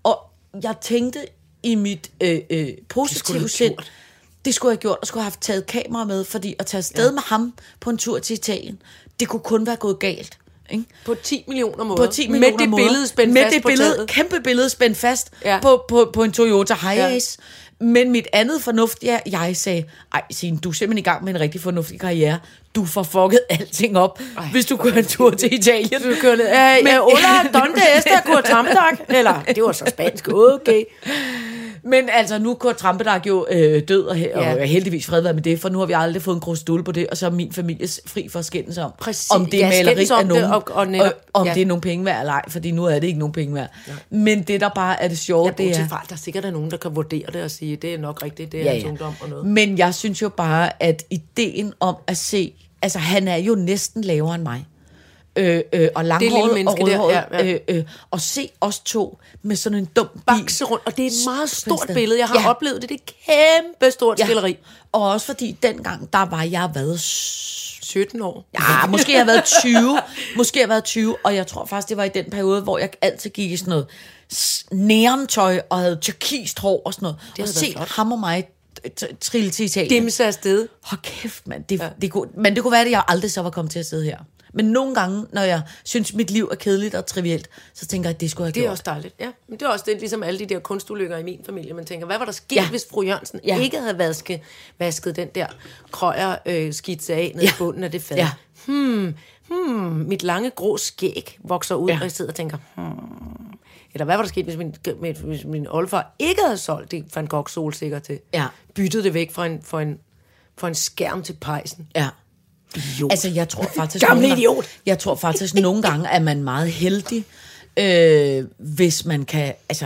Og 0.04 0.20
jeg 0.64 0.76
tænkte 0.82 1.20
i 1.64 1.76
mit 1.76 2.12
øh, 2.22 2.40
øh, 2.50 2.68
positive 2.90 3.50
sind, 3.50 3.76
det 4.46 4.56
skulle 4.56 4.70
jeg 4.70 4.76
have 4.76 4.82
gjort, 4.82 4.98
og 5.02 5.08
skulle 5.08 5.22
have 5.22 5.32
haft 5.32 5.42
taget 5.42 5.66
kamera 5.66 6.04
med, 6.04 6.24
fordi 6.24 6.56
at 6.60 6.66
tage 6.66 6.80
afsted 6.80 7.06
ja. 7.06 7.12
med 7.12 7.22
ham 7.26 7.54
på 7.80 7.90
en 7.90 7.98
tur 7.98 8.20
til 8.20 8.34
Italien, 8.34 8.82
det 9.20 9.28
kunne 9.28 9.40
kun 9.40 9.66
være 9.66 9.76
gået 9.76 10.00
galt. 10.00 10.38
Ikke? 10.72 10.84
På 11.06 11.16
10 11.24 11.44
millioner 11.48 11.84
måder. 11.84 12.06
På 12.06 12.12
10 12.12 12.28
millioner 12.28 12.52
Med 12.52 12.60
det 12.60 12.70
måder. 12.70 12.84
billede 12.84 13.08
spændt 13.08 13.34
Med 13.34 13.42
fast 13.44 13.54
det 13.56 13.62
på 13.64 13.68
billede, 13.68 13.96
taget. 13.96 14.10
kæmpe 14.10 14.42
billede 14.44 14.70
spændt 14.70 14.98
fast 14.98 15.32
Ja. 15.46 15.60
på, 15.62 15.84
på, 15.90 16.10
på 16.14 16.24
en 16.24 16.32
Toyota 16.32 16.74
Hiace. 16.82 17.38
Ja. 17.40 17.46
Men 17.86 18.12
mit 18.12 18.28
andet 18.34 18.62
fornuft, 18.62 19.04
ja, 19.04 19.20
jeg 19.32 19.56
sagde, 19.58 19.84
ej 20.14 20.22
Signe, 20.32 20.58
du 20.58 20.70
er 20.70 20.74
simpelthen 20.74 20.98
i 20.98 21.10
gang 21.10 21.24
med 21.24 21.34
en 21.36 21.40
rigtig 21.42 21.62
fornuftig 21.62 22.00
karriere. 22.00 22.40
Du 22.76 22.86
får 22.86 23.04
fucket 23.04 23.40
alting 23.50 23.98
op, 23.98 24.20
ej, 24.38 24.46
hvis 24.52 24.66
du 24.66 24.78
kører 24.78 24.98
en 24.98 25.06
tur 25.06 25.30
til 25.30 25.54
Italien. 25.54 26.02
Du 26.02 26.14
kører 26.22 26.36
ned. 26.36 26.46
Ja, 26.48 26.76
ja, 26.76 27.06
Ola, 27.06 27.60
Donde 27.60 27.82
Esta, 27.98 28.42
Tramdak. 28.52 29.00
Eller, 29.10 29.42
det 29.56 29.64
var 29.64 29.72
så 29.72 29.86
spansk. 29.90 30.28
Okay. 30.34 30.84
Men 31.84 32.10
altså, 32.14 32.40
nu 32.40 32.50
er 32.52 32.56
Kurt 32.56 32.76
Trampedag 32.78 33.28
jo 33.28 33.48
øh, 33.52 33.84
død, 33.88 34.04
og, 34.06 34.16
he- 34.16 34.40
Ja. 34.40 34.54
og 34.62 34.68
heldigvis 34.68 35.06
fred 35.06 35.22
være 35.22 35.34
med 35.34 35.42
det, 35.42 35.60
for 35.60 35.70
nu 35.70 35.80
har 35.80 35.86
vi 35.86 35.94
aldrig 35.96 36.22
fået 36.22 36.36
en 36.36 36.42
krusdul 36.42 36.84
på 36.84 36.92
det, 36.92 37.08
og 37.08 37.18
så 37.18 37.26
er 37.26 37.30
min 37.30 37.52
familie 37.54 37.88
fri 38.06 38.30
for 38.30 38.40
at 38.40 38.46
skændes 38.46 38.78
om, 38.78 38.92
Præcis. 39.00 39.32
om 39.32 39.46
det 39.46 39.58
Ja, 39.60 39.68
maleri 39.70 40.04
er 40.04 40.24
nogen, 40.26 40.44
det, 40.44 40.54
og- 40.54 40.64
og 40.72 40.88
netop- 40.88 41.12
om 41.34 41.48
ja. 41.48 41.54
det 41.54 41.62
er 41.62 41.66
nogen 41.66 41.82
penge 41.82 42.06
værd 42.06 42.20
eller 42.20 42.34
ej, 42.34 42.42
fordi 42.50 42.72
nu 42.72 42.86
er 42.86 43.00
det 43.00 43.08
ikke 43.08 43.20
nogen 43.20 43.34
penge 43.34 43.56
værd. 43.56 43.70
Men 44.10 44.44
det, 44.44 44.62
der 44.62 44.70
bare 44.76 45.04
er 45.04 45.08
det 45.08 45.20
sjove, 45.20 45.46
Jeg 45.48 45.58
det 45.58 45.66
er... 45.78 45.84
er... 45.84 45.88
Der 45.88 46.14
er 46.14 46.16
sikkert 46.16 46.46
er 46.46 46.52
nogen, 46.52 46.72
der 46.72 46.78
kan 46.78 46.96
vurdere 46.96 47.26
det 47.34 47.44
og 47.44 47.52
sige, 47.52 47.76
det 47.76 47.94
er 47.94 47.98
nok 47.98 48.24
rigtigt, 48.24 48.52
det 48.52 48.60
er 48.60 48.64
Ja, 48.64 48.70
ja, 48.72 48.76
ja. 48.78 48.82
ja. 48.84 48.90
ungdom 48.90 49.14
og 49.22 49.30
noget. 49.30 49.46
Men 49.46 49.78
jeg 49.78 49.94
synes 49.94 50.22
jo 50.22 50.30
bare, 50.30 50.84
at 50.84 51.04
ideen 51.10 51.74
om 51.80 51.96
at 52.08 52.18
se... 52.18 52.54
Altså, 52.82 53.00
han 53.00 53.28
er 53.28 53.36
jo 53.36 53.56
næsten 53.56 54.02
lavere 54.04 54.36
end 54.36 54.44
mig. 54.44 54.66
Øh, 55.40 55.62
øh, 55.74 55.90
og 55.96 56.06
langhåret 56.06 56.68
og 56.68 56.78
der, 56.78 56.84
rødhåret. 56.84 57.14
ja, 57.14 57.38
ja. 57.46 57.54
Øh, 57.54 57.60
øh, 57.68 57.84
og 58.12 58.22
se 58.22 58.50
os 58.62 58.80
to 58.80 59.18
med 59.42 59.56
sådan 59.56 59.78
en 59.78 59.86
dum 59.86 60.08
bil. 60.14 60.22
Bakse 60.26 60.64
rundt, 60.66 60.84
og 60.88 60.98
det 60.98 61.04
er 61.04 61.08
et 61.08 61.14
meget 61.26 61.50
stort 61.50 61.80
sted. 61.84 61.96
billede. 61.96 62.20
Jeg 62.20 62.28
har 62.28 62.40
Ja. 62.42 62.50
oplevet 62.50 62.82
det. 62.82 62.90
Det 62.90 63.00
er 63.02 63.14
kæmpe 63.62 63.92
stort 63.92 64.20
ja. 64.20 64.26
skilleri. 64.26 64.58
Og 64.92 65.10
også 65.12 65.26
fordi 65.26 65.58
dengang, 65.64 66.14
der 66.14 66.26
var 66.26 66.44
jeg 66.44 66.70
været 66.74 67.00
17 67.00 68.22
år. 68.22 68.46
Ja, 68.54 68.88
måske 68.88 69.12
har 69.12 69.20
jeg 69.20 69.28
været 69.28 69.44
20. 69.62 70.00
Måske 70.38 70.58
har 70.60 70.62
jeg 70.62 70.70
været 70.70 70.84
20, 70.84 71.16
og 71.24 71.36
jeg 71.36 71.48
tror 71.48 71.66
faktisk, 71.66 71.90
det 71.90 71.98
var 71.98 72.04
i 72.04 72.10
den 72.10 72.26
periode, 72.32 72.62
hvor 72.62 72.78
jeg 72.78 72.90
altid 73.02 73.30
gik 73.30 73.52
i 73.52 73.58
sådan 73.58 73.70
noget 73.70 73.88
neontøj 74.72 75.62
og 75.70 75.78
havde 75.80 75.96
turkist 76.02 76.60
hår 76.60 76.82
og 76.86 76.94
sådan 76.94 77.04
noget. 77.06 77.18
Det 77.20 77.28
og 77.30 77.36
havde 77.36 77.56
været 77.56 77.56
se 77.56 77.72
flot. 77.72 77.88
ham 77.90 78.12
og 78.12 78.20
mig 78.20 78.48
trille 79.22 79.50
til 79.52 79.66
Italien. 79.66 79.90
Dimse 80.04 80.26
afsted. 80.26 80.68
Hold 80.84 81.02
kæft, 81.02 81.48
mand. 81.48 81.64
Det, 81.64 81.80
ja. 81.80 81.90
det 82.02 82.12
kunne, 82.12 82.30
men 82.38 82.56
det 82.56 82.64
kunne 82.64 82.72
være, 82.72 82.82
at 82.86 82.92
jeg 82.92 83.04
aldrig 83.08 83.32
så 83.32 83.42
var 83.42 83.50
kommet 83.50 83.72
til 83.72 83.80
at 83.80 83.86
sidde 83.86 84.04
her. 84.04 84.18
Men 84.54 84.66
nogle 84.66 84.96
gange, 84.96 85.26
når 85.34 85.42
jeg 85.42 85.62
synes, 85.84 86.14
mit 86.14 86.32
liv 86.32 86.50
er 86.52 86.56
kedeligt 86.56 86.96
og 86.96 87.06
trivielt, 87.06 87.50
så 87.74 87.86
tænker 87.86 88.10
jeg, 88.10 88.16
at 88.16 88.22
det 88.22 88.32
skulle 88.32 88.46
jeg 88.46 88.56
Det 88.56 88.62
have 88.62 88.66
er 88.66 88.70
gjort. 88.70 88.72
også 88.72 88.84
dejligt. 88.86 89.16
Ja, 89.20 89.32
men 89.48 89.60
det 89.60 89.66
er 89.66 89.70
også 89.70 89.86
det, 89.88 90.00
ligesom 90.00 90.24
alle 90.24 90.40
de 90.40 90.46
der 90.46 90.60
kunstulykker 90.60 91.18
i 91.18 91.24
min 91.24 91.42
familie. 91.46 91.74
Man 91.74 91.86
tænker, 91.86 92.06
hvad 92.06 92.18
var 92.18 92.26
der 92.26 92.32
sket, 92.32 92.56
Ja. 92.56 92.70
hvis 92.70 92.86
fru 92.92 93.02
Jørgensen 93.04 93.40
Ja. 93.46 93.60
ikke 93.60 93.80
havde 93.80 93.98
vasket, 93.98 94.40
vasket 94.80 95.16
den 95.16 95.28
der 95.36 95.46
krøjer 95.92 96.36
øh, 96.46 96.74
skitse 96.74 97.14
af 97.14 97.32
ned 97.36 97.44
Ja. 97.44 97.50
i 97.50 97.54
bunden 97.58 97.84
af 97.84 97.92
det 97.92 98.02
fad? 98.02 98.18
Ja. 98.18 98.30
Hmm, 98.66 99.16
hmm, 99.48 99.76
mit 100.08 100.24
lange 100.24 100.50
grå 100.50 100.78
skæg 100.78 101.38
vokser 101.44 101.76
ud, 101.76 101.90
Ja. 101.90 101.96
og 101.98 102.02
jeg 102.04 102.12
sidder 102.12 102.32
og 102.32 102.36
tænker, 102.36 102.58
hmm. 102.76 102.86
Eller 103.94 104.06
hvad 104.06 104.16
var 104.16 104.24
der 104.24 104.30
sket, 104.30 104.46
hvis 104.46 104.58
min, 104.58 104.76
hvis 105.24 105.46
min 105.46 105.68
oldefar 105.68 106.16
ikke 106.20 106.42
havde 106.46 106.58
solgt 106.58 106.92
det 106.92 107.16
Van 107.16 107.28
Gogh 107.28 107.48
solsikker 107.50 108.00
til? 108.00 108.20
Ja. 108.34 108.46
Byttede 108.76 109.04
det 109.04 109.14
væk 109.14 109.32
fra 109.32 109.46
en, 109.46 109.62
for 109.64 109.80
en, 109.80 110.00
for 110.58 110.68
en 110.68 110.76
skærm 110.76 111.24
til 111.24 111.34
pejsen. 111.42 111.88
Ja. 111.96 112.08
Idiot. 112.76 113.12
Altså, 113.12 113.30
jeg 113.30 113.50
tror 113.50 113.68
faktisk... 113.76 114.06
Gamle 114.06 114.22
nogle 114.22 114.30
gange- 114.30 114.42
idiot. 114.42 114.66
Jeg 114.86 115.00
tror 115.00 115.16
faktisk, 115.16 115.56
nogle 115.56 115.82
gange 115.82 116.08
er 116.10 116.20
man 116.20 116.44
meget 116.44 116.72
heldig, 116.72 117.26
øh, 117.80 118.46
hvis 118.58 119.06
man 119.06 119.26
kan... 119.26 119.54
Altså, 119.70 119.86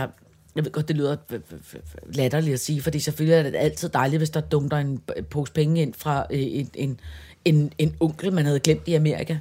jeg 0.56 0.64
ved 0.64 0.72
godt, 0.72 0.88
det 0.88 0.96
lyder 0.96 1.16
latterligt 2.12 2.54
at 2.54 2.60
sige, 2.60 2.82
fordi 2.82 3.00
selvfølgelig 3.00 3.38
er 3.38 3.42
det 3.42 3.54
altid 3.58 3.88
dejligt, 3.88 4.20
hvis 4.20 4.30
der 4.30 4.40
dumper 4.40 4.76
en 4.76 5.00
pose 5.30 5.52
penge 5.52 5.82
ind 5.82 5.94
fra 5.98 6.26
øh, 6.30 6.40
en, 6.40 6.70
en, 6.74 7.00
en, 7.44 7.72
en 7.78 7.96
onkel, 8.00 8.32
man 8.32 8.44
havde 8.44 8.60
glemt 8.60 8.88
i 8.88 8.94
Amerika. 8.94 9.36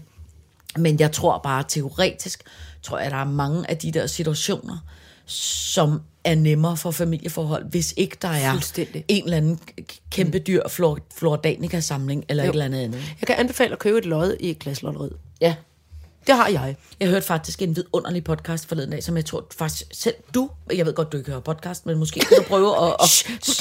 Men 0.78 1.00
jeg 1.00 1.12
tror 1.12 1.38
bare 1.44 1.64
teoretisk, 1.68 2.44
tror 2.82 3.00
jeg, 3.00 3.12
der 3.12 3.18
er 3.18 3.26
mange 3.26 3.70
af 3.70 3.78
de 3.78 3.92
der 3.92 4.08
situationer, 4.08 4.78
som 5.26 6.02
er 6.26 6.36
nemmere 6.36 6.78
for 6.78 6.92
familieforhold, 6.92 7.66
hvis 7.70 7.94
ikke 7.98 8.18
der 8.22 8.28
er 8.28 8.52
en 9.08 9.24
eller 9.24 9.38
anden 9.38 9.60
kæmpe 10.12 10.40
dyr 10.40 10.68
flor, 10.68 11.00
Flordanica-samling, 11.18 12.26
eller 12.30 12.44
jo. 12.44 12.50
et 12.50 12.54
eller 12.54 12.66
andet 12.66 12.80
andet. 12.84 13.02
Jeg 13.22 13.28
kan 13.28 13.36
anbefale 13.36 13.72
at 13.74 13.80
købe 13.80 13.98
et 13.98 14.06
lod 14.06 14.38
i 14.40 14.50
et 14.50 14.60
glaslotteriet. 14.60 15.14
Ja. 15.42 15.56
Det 16.28 16.36
har 16.36 16.48
jeg. 16.48 16.76
Jeg 17.00 17.08
hørte 17.10 17.26
faktisk 17.26 17.62
en 17.62 17.76
vidunderlig 17.76 18.24
podcast 18.24 18.68
forleden 18.68 18.92
dag, 18.92 19.04
som 19.04 19.16
jeg 19.18 19.26
tror 19.26 19.46
faktisk 19.58 19.84
selv 19.94 20.16
du, 20.34 20.50
jeg 20.74 20.86
ved 20.86 20.94
godt, 20.94 21.12
du 21.12 21.18
ikke 21.18 21.30
hører 21.32 21.42
podcast, 21.42 21.86
men 21.86 21.98
måske 21.98 22.20
kan 22.20 22.38
du 22.38 22.44
prøve 22.44 22.88
at... 22.88 22.96
at 23.04 23.10
Shh, 23.10 23.32
du 23.48 23.52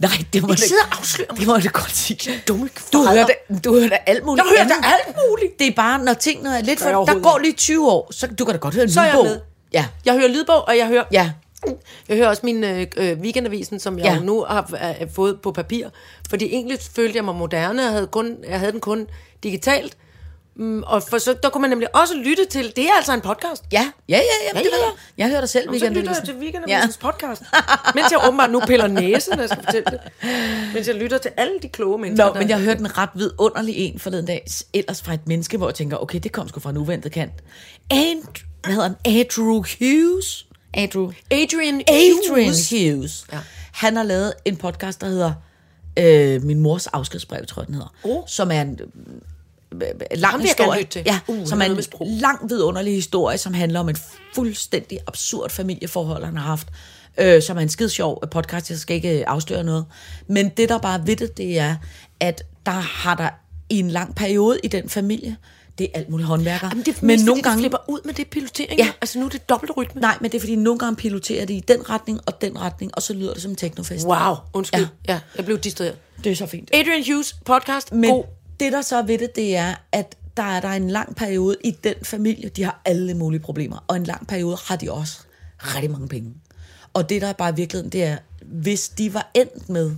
nej, 0.00 0.10
det 0.32 0.42
må 0.42 0.48
Ikke 0.48 0.60
det 0.60 0.68
sidde 0.68 0.80
og 0.92 0.98
afsløre 0.98 1.26
mig. 1.30 1.38
Det 1.38 1.46
må 1.46 1.56
det 1.56 1.72
godt 1.72 1.96
sige. 1.96 2.32
Dumme 2.48 2.68
Du 2.92 3.06
hørte, 3.06 3.32
du 3.64 3.80
hørte 3.80 4.08
alt 4.08 4.24
muligt. 4.24 4.44
Jeg 4.58 4.64
hørte 4.64 4.86
alt 4.86 5.16
muligt. 5.28 5.58
Det 5.58 5.66
er 5.66 5.72
bare, 5.76 6.04
når 6.04 6.14
tingene 6.14 6.58
er 6.58 6.60
lidt 6.62 6.80
jeg 6.80 6.92
for... 6.92 7.04
Der 7.04 7.20
går 7.22 7.38
lige 7.38 7.52
20 7.52 7.90
år, 7.90 8.12
så 8.12 8.26
du 8.26 8.44
kan 8.44 8.54
da 8.54 8.58
godt 8.58 8.74
høre 8.74 8.84
en 8.84 8.90
Så 8.92 9.00
er 9.00 9.04
jeg 9.04 9.14
lydbog. 9.14 9.24
med. 9.24 9.40
Ja, 9.72 9.86
Jeg 10.04 10.14
hører 10.14 10.28
lydbog, 10.28 10.68
og 10.68 10.76
jeg 10.76 10.86
hører... 10.86 11.04
ja. 11.12 11.30
Jeg 12.08 12.16
hører 12.16 12.28
også 12.28 12.42
min 12.44 12.64
øh, 12.64 12.86
øh, 12.96 13.18
weekendavisen, 13.20 13.80
som 13.80 13.98
jeg 13.98 14.04
Ja. 14.04 14.18
nu 14.20 14.44
har 14.48 14.94
øh, 15.00 15.10
fået 15.14 15.40
på 15.40 15.52
papir. 15.52 15.88
Fordi 16.30 16.44
egentlig 16.46 16.78
følte 16.96 17.16
jeg 17.16 17.24
mig 17.24 17.34
moderne. 17.34 17.82
Jeg 17.82 17.90
havde, 17.90 18.06
kun, 18.06 18.36
jeg 18.48 18.58
havde 18.58 18.72
den 18.72 18.80
kun 18.80 19.06
digitalt. 19.42 19.96
Mm, 20.56 20.82
og 20.86 21.02
for, 21.02 21.18
så, 21.18 21.36
der 21.42 21.48
kunne 21.50 21.60
man 21.60 21.70
nemlig 21.70 21.96
også 21.96 22.14
lytte 22.16 22.44
til... 22.44 22.72
Det 22.76 22.84
er 22.84 22.92
altså 22.96 23.12
en 23.14 23.20
podcast. 23.20 23.64
Ja, 23.72 23.90
ja, 24.08 24.16
ja, 24.16 24.16
ja, 24.16 24.22
Ja, 24.54 24.58
det 24.58 24.64
ved 24.64 24.78
ja. 24.78 24.84
jeg. 24.84 24.92
Jeg 25.18 25.28
hører 25.28 25.40
dig 25.40 25.48
selv, 25.48 25.68
Og 25.68 25.74
så 25.74 25.78
lytter 25.78 25.86
jeg 25.86 25.96
Weekendavisen. 25.96 26.26
til 26.26 26.36
Weekendavisens 26.36 26.98
ja. 27.02 27.10
podcast. 27.10 27.42
Mens 27.94 28.10
jeg 28.10 28.20
åbenbart 28.26 28.50
nu 28.50 28.60
piller 28.60 28.86
næsen, 28.86 29.32
når 29.36 29.42
jeg 29.42 29.48
skal 29.48 29.62
fortælle 29.64 29.84
det. 29.90 30.00
Mens 30.74 30.86
jeg 30.88 30.94
lytter 30.94 31.18
til 31.18 31.30
alle 31.36 31.52
de 31.62 31.68
kloge 31.68 31.98
mennesker. 31.98 32.26
Nå, 32.26 32.32
der- 32.34 32.40
men 32.40 32.48
jeg 32.48 32.60
hørte 32.60 32.80
en 32.80 32.98
ret 32.98 33.10
vidunderlig 33.14 33.74
en 33.76 33.98
forleden 33.98 34.26
dag, 34.26 34.46
ellers 34.72 35.02
fra 35.02 35.14
et 35.14 35.26
menneske, 35.26 35.56
hvor 35.56 35.68
jeg 35.68 35.74
tænker, 35.74 35.96
okay, 36.02 36.18
det 36.22 36.32
kom 36.32 36.48
sgu 36.48 36.60
fra 36.60 36.70
en 36.70 36.76
uventet 36.76 37.12
kant. 37.12 37.32
And, 37.90 38.22
hvad 38.64 38.72
hedder 38.74 38.82
han? 38.88 38.96
Andrew 39.20 39.62
Hughes? 39.80 40.46
Andrew. 40.74 41.12
Adrian, 41.30 41.82
Adrian 41.88 42.46
Hughes. 42.46 42.70
Hughes. 42.70 43.26
Ja. 43.32 43.38
Han 43.72 43.96
har 43.96 44.02
lavet 44.02 44.32
en 44.44 44.56
podcast, 44.56 45.00
der 45.00 45.06
hedder 45.06 45.32
øh, 45.98 46.42
Min 46.42 46.60
mors 46.60 46.86
afskedsbrev, 46.86 47.46
tror 47.46 47.62
jeg, 47.62 47.66
den 47.66 47.74
hedder. 47.74 47.94
Oh. 48.02 48.22
Som 48.26 48.50
er 48.50 48.60
en 48.62 48.80
øh, 49.72 49.80
lang 50.14 50.38
vil 50.38 50.46
jeg 50.46 50.56
gerne 50.56 50.74
historie. 50.74 51.02
Ja, 51.06 51.20
Uh, 51.28 51.46
som 51.46 51.60
er 51.60 51.64
en 51.64 51.80
lang 52.20 52.50
vidunderlig 52.50 52.94
historie, 52.94 53.38
som 53.38 53.54
handler 53.54 53.80
om 53.80 53.88
et 53.88 53.98
fuldstændig 54.34 54.98
absurd 55.06 55.50
familieforhold, 55.50 56.24
han 56.24 56.36
har 56.36 56.44
haft. 56.44 56.68
Øh, 57.18 57.42
som 57.42 57.56
er 57.56 57.60
en 57.60 57.68
skid 57.68 57.88
sjov 57.88 58.22
podcast, 58.30 58.70
jeg 58.70 58.78
skal 58.78 58.96
ikke 58.96 59.18
øh, 59.18 59.24
afsløre 59.26 59.64
noget. 59.64 59.84
Men 60.26 60.48
det, 60.48 60.68
der 60.68 60.78
bare 60.78 60.98
er 60.98 61.04
ved 61.04 61.16
det, 61.16 61.36
det 61.36 61.58
er, 61.58 61.76
at 62.20 62.42
der 62.66 62.72
har 62.72 63.14
der 63.14 63.28
i 63.70 63.78
en 63.78 63.90
lang 63.90 64.14
periode 64.14 64.58
i 64.62 64.68
den 64.68 64.88
familie, 64.88 65.36
det 65.78 65.84
er 65.94 65.98
alt 65.98 66.08
muligt 66.08 66.26
håndværkere. 66.26 66.70
Jamen, 66.70 66.84
det 66.84 66.92
er 66.92 66.98
men 67.00 67.06
mest, 67.06 67.24
nogle 67.24 67.42
gange, 67.42 67.58
flipper 67.58 67.78
ud 67.88 68.00
med 68.04 68.14
det 68.14 68.26
pilotering. 68.26 68.78
Ja. 68.78 68.92
Altså 69.00 69.18
nu 69.18 69.24
er 69.24 69.28
det 69.28 69.48
dobbelt 69.48 69.72
rytme. 69.76 70.00
Nej, 70.00 70.18
men 70.20 70.30
det 70.30 70.36
er 70.36 70.40
fordi, 70.40 70.56
nogle 70.56 70.78
gange 70.78 70.96
piloterer 70.96 71.44
det 71.44 71.54
i 71.54 71.64
den 71.68 71.90
retning 71.90 72.20
og 72.26 72.40
den 72.40 72.60
retning, 72.60 72.94
og 72.94 73.02
så 73.02 73.14
lyder 73.14 73.32
det 73.32 73.42
som 73.42 73.50
en 73.50 73.56
teknofest. 73.56 74.06
Wow, 74.06 74.36
undskyld. 74.52 74.80
Ja. 74.80 74.86
Ja. 75.08 75.12
ja, 75.14 75.20
jeg 75.36 75.44
blev 75.44 75.58
distraheret. 75.58 75.98
Det 76.24 76.32
er 76.32 76.36
så 76.36 76.46
fint. 76.46 76.70
Adrian 76.74 77.04
Hughes 77.12 77.36
podcast. 77.44 77.92
Men 77.92 78.10
God. 78.10 78.24
det, 78.60 78.72
der 78.72 78.82
så 78.82 78.96
er 78.96 79.02
ved 79.02 79.18
det, 79.18 79.36
det 79.36 79.56
er, 79.56 79.74
at 79.92 80.16
der 80.36 80.42
er 80.42 80.60
der 80.60 80.68
en 80.68 80.90
lang 80.90 81.16
periode 81.16 81.56
i 81.64 81.70
den 81.70 81.94
familie, 82.02 82.48
de 82.48 82.64
har 82.64 82.82
alle 82.84 83.14
mulige 83.14 83.40
problemer, 83.40 83.84
og 83.88 83.96
en 83.96 84.04
lang 84.04 84.26
periode 84.26 84.56
har 84.66 84.76
de 84.76 84.92
også 84.92 85.18
rigtig 85.58 85.90
mange 85.90 86.08
penge. 86.08 86.34
Og 86.94 87.08
det, 87.08 87.22
der 87.22 87.28
er 87.28 87.32
bare 87.32 87.50
i 87.50 87.54
virkeligheden, 87.56 87.92
det 87.92 88.04
er, 88.04 88.16
hvis 88.42 88.88
de 88.88 89.14
var 89.14 89.30
endt 89.34 89.68
med, 89.68 89.96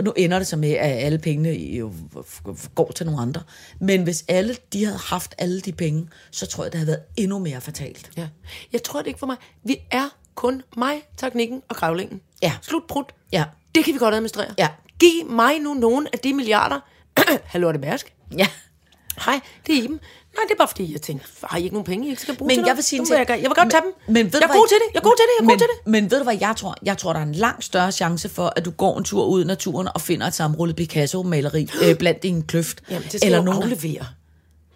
og 0.00 0.04
nu 0.04 0.12
ender 0.16 0.38
det 0.38 0.46
så 0.46 0.56
med, 0.56 0.70
at 0.70 1.04
alle 1.04 1.18
pengene 1.18 1.50
jo 1.50 1.92
går 2.74 2.92
til 2.92 3.06
nogle 3.06 3.20
andre, 3.20 3.42
men 3.80 4.02
hvis 4.02 4.24
alle 4.28 4.56
de 4.72 4.84
havde 4.84 4.98
haft 4.98 5.34
alle 5.38 5.60
de 5.60 5.72
penge, 5.72 6.08
så 6.30 6.46
tror 6.46 6.64
jeg, 6.64 6.72
det 6.72 6.78
havde 6.78 6.86
været 6.86 7.02
endnu 7.16 7.38
mere 7.38 7.60
fatalt. 7.60 8.10
Ja. 8.16 8.28
Jeg 8.72 8.82
tror 8.82 9.00
det 9.00 9.06
ikke 9.06 9.18
for 9.18 9.26
mig. 9.26 9.36
Vi 9.64 9.76
er 9.90 10.08
kun 10.34 10.62
mig, 10.76 11.02
teknikken 11.16 11.62
og 11.68 11.76
gravlingen. 11.76 12.20
Ja. 12.42 12.52
Slut 12.62 12.82
prut. 12.88 13.14
Ja. 13.32 13.44
Det 13.74 13.84
kan 13.84 13.94
vi 13.94 13.98
godt 13.98 14.14
administrere. 14.14 14.54
Ja. 14.58 14.68
Giv 14.98 15.30
mig 15.30 15.58
nu 15.58 15.74
nogle 15.74 16.08
af 16.12 16.18
de 16.18 16.34
milliarder. 16.34 16.80
Hallo, 17.52 17.72
det 17.72 17.80
Mærsk? 17.80 18.14
Ja. 18.38 18.46
Hej, 19.24 19.40
det 19.66 19.78
er 19.78 19.82
Iben. 19.82 20.00
Nej, 20.36 20.44
det 20.48 20.54
er 20.54 20.58
bare 20.58 20.68
fordi, 20.68 20.92
jeg 20.92 21.02
tænker, 21.02 21.24
har 21.42 21.58
I 21.58 21.62
ikke 21.62 21.74
nogen 21.74 21.84
penge, 21.86 22.06
I 22.06 22.10
ikke 22.10 22.22
skal 22.22 22.36
bruge 22.36 22.46
Men 22.46 22.54
til 22.54 22.60
jeg 22.60 22.62
noget? 22.62 22.76
vil 22.76 22.84
sige 22.84 23.00
vil 23.00 23.08
jeg, 23.10 23.28
jeg 23.28 23.38
vil 23.38 23.56
godt 23.60 23.70
tage 23.70 23.82
dem. 23.82 23.92
Men 24.14 24.32
ved 24.32 24.40
jeg 24.40 24.48
er 24.48 24.52
god 24.52 24.68
til 24.68 24.76
det, 24.76 24.94
jeg 24.94 25.00
er 25.00 25.02
god 25.02 25.16
til 25.16 25.24
det, 25.28 25.34
jeg 25.38 25.42
er 25.44 25.46
men, 25.46 25.48
god 25.50 25.58
til 25.58 25.66
det. 25.66 25.92
Men 25.92 26.10
ved 26.10 26.18
du 26.18 26.24
hvad 26.24 26.36
jeg 26.40 26.54
tror? 26.56 26.74
Jeg 26.82 26.98
tror, 26.98 27.12
der 27.12 27.20
er 27.20 27.24
en 27.24 27.34
langt 27.34 27.64
større 27.64 27.92
chance 27.92 28.28
for, 28.28 28.52
at 28.56 28.64
du 28.64 28.70
går 28.70 28.98
en 28.98 29.04
tur 29.04 29.24
ud 29.24 29.44
i 29.44 29.46
naturen 29.46 29.88
og 29.94 30.00
finder 30.00 30.26
et 30.26 30.34
sammenrullet 30.34 30.76
Picasso-maleri 30.76 31.68
øh, 31.84 31.96
blandt 31.96 32.22
din 32.22 32.42
kløft. 32.42 32.80
Jamen, 32.90 33.02
det 33.02 33.20
skal 33.20 33.26
Eller 33.32 33.44
jo 33.44 33.50
aflevere. 33.52 34.06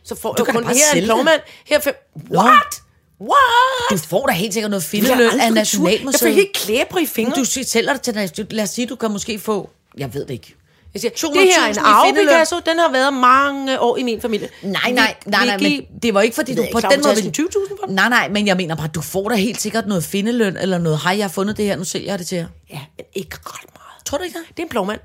Så 0.05 0.15
får 0.15 0.33
Du 0.33 0.45
jeg 0.47 0.55
kun, 0.55 0.65
her 0.65 0.75
er 0.95 0.99
en 0.99 1.05
plovmand, 1.05 1.41
her 1.65 1.77
er 1.77 1.81
fem... 1.81 1.95
What? 2.31 2.83
What? 3.21 3.91
Du 3.91 3.97
får 3.97 4.27
da 4.27 4.33
helt 4.33 4.53
sikkert 4.53 4.71
noget 4.71 4.85
findeløn 4.85 5.41
af 5.41 5.53
Nationalmuseet. 5.53 6.23
Jeg 6.23 6.29
fik 6.29 6.35
helt 6.35 6.53
klæber 6.57 6.99
i 6.99 7.07
fingrene. 7.07 7.45
Du 7.45 7.65
sælger 7.65 7.93
det 7.93 8.33
til. 8.35 8.47
Lad 8.51 8.65
os 8.65 8.71
sige, 8.71 8.87
du 8.87 8.97
kan 8.97 9.11
måske 9.11 9.39
få... 9.39 9.71
Jeg 9.99 10.15
ved 10.15 10.21
det 10.27 10.31
ikke. 10.31 10.55
Jeg 10.95 11.01
siger, 11.01 11.11
200.000 11.11 11.41
det 11.41 11.49
her 11.57 11.63
er 11.63 11.71
en 11.71 11.79
arve. 11.79 12.15
Picasso, 12.15 12.57
den 12.67 12.79
har 12.79 12.93
været 12.93 13.15
mange 13.15 13.81
år 13.81 13.97
i 13.97 14.03
min 14.03 14.21
familie. 14.21 14.49
Nej, 14.63 14.93
nej, 14.93 15.15
nej, 15.27 15.47
nej, 15.47 15.59
men 15.59 16.01
det 16.03 16.15
var 16.15 16.21
ikke 16.21 16.35
fordi, 16.35 16.55
du 16.55 16.65
på 16.73 16.81
den 16.81 16.89
måde... 16.91 17.03
Claus 17.03 17.17
Tasken 17.17 17.47
20.000 17.47 17.69
for? 17.81 17.93
Nej, 17.93 18.09
nej, 18.09 18.29
men 18.29 18.47
jeg 18.47 18.57
mener 18.57 18.77
bare, 18.77 18.89
du 18.89 19.01
får 19.01 19.29
da 19.29 19.35
helt 19.35 19.61
sikkert 19.61 19.87
noget 19.87 20.05
findeløn, 20.05 20.57
eller 20.57 20.79
noget, 20.79 20.99
hej, 21.03 21.17
jeg 21.17 21.25
har 21.25 21.31
fundet 21.31 21.57
det 21.57 21.65
her, 21.65 21.77
nu 21.77 21.85
sælger 21.85 22.13
jeg 22.13 22.19
det 22.19 22.27
til 22.27 22.37
jer. 22.37 22.47
Ja, 22.71 22.81
men 22.97 23.07
ikke 23.13 23.37
ret 23.37 23.75
meget. 23.75 24.05
Tror 24.05 24.19
du 24.19 24.25
ikke 24.25 24.39
det? 24.39 24.49
Det 24.49 24.59
er 24.59 24.63
en 24.63 24.69
plovmand. 24.69 25.01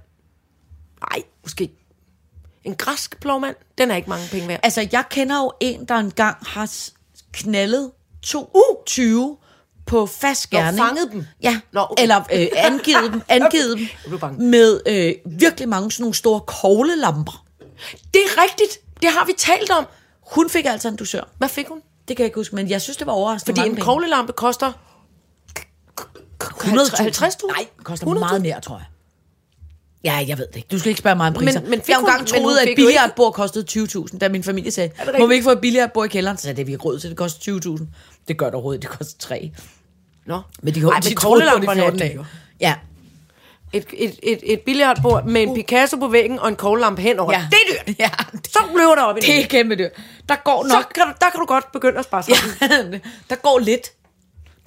Nej, 1.11 1.23
måske. 1.43 1.71
En 2.63 2.75
græsk 2.75 3.19
plovmand, 3.19 3.55
den 3.77 3.91
er 3.91 3.95
ikke 3.95 4.09
mange 4.09 4.27
penge 4.31 4.47
værd. 4.47 4.59
Altså, 4.63 4.87
jeg 4.91 5.03
kender 5.09 5.37
jo 5.37 5.51
en, 5.59 5.85
der 5.85 5.95
engang 5.95 6.37
har 6.41 6.71
knaldet 7.33 7.91
22 8.23 9.37
på 9.89 10.05
fast 10.05 10.51
Nå, 10.51 10.57
gerning. 10.59 10.79
fanget 10.87 11.11
dem? 11.11 11.25
Ja, 11.43 11.59
Nå, 11.73 11.85
okay. 11.89 12.03
eller 12.03 12.17
øh, 12.33 12.47
angivet 12.55 13.11
dem, 13.13 13.21
angivet 13.39 13.77
dem 13.77 13.87
blev 14.07 14.19
bange. 14.19 14.43
med 14.45 14.79
øh, 14.87 15.13
virkelig 15.39 15.69
mange 15.69 15.91
sådan 15.91 16.03
nogle 16.03 16.13
store 16.15 16.39
koglelamper. 16.39 17.45
Det 18.13 18.21
er 18.21 18.43
rigtigt. 18.43 18.77
Det 19.01 19.09
har 19.09 19.25
vi 19.25 19.33
talt 19.37 19.71
om. 19.71 19.85
Hun 20.33 20.49
fik 20.49 20.65
altså 20.65 20.87
en 20.87 20.95
dusør. 20.95 21.23
Hvad 21.37 21.49
fik 21.49 21.67
hun? 21.67 21.81
Det 22.07 22.17
kan 22.17 22.23
jeg 22.23 22.27
ikke 22.27 22.39
huske, 22.39 22.55
men 22.55 22.69
jeg 22.69 22.81
synes, 22.81 22.97
det 22.97 23.07
var 23.07 23.13
overraskende 23.13 23.55
Fordi 23.59 23.69
en 23.69 23.75
penge. 23.75 23.85
koglelampe 23.85 24.33
koster 24.33 24.71
100.000. 25.57 25.59
50.000? 26.39 27.47
Nej, 27.47 27.65
koster 27.83 28.07
100.000? 28.07 28.19
meget 28.19 28.41
mere, 28.41 28.61
tror 28.61 28.77
jeg. 28.77 28.85
Ja, 30.03 30.25
jeg 30.27 30.37
ved 30.37 30.47
det 30.47 30.55
ikke. 30.55 30.67
Du 30.71 30.79
skal 30.79 30.89
ikke 30.89 30.99
spørge 30.99 31.15
mig 31.15 31.27
om 31.27 31.33
priser. 31.33 31.61
Men- 31.61 31.69
men 31.69 31.81
jeg 31.87 31.95
har 31.95 31.99
engang 32.01 32.27
troet, 32.27 32.57
at 32.57 32.69
et 32.69 32.75
billiardbord 32.75 33.33
kostede 33.33 33.65
20.000, 33.71 34.17
da 34.17 34.29
min 34.29 34.43
familie 34.43 34.71
sagde, 34.71 34.91
må 35.19 35.27
vi 35.27 35.33
ikke 35.33 35.43
få 35.43 35.51
et 35.51 35.61
billiardbord 35.61 36.05
i 36.05 36.09
kælderen? 36.09 36.37
Så 36.37 36.41
sagde 36.43 36.57
det 36.57 36.67
vi 36.67 36.71
ikke 36.71 36.83
råd 36.83 36.99
til, 36.99 37.09
det 37.09 37.17
koster 37.17 37.59
20.000. 37.77 37.83
Det 38.27 38.37
gør 38.37 38.45
det 38.45 38.53
overhovedet, 38.53 38.81
det 38.81 38.89
koster 38.89 39.15
3. 39.19 39.51
Nå. 40.29 40.41
Men 40.61 40.75
de, 40.75 40.79
Ej, 40.79 40.99
de 40.99 41.15
troede 41.15 41.41
på 41.41 41.59
det 41.59 41.67
koglelamperne 41.67 41.81
er 41.81 41.85
14 41.91 41.99
dage. 41.99 42.25
Ja, 42.59 42.75
Et, 43.73 43.85
et, 43.93 44.15
et, 44.23 44.39
et 44.53 44.61
billiardbord 44.65 45.25
med 45.25 45.41
en 45.43 45.53
Picasso 45.55 45.97
på 45.97 46.07
væggen 46.07 46.39
og 46.39 46.47
en 46.47 46.55
koglelampe 46.55 47.01
henover. 47.01 47.33
ja. 47.33 47.47
Det 47.51 47.57
er 47.67 47.83
dyrt. 47.85 47.95
Ja, 48.03 48.09
Så 48.49 48.59
løber 48.77 48.95
der 48.95 49.03
op 49.03 49.17
i 49.17 49.19
det 49.19 49.43
er 49.43 49.47
kæmpe 49.47 49.75
dyrt. 49.75 49.91
Der 50.29 50.35
går 50.43 50.63
Så 50.67 50.73
nok... 50.73 50.91
kan 50.95 51.03
du, 51.07 51.13
der 51.21 51.29
kan 51.29 51.39
du 51.39 51.45
godt 51.45 51.71
begynde 51.71 51.99
at 51.99 52.05
spare 52.05 52.23
sammen. 52.23 52.57
Ja, 52.61 52.99
der 53.29 53.35
går 53.35 53.59
lidt. 53.59 53.91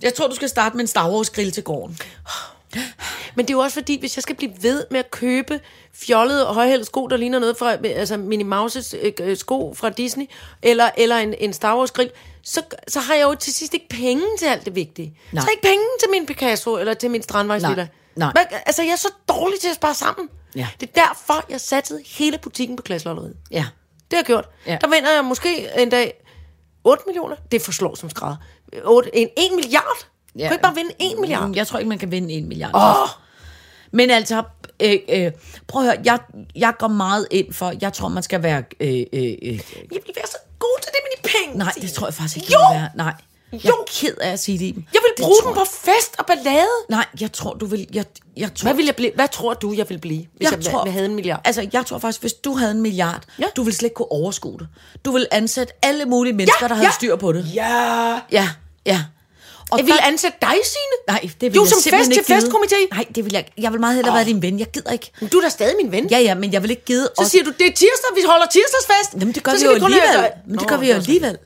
Jeg 0.02 0.14
tror, 0.14 0.28
du 0.28 0.34
skal 0.34 0.48
starte 0.48 0.76
med 0.76 0.80
en 0.84 0.88
Star 0.88 1.10
Wars 1.10 1.30
grill 1.30 1.50
til 1.52 1.62
gården. 1.62 1.98
Men 3.34 3.46
det 3.46 3.52
er 3.52 3.56
jo 3.56 3.60
også 3.60 3.74
fordi, 3.74 4.00
hvis 4.00 4.16
jeg 4.16 4.22
skal 4.22 4.36
blive 4.36 4.52
ved 4.60 4.84
med 4.90 4.98
at 4.98 5.10
købe 5.10 5.60
fjollede 5.94 6.48
og 6.48 6.54
højhældede 6.54 6.84
sko, 6.86 7.06
der 7.06 7.16
ligner 7.16 7.38
noget 7.38 7.56
fra 7.56 7.86
altså 7.86 8.16
Minnie 8.16 8.46
Mouses 8.46 8.94
øh, 9.02 9.12
øh, 9.20 9.36
sko 9.36 9.74
fra 9.74 9.90
Disney, 9.90 10.26
eller, 10.62 10.90
eller 10.96 11.16
en, 11.16 11.34
en 11.38 11.52
Star 11.52 11.76
Wars 11.78 11.90
grill, 11.90 12.10
så, 12.42 12.62
så 12.88 13.00
har 13.00 13.14
jeg 13.14 13.22
jo 13.24 13.34
til 13.34 13.54
sidst 13.54 13.74
ikke 13.74 13.88
penge 13.88 14.22
til 14.38 14.46
alt 14.46 14.64
det 14.64 14.74
vigtige. 14.74 15.08
Nej. 15.32 15.40
Så 15.40 15.46
har 15.46 15.46
jeg 15.46 15.52
ikke 15.52 15.62
penge 15.68 15.84
til 16.00 16.10
min 16.10 16.26
Picasso, 16.26 16.76
eller 16.78 16.94
til 16.94 17.10
min 17.10 17.22
strandvejsvilla. 17.22 17.88
Nej. 18.16 18.32
Hvad- 18.32 18.58
Altså, 18.66 18.82
jeg 18.82 18.92
er 18.92 18.96
så 18.96 19.08
dårlig 19.28 19.60
til 19.60 19.68
at 19.68 19.74
spare 19.74 19.94
sammen. 19.94 20.28
Ja. 20.56 20.68
Det 20.80 20.88
er 20.94 21.00
derfor, 21.06 21.44
jeg 21.50 21.60
satte 21.60 21.94
hele 22.06 22.38
butikken 22.38 22.76
på 22.76 22.82
klasselotteriet. 22.82 23.36
Ja. 23.50 23.66
Det 24.10 24.12
har 24.12 24.18
jeg 24.18 24.24
gjort. 24.24 24.48
Ja. 24.66 24.78
Der 24.80 24.88
vinder 24.88 25.12
jeg 25.12 25.24
måske 25.24 25.68
en 25.78 25.90
dag 25.90 26.24
8 26.84 27.02
millioner. 27.06 27.36
Det 27.52 27.62
forslår 27.62 27.94
som 27.94 28.10
skrædder. 28.10 28.36
8, 28.84 29.16
en 29.16 29.28
1 29.36 29.42
milliard? 29.54 30.06
Ja. 30.36 30.42
Kan 30.42 30.52
ikke 30.52 30.62
bare 30.62 30.74
vinde 30.74 30.90
1 31.00 31.18
milliard? 31.20 31.50
Jeg 31.56 31.66
tror 31.66 31.78
ikke, 31.78 31.88
man 31.88 31.98
kan 31.98 32.10
vinde 32.10 32.32
en 32.34 32.48
milliard. 32.48 32.74
Åh, 32.74 33.08
Men 33.90 34.10
altså, 34.10 34.42
øh, 34.82 34.96
øh, 35.08 35.32
prøv 35.68 35.82
at 35.82 35.88
høre, 35.88 36.02
jeg, 36.04 36.18
jeg 36.56 36.72
går 36.78 36.88
meget 36.88 37.26
ind 37.30 37.52
for, 37.52 37.72
jeg 37.80 37.92
tror, 37.92 38.08
man 38.08 38.22
skal 38.22 38.42
være... 38.42 38.62
Øh, 38.80 38.88
øh, 38.90 38.98
øh, 39.12 39.52
jeg 39.52 39.62
vil 39.90 40.12
være 40.16 40.26
så 40.26 40.36
god 40.58 40.78
til 40.82 40.90
det 40.92 40.98
med 41.04 41.16
de 41.16 41.28
penge. 41.38 41.58
nej, 41.58 41.72
det 41.80 41.92
tror 41.92 42.06
jeg 42.06 42.14
faktisk 42.14 42.36
ikke, 42.36 42.52
Jo! 42.52 42.58
jeg 42.60 42.68
vil 42.74 42.80
være. 42.80 42.90
Nej, 42.94 43.14
jeg 43.52 43.64
Jo! 43.64 43.70
er 43.70 43.84
ked 44.00 44.16
af 44.20 44.30
at 44.32 44.40
sige 44.40 44.58
det. 44.58 44.64
Jeg 44.66 44.74
vil 44.76 45.10
Det 45.16 45.22
bruge 45.24 45.36
dem 45.46 45.54
på 45.54 45.64
fest 45.64 46.16
og 46.18 46.26
ballade. 46.26 46.66
Nej, 46.88 47.06
jeg 47.20 47.32
tror, 47.32 47.54
du 47.54 47.66
vil... 47.66 47.86
Jeg, 47.94 48.04
jeg 48.36 48.54
tror, 48.54 48.66
Hvad, 48.66 48.74
vil 48.74 48.84
jeg 48.84 48.96
blive? 48.96 49.12
Hvad 49.14 49.28
tror 49.28 49.54
du, 49.54 49.72
jeg 49.76 49.88
vil 49.88 49.98
blive, 49.98 50.26
hvis 50.36 50.50
jeg, 50.50 50.56
jeg, 50.64 50.72
tror, 50.72 50.84
jeg 50.84 50.92
havde 50.92 51.06
en 51.06 51.14
milliard? 51.14 51.40
Altså, 51.44 51.68
jeg 51.72 51.86
tror 51.86 51.98
faktisk, 51.98 52.20
hvis 52.20 52.32
du 52.32 52.52
havde 52.56 52.72
en 52.72 52.80
milliard, 52.80 53.22
Ja. 53.38 53.42
ja. 53.44 53.48
du 53.56 53.62
ville 53.62 53.76
slet 53.76 53.86
ikke 53.86 53.94
kunne 53.94 54.12
overskue 54.12 54.58
det. 54.58 54.68
Du 55.04 55.12
ville 55.12 55.34
ansætte 55.34 55.72
alle 55.82 56.04
mulige 56.04 56.32
mennesker, 56.32 56.68
der 56.68 56.74
havde 56.74 56.86
ja. 56.86 56.92
styr 56.92 57.16
på 57.16 57.32
det. 57.32 57.54
Ja. 57.54 58.20
Ja, 58.32 58.48
ja. 58.86 59.04
Og 59.72 59.78
Jeg 59.78 59.86
vil 59.86 59.94
der- 59.94 60.02
ansætte 60.06 60.38
dig, 60.40 60.54
Signe. 60.64 60.96
Nej, 61.08 61.20
det 61.40 61.42
vil 61.52 61.54
Du 61.54 61.62
jeg 61.62 61.68
som 61.68 61.92
fest 61.98 62.10
til 62.26 62.34
festkomité. 62.34 62.76
Nej, 62.96 63.04
det 63.14 63.24
vil 63.24 63.32
jeg 63.32 63.44
Jeg 63.58 63.72
vil 63.72 63.80
meget 63.80 63.94
hellere 63.94 64.12
oh. 64.12 64.16
være 64.16 64.24
din 64.24 64.42
ven. 64.42 64.58
Jeg 64.58 64.66
gider 64.66 64.90
ikke. 64.92 65.10
Men 65.20 65.28
du 65.28 65.38
er 65.38 65.42
da 65.42 65.48
stadig 65.48 65.74
min 65.82 65.92
ven. 65.92 66.06
Ja, 66.10 66.18
ja, 66.18 66.34
men 66.34 66.52
jeg 66.52 66.62
vil 66.62 66.70
ikke 66.70 66.84
gide. 66.84 67.08
Så 67.20 67.28
siger 67.28 67.44
du, 67.44 67.50
det 67.50 67.66
er 67.66 67.72
tirsdag, 67.72 68.10
vi 68.16 68.20
holder 68.26 68.46
tirsdagsfest. 68.46 69.20
Jamen, 69.20 69.34
det 69.34 69.42
gør 69.42 69.52
så 69.52 69.58
vi 69.58 69.64
jo 69.64 69.70
alligevel. 69.70 70.08
have- 70.08 70.28
Men 70.46 70.58
det 70.58 70.68
gør 70.68 70.76
vi 70.76 70.88
jo 70.88 70.94
alligevel. 70.94 71.38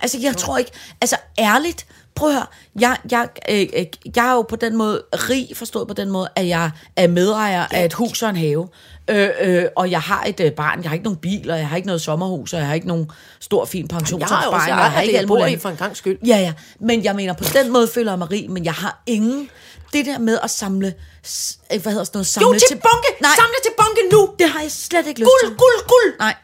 Altså, 0.00 0.18
jeg 0.18 0.36
tror 0.36 0.58
ikke... 0.58 0.70
Altså, 1.00 1.16
ærligt, 1.38 1.86
prøv 2.14 2.28
at 2.28 2.34
høre. 2.34 2.46
Jeg, 2.80 2.96
jeg, 3.10 3.28
øh, 3.50 3.60
øh, 3.76 3.86
jeg 4.16 4.28
er 4.28 4.32
jo 4.32 4.42
på 4.42 4.56
den 4.56 4.76
måde 4.76 5.02
rig, 5.12 5.48
forstået 5.54 5.88
på 5.88 5.94
den 5.94 6.10
måde, 6.10 6.28
at 6.36 6.48
jeg 6.48 6.70
er 6.96 7.06
medejer 7.08 7.66
af 7.70 7.84
et 7.84 7.92
hus 7.92 8.22
og 8.22 8.30
en 8.30 8.36
have. 8.36 8.68
Øh, 9.10 9.30
øh, 9.40 9.64
og 9.76 9.90
jeg 9.90 10.00
har 10.00 10.24
et 10.24 10.40
øh, 10.40 10.52
barn, 10.52 10.82
jeg 10.82 10.90
har 10.90 10.94
ikke 10.94 11.04
nogen 11.04 11.16
bil, 11.18 11.50
og 11.50 11.58
jeg 11.58 11.68
har 11.68 11.76
ikke 11.76 11.86
noget 11.86 12.02
sommerhus, 12.02 12.52
og 12.52 12.58
jeg 12.58 12.66
har 12.66 12.74
ikke 12.74 12.88
nogen 12.88 13.10
stor, 13.40 13.64
fin 13.64 13.88
Jeg 13.90 13.98
har 14.26 14.46
også 14.46 14.66
jeg 14.66 14.76
har 14.76 15.00
ikke 15.00 15.18
alt 15.18 15.52
i 15.52 15.56
for 15.56 15.68
en 15.68 15.76
gang 15.76 15.96
skyld. 15.96 16.18
Ja, 16.26 16.36
ja. 16.38 16.52
Men 16.80 17.04
jeg 17.04 17.14
mener, 17.16 17.32
på 17.32 17.44
den 17.54 17.72
måde 17.72 17.88
føler 17.94 18.12
jeg 18.12 18.18
mig 18.18 18.30
rig, 18.30 18.50
men 18.50 18.64
jeg 18.64 18.74
har 18.74 19.02
ingen... 19.06 19.50
Det 19.92 20.06
der 20.06 20.18
med 20.18 20.38
at 20.42 20.50
samle... 20.50 20.86
øh, 20.86 21.82
Hvad 21.82 21.92
hedder 21.92 22.04
sådan 22.04 22.16
noget? 22.16 22.26
Samle 22.26 22.46
Jo, 22.48 22.58
til 22.68 22.74
bunke! 22.74 23.08
Nej, 23.22 23.30
Samle 23.36 23.54
til 23.62 23.72
bunke 23.78 24.00
nu! 24.12 24.34
det 24.38 24.48
har 24.50 24.60
jeg 24.60 24.70
slet 24.70 25.06
ikke 25.06 25.20
lyst 25.20 25.28
Guld, 25.28 25.50
til. 25.50 25.56
guld, 25.56 25.86
guld! 25.88 26.18
Nej, 26.18 26.34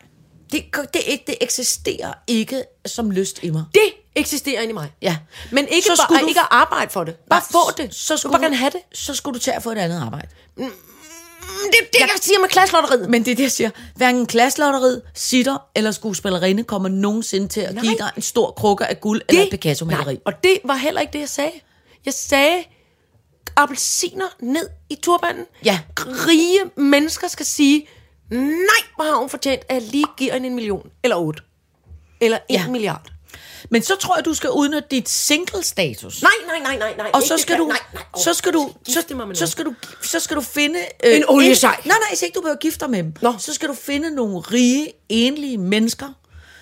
det, 0.53 0.65
det, 0.77 0.91
det, 0.95 1.03
det 1.27 1.35
eksisterer 1.41 2.13
ikke 2.27 2.63
som 2.87 3.11
lyst 3.11 3.39
i 3.43 3.51
mig. 3.51 3.65
Det 3.75 3.83
eksisterer 4.15 4.61
inde 4.61 4.71
i 4.71 4.75
mig. 4.75 4.93
Ja. 5.03 5.17
Men 5.51 5.69
ikke, 5.69 5.87
Så 5.87 6.07
bare, 6.09 6.21
du- 6.21 6.27
ikke 6.27 6.41
at 6.41 6.47
arbejde 6.51 6.91
for 6.91 7.05
det. 7.05 7.15
Bare 7.31 7.41
Nej, 7.41 7.47
få 7.53 7.83
det. 7.83 7.95
Så 7.95 8.17
skulle 8.17 8.31
du 8.33 8.37
bare 8.39 8.43
gerne 8.45 8.57
have 8.57 8.71
det. 8.71 8.81
Så 8.99 9.15
skulle 9.15 9.35
du 9.35 9.41
til 9.41 9.51
at 9.51 9.63
få 9.63 9.71
et 9.71 9.79
andet 9.79 10.03
arbejde. 10.03 10.29
Mm, 10.57 10.71
Det 11.49 11.79
er 11.81 11.85
det, 11.93 12.01
jeg 12.01 12.11
siger 12.21 12.39
med 12.41 12.49
klasselotteriet. 12.49 13.11
Men 13.11 13.25
det 13.25 13.31
er 13.31 13.35
det, 13.37 13.43
jeg 13.43 13.53
siger. 13.53 13.71
Hverken 13.97 14.27
klasselotteriet, 14.27 15.03
sitter 15.15 15.59
eller 15.75 15.91
skuespillerinde 15.91 16.65
kommer 16.65 16.89
nogensinde 16.89 17.49
til 17.49 17.61
at 17.61 17.75
Nej. 17.75 17.85
give 17.85 17.97
dig 17.99 18.11
en 18.17 18.23
stor 18.23 18.51
krukke 18.51 18.87
af 18.87 19.01
guld 19.01 19.23
eller 19.29 19.43
et 19.43 19.51
Picasso-maleri. 19.51 20.19
og 20.25 20.33
det 20.45 20.59
var 20.65 20.75
heller 20.77 21.01
ikke 21.01 21.13
det, 21.13 21.21
jeg 21.21 21.29
sagde. 21.29 21.53
Jeg 22.05 22.15
sagde, 22.15 22.65
appelsiner 23.57 24.27
ned 24.41 24.69
i 24.91 24.95
turbanen. 25.03 25.45
Ja. 25.65 25.81
Rige 25.99 26.61
mennesker 26.77 27.29
skal 27.29 27.47
sige, 27.47 27.89
nej, 28.31 28.83
hvor 28.97 29.05
har 29.05 29.17
hun 29.21 29.29
fortjent, 29.31 29.63
at 29.69 29.75
jeg 29.75 29.83
lige 29.93 30.05
giver 30.17 30.33
hende 30.33 30.47
en 30.49 30.55
million. 30.55 30.91
Eller 31.05 31.17
otte. 31.17 31.43
Eller 32.21 32.39
en 32.49 32.57
Ja. 32.57 32.69
milliard. 32.69 33.07
Men 33.71 33.83
så 33.83 33.97
tror 33.97 34.17
jeg, 34.17 34.25
du 34.25 34.35
skal 34.35 34.51
udnytte 34.51 34.89
dit 34.91 35.09
single-status. 35.09 36.23
Nej, 36.23 36.31
nej, 36.47 36.59
nej, 36.59 36.79
nej, 36.79 36.95
nej. 36.97 37.11
Og 37.15 37.23
så 37.23 37.35
det 37.35 37.43
skal 37.43 37.59
du, 37.59 37.65
Nej, 37.67 37.79
nej, 37.95 38.03
så 38.17 38.35
skal 38.35 38.53
du, 38.53 38.73
så, 38.85 38.93
så 39.35 39.47
skal 39.47 39.65
du, 39.65 39.75
så 40.03 40.21
skal 40.21 40.37
du 40.37 40.41
finde 40.41 40.79
øh, 41.05 41.17
En 41.17 41.25
oliesej. 41.29 41.77
Nej, 41.85 41.97
nej, 42.09 42.17
så 42.17 42.25
ikke 42.25 42.35
du 42.35 42.41
behøver 42.41 42.59
gifte 42.59 42.81
dig 42.81 42.91
med 42.91 43.03
dem. 43.03 43.13
Nå. 43.23 43.35
Så 43.39 43.55
skal 43.55 43.69
du 43.69 43.75
finde 43.75 44.11
nogle 44.15 44.41
rige, 44.41 44.93
enlige 45.09 45.59
mennesker, 45.59 46.09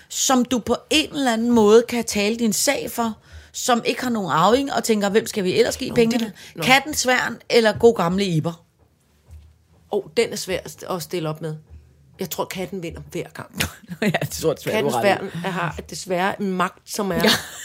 som 0.09 0.45
du 0.45 0.59
på 0.59 0.75
en 0.89 1.13
eller 1.13 1.33
anden 1.33 1.51
måde 1.51 1.83
kan 1.89 2.03
tale 2.03 2.35
din 2.35 2.53
sag 2.53 2.91
for, 2.91 3.17
som 3.53 3.81
ikke 3.85 4.03
har 4.03 4.09
nogen 4.09 4.31
arving, 4.31 4.73
og 4.73 4.83
tænker, 4.83 5.09
hvem 5.09 5.27
skal 5.27 5.43
vi 5.43 5.59
ellers 5.59 5.77
give 5.77 5.93
pengene? 5.93 6.33
Nå. 6.55 6.63
Katten, 6.63 6.93
sværn 6.93 7.37
eller 7.49 7.77
god 7.79 7.95
gamle 7.95 8.25
Iber? 8.25 8.63
Åh, 9.91 9.99
oh, 9.99 10.03
den 10.17 10.31
er 10.31 10.35
svær 10.35 10.59
at 10.89 11.01
stille 11.01 11.29
op 11.29 11.41
med. 11.41 11.55
Jeg 12.19 12.29
tror, 12.29 12.45
katten 12.45 12.83
vinder 12.83 13.01
hver 13.11 13.23
gang. 13.33 13.49
ja, 14.01 14.07
det 14.21 14.29
tror 14.29 14.49
jeg 14.65 14.73
Kattens 14.73 14.95
værn 15.03 15.29
har 15.33 15.79
desværre 15.89 16.41
en 16.41 16.51
magt, 16.51 16.79
som 16.85 17.11
er 17.11 17.21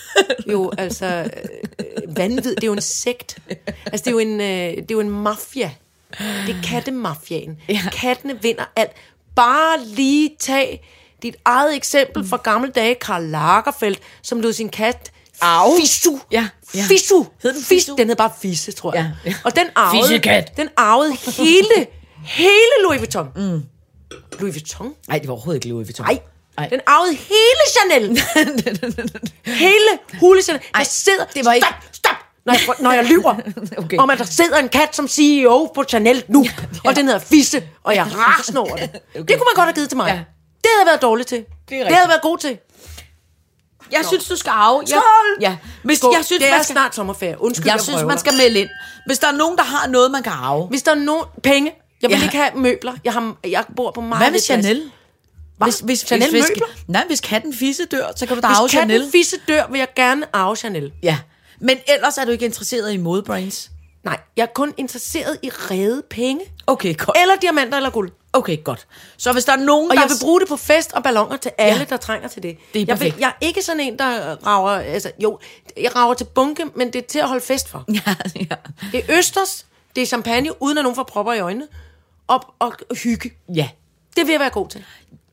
jo 0.53 0.73
altså 0.79 1.07
øh, 1.07 2.17
vanvid. 2.17 2.55
Det 2.55 2.63
er 2.65 2.67
jo 2.67 2.73
en 2.73 2.81
sekt. 2.81 3.39
Altså, 3.87 4.05
det 4.05 4.07
er 4.07 4.11
jo 4.11 4.19
en, 4.19 4.41
øh, 4.41 4.47
det 4.77 4.79
er 4.79 4.85
jo 4.95 5.01
en 5.01 5.11
mafia. 5.11 5.71
Det 6.19 6.57
er 6.57 6.63
kattemafiaen. 6.65 7.59
Ja. 7.69 7.81
Kattene 7.93 8.43
vinder 8.43 8.65
alt. 8.77 8.91
Bare 9.37 9.85
lige 9.85 10.31
tag 10.41 10.89
dit 11.23 11.37
eget 11.45 11.77
eksempel 11.77 12.29
fra 12.29 12.37
gamle 12.37 12.71
dage, 12.71 12.95
Karl 12.95 13.23
Lagerfeldt, 13.23 13.99
som 14.23 14.41
lod 14.41 14.53
sin 14.53 14.69
kat 14.69 15.13
Au. 15.41 15.77
Fisu. 15.81 16.19
Ja, 16.33 16.49
ja. 16.75 16.85
Fisu. 16.89 17.25
Hed 17.43 17.53
den 17.53 17.63
Fis- 17.63 17.67
Fisu? 17.69 17.95
Den 17.99 18.09
hed 18.09 18.17
bare 18.17 18.31
Fisse, 18.43 18.73
tror 18.73 18.95
jeg. 18.95 19.13
Ja, 19.25 19.31
ja. 19.31 19.37
Og 19.45 19.57
den 19.57 19.67
arvede, 19.75 20.45
den 20.57 20.69
arvede 20.77 21.13
hele, 21.37 21.87
hele 22.25 22.83
Louis 22.85 22.99
Vuitton. 22.99 23.29
Mm. 23.37 23.63
Louis 24.39 24.55
Vuitton? 24.55 24.95
Nej, 25.09 25.19
det 25.19 25.29
var 25.29 25.35
overhovedet 25.35 25.57
ikke 25.65 25.69
Louis 25.69 25.87
Vuitton. 25.89 26.07
Nej. 26.07 26.19
Nej. 26.57 26.69
Den 26.69 26.81
arvede 26.87 27.15
hele 27.15 27.63
Chanel. 27.77 28.23
hele 29.47 29.99
hule 30.21 30.43
Chanel. 30.43 30.63
Der 30.63 30.79
Ej, 30.79 30.85
sidder... 30.85 31.25
det 31.35 31.45
var 31.45 31.53
ikke- 31.53 31.67
Stop, 31.67 31.83
stop! 31.93 32.15
Når 32.47 32.53
jeg, 32.53 32.61
når 32.81 32.93
jeg 32.93 33.05
lyver. 33.05 33.35
Okay. 33.85 33.97
Om 33.99 34.11
at 34.11 34.19
der 34.19 34.25
sidder 34.25 34.59
en 34.59 34.69
kat 34.69 34.97
som 34.97 35.09
CEO 35.09 35.71
på 35.75 35.85
Chanel 35.85 36.25
nu. 36.29 36.45
ja. 36.45 36.51
Og 36.85 36.97
den 36.97 37.05
hedder 37.07 37.21
Fisse. 37.21 37.63
Og 37.83 37.95
jeg 37.95 38.07
rasende 38.17 38.61
over 38.61 38.77
det. 38.77 38.91
Okay. 38.93 38.99
Det 39.15 39.29
kunne 39.29 39.29
man 39.39 39.55
godt 39.55 39.65
have 39.67 39.73
givet 39.75 39.89
til 39.89 39.97
mig. 39.97 40.07
Ja. 40.09 40.13
Det 40.13 40.71
havde 40.71 40.81
jeg 40.81 40.87
været 40.87 41.03
dårlig 41.03 41.27
til. 41.27 41.39
Det, 41.39 41.47
det 41.69 41.95
havde 41.97 42.09
været 42.09 42.23
god 42.23 42.39
til. 42.39 42.59
Jeg 43.93 44.05
synes, 44.09 44.25
du 44.29 44.37
skal 44.37 44.51
arve. 44.51 44.83
Jeg, 44.91 45.03
ja. 45.41 45.57
Hvis, 45.83 45.99
Skål. 45.99 46.15
jeg 46.17 46.25
synes, 46.25 46.41
det 46.43 46.49
er 46.49 46.55
man 46.55 46.65
skal, 46.65 46.75
snart 46.75 46.95
sommerferie. 46.95 47.41
Undskyld, 47.41 47.67
jeg 47.67 47.73
jeg 47.75 47.81
synes, 47.83 48.03
man 48.03 48.19
skal 48.19 48.33
melde 48.35 48.61
ind. 48.61 48.69
Hvis 49.07 49.19
der 49.19 49.27
er 49.29 49.33
nogen, 49.33 49.59
der 49.59 49.65
har 49.65 49.87
noget, 49.89 50.11
man 50.11 50.23
kan 50.23 50.33
arve. 50.33 50.67
Hvis 50.67 50.83
der 50.83 50.91
er 50.91 50.95
nogen 50.95 51.25
penge... 51.43 51.73
Jeg 52.03 52.11
vil 52.11 52.17
Ja. 52.19 52.23
ikke 52.25 52.37
have 52.37 52.51
møbler. 52.57 52.93
Jeg, 53.05 53.13
har, 53.13 53.37
jeg 53.47 53.65
bor 53.77 53.91
på 53.91 54.01
meget 54.01 54.23
Hvad 54.23 54.31
med. 54.31 54.41
Chanel? 54.41 54.91
Hvis, 55.65 55.81
hvis, 55.81 56.01
Chanel 56.01 56.31
hvis, 56.31 56.41
hvis, 56.41 56.51
møbler? 56.51 56.67
nej, 56.87 57.05
hvis 57.07 57.21
katten 57.21 57.55
fisse 57.55 57.85
dør, 57.85 58.07
så 58.17 58.27
kan 58.27 58.37
du 58.37 58.43
da 58.43 58.47
Hvis 58.49 58.59
arve 58.59 58.69
Chanel. 58.69 58.89
katten 59.01 59.13
fisse 59.13 59.37
dør, 59.49 59.67
vil 59.71 59.79
jeg 59.79 59.89
gerne 59.97 60.27
arve 60.33 60.57
Chanel. 60.57 60.93
Ja. 61.03 61.19
Men 61.61 61.77
ellers 61.97 62.19
er 62.19 62.25
du 62.25 62.31
ikke 62.31 62.45
interesseret 62.45 62.93
i 62.93 62.97
modebrains. 62.97 63.71
Nej, 64.05 64.21
jeg 64.37 64.43
er 64.43 64.47
kun 64.55 64.75
interesseret 64.77 65.39
i 65.43 65.49
redde 65.51 66.03
penge. 66.11 66.45
Okay, 66.67 66.97
godt. 66.97 67.17
Eller 67.23 67.37
diamanter 67.37 67.77
eller 67.77 67.91
guld. 67.91 68.11
Okay, 68.33 68.65
godt. 68.65 68.87
Så 69.17 69.33
hvis 69.33 69.45
der 69.45 69.53
er 69.53 69.57
nogen, 69.57 69.91
Og 69.91 69.97
der... 69.97 70.03
jeg 70.03 70.11
vil 70.11 70.17
bruge 70.21 70.41
det 70.41 70.49
på 70.49 70.57
fest 70.57 70.93
og 70.93 71.03
ballonger 71.03 71.37
til 71.37 71.51
alle, 71.59 71.79
Ja. 71.79 71.85
der 71.85 71.97
trænger 71.97 72.29
til 72.29 72.43
det. 72.43 72.57
Det 72.75 72.83
er 72.83 72.85
jeg, 72.89 73.01
vil, 73.01 73.15
jeg 73.19 73.29
er 73.29 73.47
ikke 73.47 73.63
sådan 73.63 73.81
en, 73.81 73.99
der 73.99 74.37
rager... 74.47 74.71
Altså, 74.71 75.11
jo, 75.23 75.39
jeg 75.81 75.97
rager 75.97 76.15
til 76.15 76.25
bunke, 76.25 76.65
men 76.77 76.93
det 76.93 76.97
er 77.03 77.07
til 77.09 77.19
at 77.19 77.29
holde 77.29 77.45
fest 77.45 77.69
for. 77.69 77.85
Ja, 78.07 78.15
ja. 78.37 78.55
Det 78.93 79.05
er 79.09 79.19
østers, 79.19 79.67
det 79.97 80.03
er 80.03 80.07
champagne, 80.07 80.63
uden 80.63 80.79
at 80.79 80.85
nogen 80.85 80.97
får 80.97 81.03
propper 81.03 81.33
i 81.33 81.41
øjnene. 81.41 81.67
Og, 82.29 82.55
og 82.59 82.73
hygge. 83.05 83.31
ja. 83.55 83.69
Det 84.17 84.27
vil 84.27 84.33
jeg 84.33 84.41
være 84.41 84.51
god 84.51 84.69
til. 84.69 84.85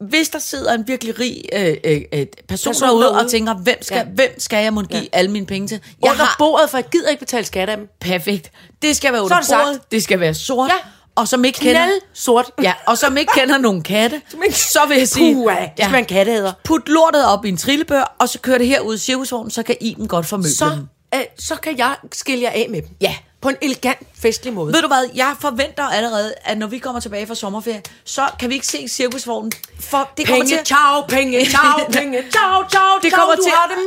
Hvis 0.10 0.30
der 0.30 0.40
sidder 0.40 0.74
en 0.74 0.88
virkelig 0.88 1.20
rig 1.20 1.42
øh, 1.54 1.78
øh, 1.84 2.02
øh, 2.14 2.26
person, 2.48 2.70
Person 2.70 2.88
derude, 2.90 3.04
derude. 3.06 3.20
og 3.20 3.30
tænker, 3.32 3.54
hvem 3.54 3.78
skal, 3.82 3.96
ja. 3.96 4.02
Ja. 4.02 4.08
hvem 4.10 4.40
skal 4.40 4.64
jeg 4.64 4.74
må 4.74 4.82
give 4.82 5.02
ja. 5.02 5.08
alle 5.14 5.32
mine 5.32 5.46
penge 5.46 5.68
til? 5.68 5.80
Jeg 6.04 6.12
Under 6.12 6.24
har 6.26 6.36
bordet, 6.40 6.70
for 6.70 6.78
jeg 6.78 6.86
gider 6.92 7.10
ikke 7.10 7.20
betale 7.20 7.46
skat 7.46 7.70
af 7.70 7.78
dem. 7.78 7.88
perfekt. 8.02 8.52
Det 8.82 8.96
skal 8.96 9.14
være 9.14 9.22
under 9.24 9.36
er 9.36 9.40
det 9.40 9.48
sagt. 9.50 9.64
bordet. 9.66 9.92
Det 9.92 10.04
skal 10.04 10.20
være 10.20 10.34
sort. 10.34 10.70
Ja. 10.70 10.76
Og 11.16 11.28
som 11.28 11.46
ikke 11.46 11.60
kender... 11.60 11.84
Knald 11.86 12.02
sort. 12.14 12.52
Ja, 12.64 12.74
og 12.88 12.98
som 12.98 13.18
ikke 13.18 13.32
kender 13.36 13.58
nogen 13.58 13.82
katte, 13.84 14.22
ikke- 14.46 14.60
så 14.60 14.80
vil 14.88 14.98
jeg 14.98 15.08
sige... 15.08 15.36
Puh, 15.36 15.52
det 15.54 15.70
skal 15.78 15.92
være 15.92 16.00
en 16.00 16.06
kattehader. 16.06 16.54
Put 16.64 16.90
lortet 16.90 17.26
op 17.26 17.46
i 17.46 17.50
en 17.50 17.58
trillebør, 17.58 18.16
og 18.20 18.30
så 18.30 18.40
kører 18.40 18.58
det 18.58 18.68
her 18.68 18.80
ud 18.82 18.96
i 18.96 18.98
cirkusvognen, 18.98 19.52
så 19.52 19.64
kan 19.64 19.76
I 19.82 19.94
den 19.94 20.08
godt 20.08 20.26
formøble 20.26 20.50
Så. 20.52 20.78
Øh, 21.16 21.22
så 21.40 21.56
kan 21.56 21.78
jeg 21.78 21.96
skille 22.12 22.44
jer 22.44 22.50
af 22.50 22.68
med 22.70 22.82
dem. 22.82 22.90
Ja. 23.02 23.16
På 23.42 23.50
en 23.50 23.56
elegant, 23.62 24.00
festlig 24.22 24.54
måde. 24.54 24.74
Ved 24.74 24.82
du 24.82 24.88
hvad, 24.88 25.10
jeg 25.16 25.36
forventer 25.42 25.84
allerede, 25.84 26.34
at 26.44 26.58
når 26.58 26.68
vi 26.68 26.78
kommer 26.78 27.02
tilbage 27.02 27.28
fra 27.28 27.36
sommerferie, 27.36 27.82
så 28.04 28.22
kan 28.40 28.50
vi 28.50 28.54
ikke 28.54 28.68
se 28.68 28.88
cirkusvognen, 28.88 29.52
for 29.80 30.10
det 30.18 30.28
kommer 30.28 30.44
Penge, 30.44 30.58
til... 30.58 30.66
ciao, 30.66 31.02
penge, 31.08 31.46
ciao, 31.46 31.88
penge, 32.00 32.24
ciao, 32.32 32.70
ciao, 32.70 33.00
Det 33.02 33.12
ciao, 33.12 33.20
kommer 33.20 33.36
du 33.36 33.42
til, 33.44 33.52
har 33.52 33.68
det 33.68 33.78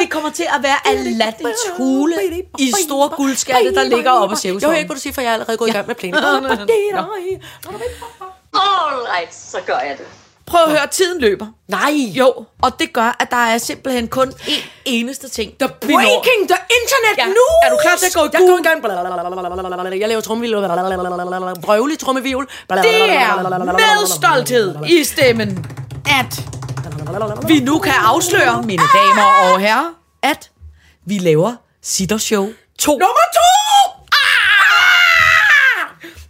det 0.00 0.10
kommer 0.10 0.30
til 0.30 0.46
at 0.56 0.62
være 0.62 0.76
Aladdins 0.88 1.58
hule 1.76 2.14
i 2.58 2.72
store 2.84 3.08
guldskatte, 3.08 3.74
der 3.74 3.82
ligger 3.82 4.10
oppe 4.10 4.32
af 4.32 4.38
cirkusvognen. 4.38 4.78
ikke, 4.78 4.88
hvad 4.88 4.96
du 4.96 5.00
siger, 5.00 5.12
for 5.12 5.20
jeg 5.20 5.28
er 5.28 5.32
allerede 5.32 5.56
gået 5.56 5.68
i 5.68 5.72
gang 5.72 5.86
med 5.86 5.94
planen. 5.94 6.14
All 8.54 9.06
right, 9.16 9.34
så 9.34 9.60
gør 9.66 9.78
jeg 9.78 9.98
det. 9.98 10.06
Prøv 10.52 10.62
at 10.66 10.70
høre, 10.70 10.86
tiden 10.86 11.20
løber. 11.20 11.46
Nej. 11.68 11.92
Jo, 11.92 12.44
og 12.62 12.70
det 12.80 12.92
gør, 12.92 13.16
at 13.20 13.30
der 13.30 13.36
er 13.36 13.58
simpelthen 13.58 14.08
kun 14.08 14.28
én 14.28 14.62
eneste 14.84 15.28
ting, 15.28 15.52
The 15.58 15.68
breaking, 15.80 16.40
the 16.52 16.58
internet 16.78 17.16
Ja. 17.18 17.24
news. 17.26 17.58
Er 17.64 17.70
du 17.70 17.76
klar 17.82 17.96
til 17.96 18.06
at 18.06 18.14
gå 18.14 18.20
i 18.24 18.28
Jeg 18.32 18.40
går 18.48 18.58
i 18.58 18.62
gang. 18.62 20.00
Jeg 20.00 20.08
laver 20.08 20.20
trummevivl. 20.20 20.54
Brøvlig 21.62 21.98
trummevivl. 21.98 22.48
Det 22.70 23.12
er 23.12 23.42
med 23.72 24.06
stolthed 24.06 24.74
i 24.88 25.04
stemmen, 25.04 25.66
at 26.06 26.42
vi 27.48 27.60
nu 27.60 27.78
kan 27.78 27.92
afsløre, 28.04 28.62
mine 28.62 28.82
damer 28.94 29.22
og 29.52 29.60
herrer, 29.60 29.94
at 30.22 30.50
vi 31.06 31.18
laver 31.18 31.52
Sitter 31.82 32.18
Show 32.18 32.48
2. 32.78 32.90
Nummer 32.92 33.26
to! 33.34 33.40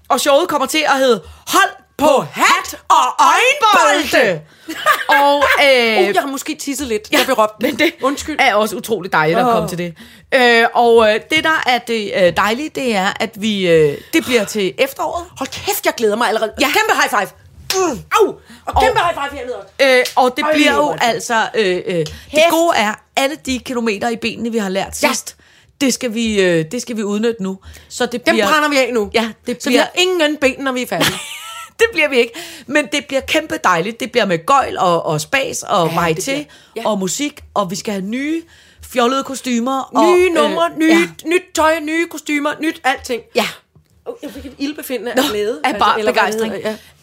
Og 0.09 0.21
showet 0.21 0.49
kommer 0.49 0.67
til 0.67 0.85
at 0.89 0.99
hedde 0.99 1.23
Hold 1.47 1.71
på 2.03 2.25
hat 2.33 2.75
og 2.89 3.07
øjenbolde. 3.33 4.41
og 5.23 5.37
øh, 5.65 5.99
Uh, 6.09 6.15
jeg 6.15 6.21
har 6.23 6.27
måske 6.27 6.55
tisset 6.55 6.87
lidt. 6.87 7.09
Jeg 7.13 7.21
vil 7.27 7.35
råbe 7.35 7.53
men 7.61 7.79
det 7.79 7.93
Undskyld. 8.03 8.37
er 8.41 8.55
også 8.55 8.77
utroligt 8.77 9.13
dejligt 9.13 9.39
at 9.39 9.45
komme 9.45 9.69
til 9.69 9.79
det. 9.79 9.95
Øh, 10.35 10.67
og 10.75 11.09
øh, 11.09 11.21
det, 11.31 11.45
der 11.45 11.63
er 11.67 11.79
det 11.79 12.13
øh, 12.17 12.37
dejlige, 12.37 12.69
det 12.69 12.95
er, 12.97 13.09
at 13.21 13.31
vi 13.43 13.69
øh, 13.69 13.99
det 14.13 14.25
bliver 14.25 14.45
til 14.45 14.75
efteråret. 14.79 15.25
Hold 15.39 15.49
kæft, 15.49 15.87
jeg 15.87 15.95
glæder 15.97 16.17
mig 16.17 16.29
allerede. 16.29 16.53
Ja. 16.61 16.67
Kæmpe 16.67 16.93
high 17.03 17.11
five. 17.11 17.31
Mm. 17.75 17.99
Au. 18.21 18.35
Og 18.67 18.83
kæmpe 18.83 18.99
high 19.01 19.15
five 19.15 19.39
hernede 19.39 19.57
også. 19.57 19.69
Øh, 19.81 20.05
og 20.17 20.37
det 20.37 20.43
Ej, 20.45 20.53
bliver 20.55 20.75
jo 20.75 20.97
altså... 21.01 21.49
Øh, 21.55 21.83
øh, 21.87 22.07
det 22.31 22.43
gode 22.51 22.77
er, 22.77 22.95
alle 23.17 23.37
de 23.47 23.59
kilometer 23.59 24.09
i 24.09 24.17
benene, 24.17 24.53
vi 24.53 24.59
har 24.59 24.69
lært 24.69 25.03
Ja. 25.03 25.09
sidst, 25.09 25.37
det, 25.81 25.95
skal 25.95 26.15
vi, 26.15 26.41
øh, 26.43 26.65
det 26.73 26.83
skal 26.83 26.97
vi 26.97 27.03
udnytte 27.03 27.43
nu. 27.43 27.59
Så 27.89 28.07
det 28.07 28.27
Dem 28.27 28.35
bliver, 28.35 28.49
brænder 28.49 28.69
vi 28.69 28.77
af 28.77 28.91
nu. 28.95 29.11
Ja, 29.15 29.31
det 29.47 29.63
Så 29.63 29.69
vi 29.69 29.73
bliver, 29.73 29.83
har 29.83 29.91
ingen 29.95 30.37
ben, 30.37 30.55
når 30.59 30.73
vi 30.73 30.83
er 30.83 30.87
færdige. 30.87 31.13
det 31.83 31.93
bliver 31.93 32.09
vi 32.09 32.17
ikke. 32.19 32.33
Men 32.67 32.87
det 32.93 33.05
bliver 33.09 33.21
kæmpe 33.21 33.59
dejligt. 33.65 34.01
Det 34.01 34.13
bliver 34.13 34.25
med 34.25 34.47
gøjl 34.47 34.79
og, 34.79 35.07
og 35.07 35.21
spas 35.21 35.63
og 35.63 35.89
Ja, 35.89 35.93
varieté 35.95 36.45
ja. 36.77 36.83
og 36.87 36.99
musik. 36.99 37.41
Og 37.55 37.71
vi 37.71 37.77
skal 37.77 37.93
have 37.95 38.05
nye 38.05 38.43
fjollede 38.93 39.25
kostymer. 39.25 39.81
og, 39.81 40.05
Nye 40.17 40.31
numre, 40.31 40.71
øh, 40.73 40.79
nyt, 40.79 40.91
Ja, 40.91 41.29
nyt 41.29 41.43
tøj, 41.55 41.81
nye 41.81 42.07
kostymer, 42.11 42.51
nyt 42.61 42.81
alting. 42.85 43.23
ja. 43.35 43.47
Jeg 44.23 44.31
fik 44.31 44.47
et 44.47 44.55
ildbefindende 44.59 45.13
af 45.13 45.19
glæde. 45.31 45.61
af 45.65 45.79
bare 45.79 45.99
det 45.99 46.07
begejstring. 46.07 46.55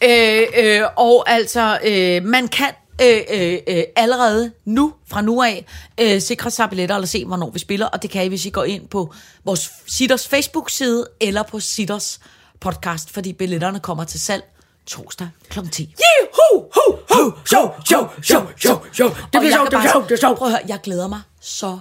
Ja. 0.02 0.42
Øh, 0.42 0.80
øh, 0.82 0.86
og 0.96 1.30
altså, 1.30 1.78
øh, 1.84 2.22
man 2.24 2.48
kan 2.48 2.68
øh, 3.02 3.20
øh, 3.30 3.58
øh, 3.68 3.82
allerede 3.96 4.52
nu, 4.64 4.92
fra 5.10 5.22
nu 5.22 5.42
af, 5.42 5.64
øh, 6.00 6.20
sikre 6.20 6.50
sig 6.50 6.68
billetter 6.70 6.94
eller 6.94 7.06
se, 7.06 7.24
hvornår 7.24 7.50
vi 7.50 7.58
spiller. 7.58 7.86
Og 7.86 8.02
det 8.02 8.10
kan 8.10 8.24
I, 8.24 8.28
hvis 8.28 8.46
I 8.46 8.50
går 8.50 8.64
ind 8.64 8.88
på 8.88 9.14
vores 9.44 9.70
Sitters 9.86 10.28
Facebook-side 10.28 11.06
eller 11.20 11.42
på 11.42 11.60
Sitters 11.60 12.20
podcast, 12.60 13.10
fordi 13.10 13.32
billetterne 13.32 13.80
kommer 13.80 14.04
til 14.04 14.20
salg 14.20 14.44
torsdag 14.90 15.28
kl. 15.48 15.58
10. 15.72 15.94
Juhu, 15.98 16.62
hu, 16.74 16.96
hu, 17.10 17.32
show, 17.46 17.70
show, 17.84 18.08
show, 18.22 18.42
show, 18.56 18.76
show. 18.92 19.08
Det 19.08 19.16
bliver 19.40 19.52
sjovt, 19.52 19.70
det 19.70 19.78
bliver 19.78 19.92
sjovt, 19.92 20.04
det 20.08 20.12
er 20.12 20.16
sige- 20.16 20.20
sjovt. 20.20 20.38
Prøv 20.38 20.48
at 20.48 20.52
høre, 20.54 20.62
jeg 20.68 20.80
glæder 20.82 21.08
mig 21.08 21.20
så 21.40 21.78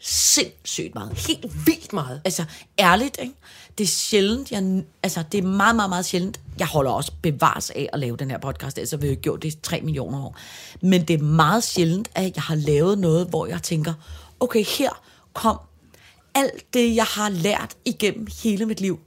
sindssygt 0.00 0.94
meget. 0.94 1.12
Helt 1.26 1.66
vildt 1.66 1.92
meget. 1.92 2.20
Altså, 2.24 2.44
ærligt, 2.78 3.16
ikke? 3.22 3.34
Det 3.78 3.84
er 3.84 3.88
sjældent, 3.88 4.50
jeg, 4.52 4.82
altså, 5.02 5.24
det 5.32 5.38
er 5.38 5.42
meget, 5.48 5.76
meget, 5.76 5.88
meget 5.88 6.04
sjældent. 6.04 6.40
Jeg 6.58 6.66
holder 6.66 6.90
også 6.90 7.12
bevares 7.22 7.70
af 7.70 7.88
at 7.92 7.98
lave 8.00 8.16
den 8.16 8.30
her 8.30 8.38
podcast, 8.38 8.78
har 8.90 8.96
vi 8.96 9.08
jo 9.08 9.16
gjort 9.22 9.42
det 9.42 9.54
i 9.54 9.58
3 9.62 9.80
millioner 9.80 10.24
år. 10.24 10.36
Men 10.80 11.04
det 11.08 11.20
er 11.20 11.22
meget 11.24 11.64
sjældent, 11.64 12.08
at 12.14 12.32
jeg 12.36 12.42
har 12.42 12.54
lavet 12.54 12.98
noget, 12.98 13.26
hvor 13.26 13.46
jeg 13.46 13.62
tænker, 13.62 13.94
okay, 14.40 14.64
her 14.64 15.02
kom 15.32 15.58
alt 16.34 16.74
det, 16.74 16.96
jeg 16.96 17.04
har 17.04 17.28
lært 17.28 17.74
igennem 17.84 18.26
hele 18.42 18.66
mit 18.66 18.80
liv. 18.80 19.00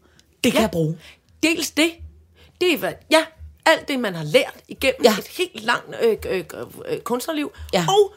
Det 0.43 0.51
kan 0.51 0.59
Ja. 0.59 0.61
jeg 0.61 0.71
bruge. 0.71 0.97
Dels 1.43 1.71
det. 1.71 1.91
Det 2.61 2.73
er, 2.73 2.77
hvad- 2.77 2.93
ja, 3.11 3.25
alt 3.67 3.87
det, 3.87 3.99
man 3.99 4.15
har 4.15 4.23
lært 4.23 4.53
igennem 4.67 5.03
Ja. 5.03 5.15
et 5.19 5.27
helt 5.27 5.63
langt 5.63 5.95
øh, 6.03 6.17
øh, 6.29 6.43
øh, 6.89 6.99
kunstnerliv. 6.99 7.51
Ja. 7.73 7.85
Og 7.89 8.13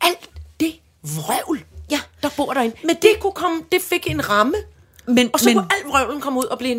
alt 0.00 0.30
det 0.60 0.74
vrøvl, 1.02 1.64
Ja. 1.90 2.00
der 2.22 2.28
bor 2.36 2.52
derinde. 2.54 2.76
Men 2.84 2.96
det, 3.02 3.10
kunne 3.20 3.32
komme, 3.32 3.60
det 3.72 3.82
fik 3.82 4.10
en 4.10 4.28
ramme. 4.28 4.54
Men, 5.06 5.30
Og 5.32 5.40
så 5.40 5.48
men, 5.48 5.54
kunne 5.56 5.68
alt 5.78 5.88
vrøvlen 5.88 6.20
komme 6.20 6.38
ud 6.40 6.44
og 6.44 6.58
blive 6.58 6.74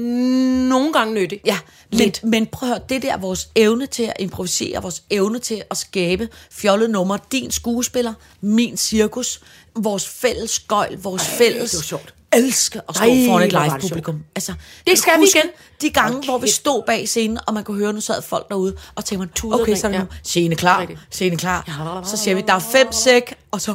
nogle 0.69 0.93
gange 0.93 1.13
nyttig. 1.13 1.41
Ja, 1.45 1.57
men, 1.91 1.99
Lidt. 1.99 2.23
men 2.23 2.45
prøv 2.47 2.69
at 2.69 2.75
høre, 2.75 2.83
det 2.89 3.01
der 3.01 3.17
vores 3.17 3.49
evne 3.55 3.85
til 3.87 4.03
at 4.03 4.13
improvisere, 4.19 4.81
vores 4.81 5.03
evne 5.09 5.39
til 5.39 5.63
at 5.71 5.77
skabe 5.77 6.29
fjollede 6.51 6.91
numre, 6.91 7.19
din 7.31 7.51
skuespiller, 7.51 8.13
min 8.41 8.77
cirkus, 8.77 9.41
vores 9.75 10.07
fælles 10.09 10.59
gøjl, 10.59 10.97
vores 11.01 11.21
Ej, 11.27 11.37
fælles 11.37 11.71
det 11.71 11.77
var 11.77 11.83
sjovt. 11.83 12.13
Elsker 12.35 12.79
at 12.89 12.95
stå 12.95 13.03
Ej, 13.03 13.25
foran 13.27 13.43
et 13.43 13.51
live 13.51 13.79
publikum. 13.81 14.23
Altså, 14.35 14.51
Det 14.51 14.85
kan 14.87 14.97
skal 14.97 15.19
vi 15.19 15.25
igen. 15.35 15.49
De 15.81 15.89
gange, 15.89 16.13
Hold 16.13 16.25
hvor 16.25 16.37
vi 16.37 16.49
stod 16.49 16.83
bag 16.87 17.07
scenen, 17.09 17.39
og 17.47 17.53
man 17.53 17.63
kunne 17.63 17.77
høre, 17.77 17.93
nu 17.93 18.01
sad 18.01 18.21
folk 18.21 18.49
derude, 18.49 18.75
og 18.95 19.05
tænkte 19.05 19.19
man, 19.19 19.29
Tuder 19.35 19.59
okay, 19.61 19.71
og 19.71 19.77
så 19.77 19.87
er 19.87 19.91
det 19.91 19.99
grin, 19.99 20.07
nu, 20.07 20.13
ja. 20.13 20.19
scene 20.23 20.55
klar, 20.55 20.87
scene 21.11 21.37
klar. 21.37 22.01
Så 22.05 22.17
siger 22.17 22.35
vi, 22.35 22.41
der 22.47 22.53
er 22.53 22.59
fem 22.59 22.91
sæk, 22.91 23.33
og 23.51 23.61
så... 23.61 23.73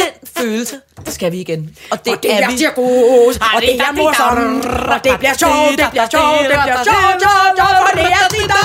Den 0.00 0.12
følelse 0.36 0.76
skal 1.06 1.32
vi 1.32 1.40
igen. 1.40 1.76
Og 1.90 2.04
det, 2.04 2.12
Og 2.12 2.22
det 2.22 2.32
er 2.42 2.50
vi. 2.50 2.58
cirkus, 2.58 3.36
og 3.54 3.60
det 3.60 3.80
er 3.86 3.92
morsomt, 4.00 4.64
og 4.94 4.98
det 5.04 5.14
bliver 5.18 5.34
sjovt, 5.42 5.78
det 5.80 5.88
bliver 5.94 6.08
sjovt, 6.14 6.40
det 6.52 6.58
bliver 6.66 6.82
sjovt, 6.90 7.18
sjovt, 7.26 7.52
sjovt, 7.58 7.76
for 7.84 7.92
det 8.00 8.06
er 8.18 8.24
sitter, 8.34 8.64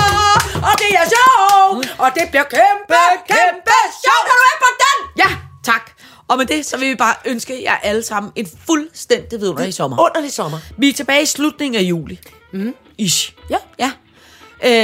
og 0.68 0.72
det 0.82 0.90
er 1.02 1.06
sjovt, 1.14 1.86
og 2.04 2.08
det 2.16 2.24
bliver 2.32 2.46
kæmpe, 2.56 3.02
kæmpe 3.32 3.76
sjovt. 4.04 4.26
Er 4.30 4.36
du 4.40 4.44
med 4.46 4.54
på 4.64 4.68
den? 4.84 4.96
Ja, 5.22 5.30
tak. 5.70 5.84
Og 6.28 6.38
med 6.38 6.46
det, 6.46 6.66
så 6.66 6.76
vil 6.78 6.88
vi 6.90 6.94
bare 6.94 7.14
ønske 7.24 7.62
jer 7.62 7.76
alle 7.76 8.02
sammen 8.02 8.32
en 8.36 8.48
fuldstændig 8.66 9.40
vidunderlig 9.40 9.74
sommer. 9.74 10.00
Underlig 10.00 10.32
sommer. 10.32 10.58
Vi 10.78 10.88
er 10.88 10.92
tilbage 10.92 11.22
i 11.22 11.26
slutningen 11.26 11.78
af 11.80 11.82
juli. 11.82 12.18
Mm. 12.52 12.74
Ish. 12.98 13.32
Ja. 13.50 13.56
Ja. 13.78 13.90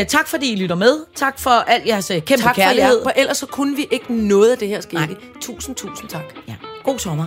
Øh, 0.00 0.06
tak 0.06 0.28
fordi 0.28 0.52
I 0.52 0.56
lytter 0.56 0.76
med. 0.76 1.04
Tak 1.16 1.38
for 1.40 1.50
al 1.50 1.82
jeres 1.86 2.10
øh, 2.10 2.22
kæmpe 2.22 2.42
Tak 2.44 2.54
for 2.54 2.62
kærlighed. 2.62 2.96
jer, 2.96 3.02
for 3.02 3.12
ellers 3.16 3.38
så 3.38 3.46
kunne 3.46 3.76
vi 3.76 3.86
ikke 3.90 4.14
noget 4.14 4.50
af 4.52 4.58
det 4.58 4.68
her 4.68 4.80
ske. 4.80 4.98
Tusind, 5.40 5.76
tusind 5.76 6.08
tak. 6.08 6.22
Ja. 6.48 6.54
God 6.84 6.98
sommer. 6.98 7.26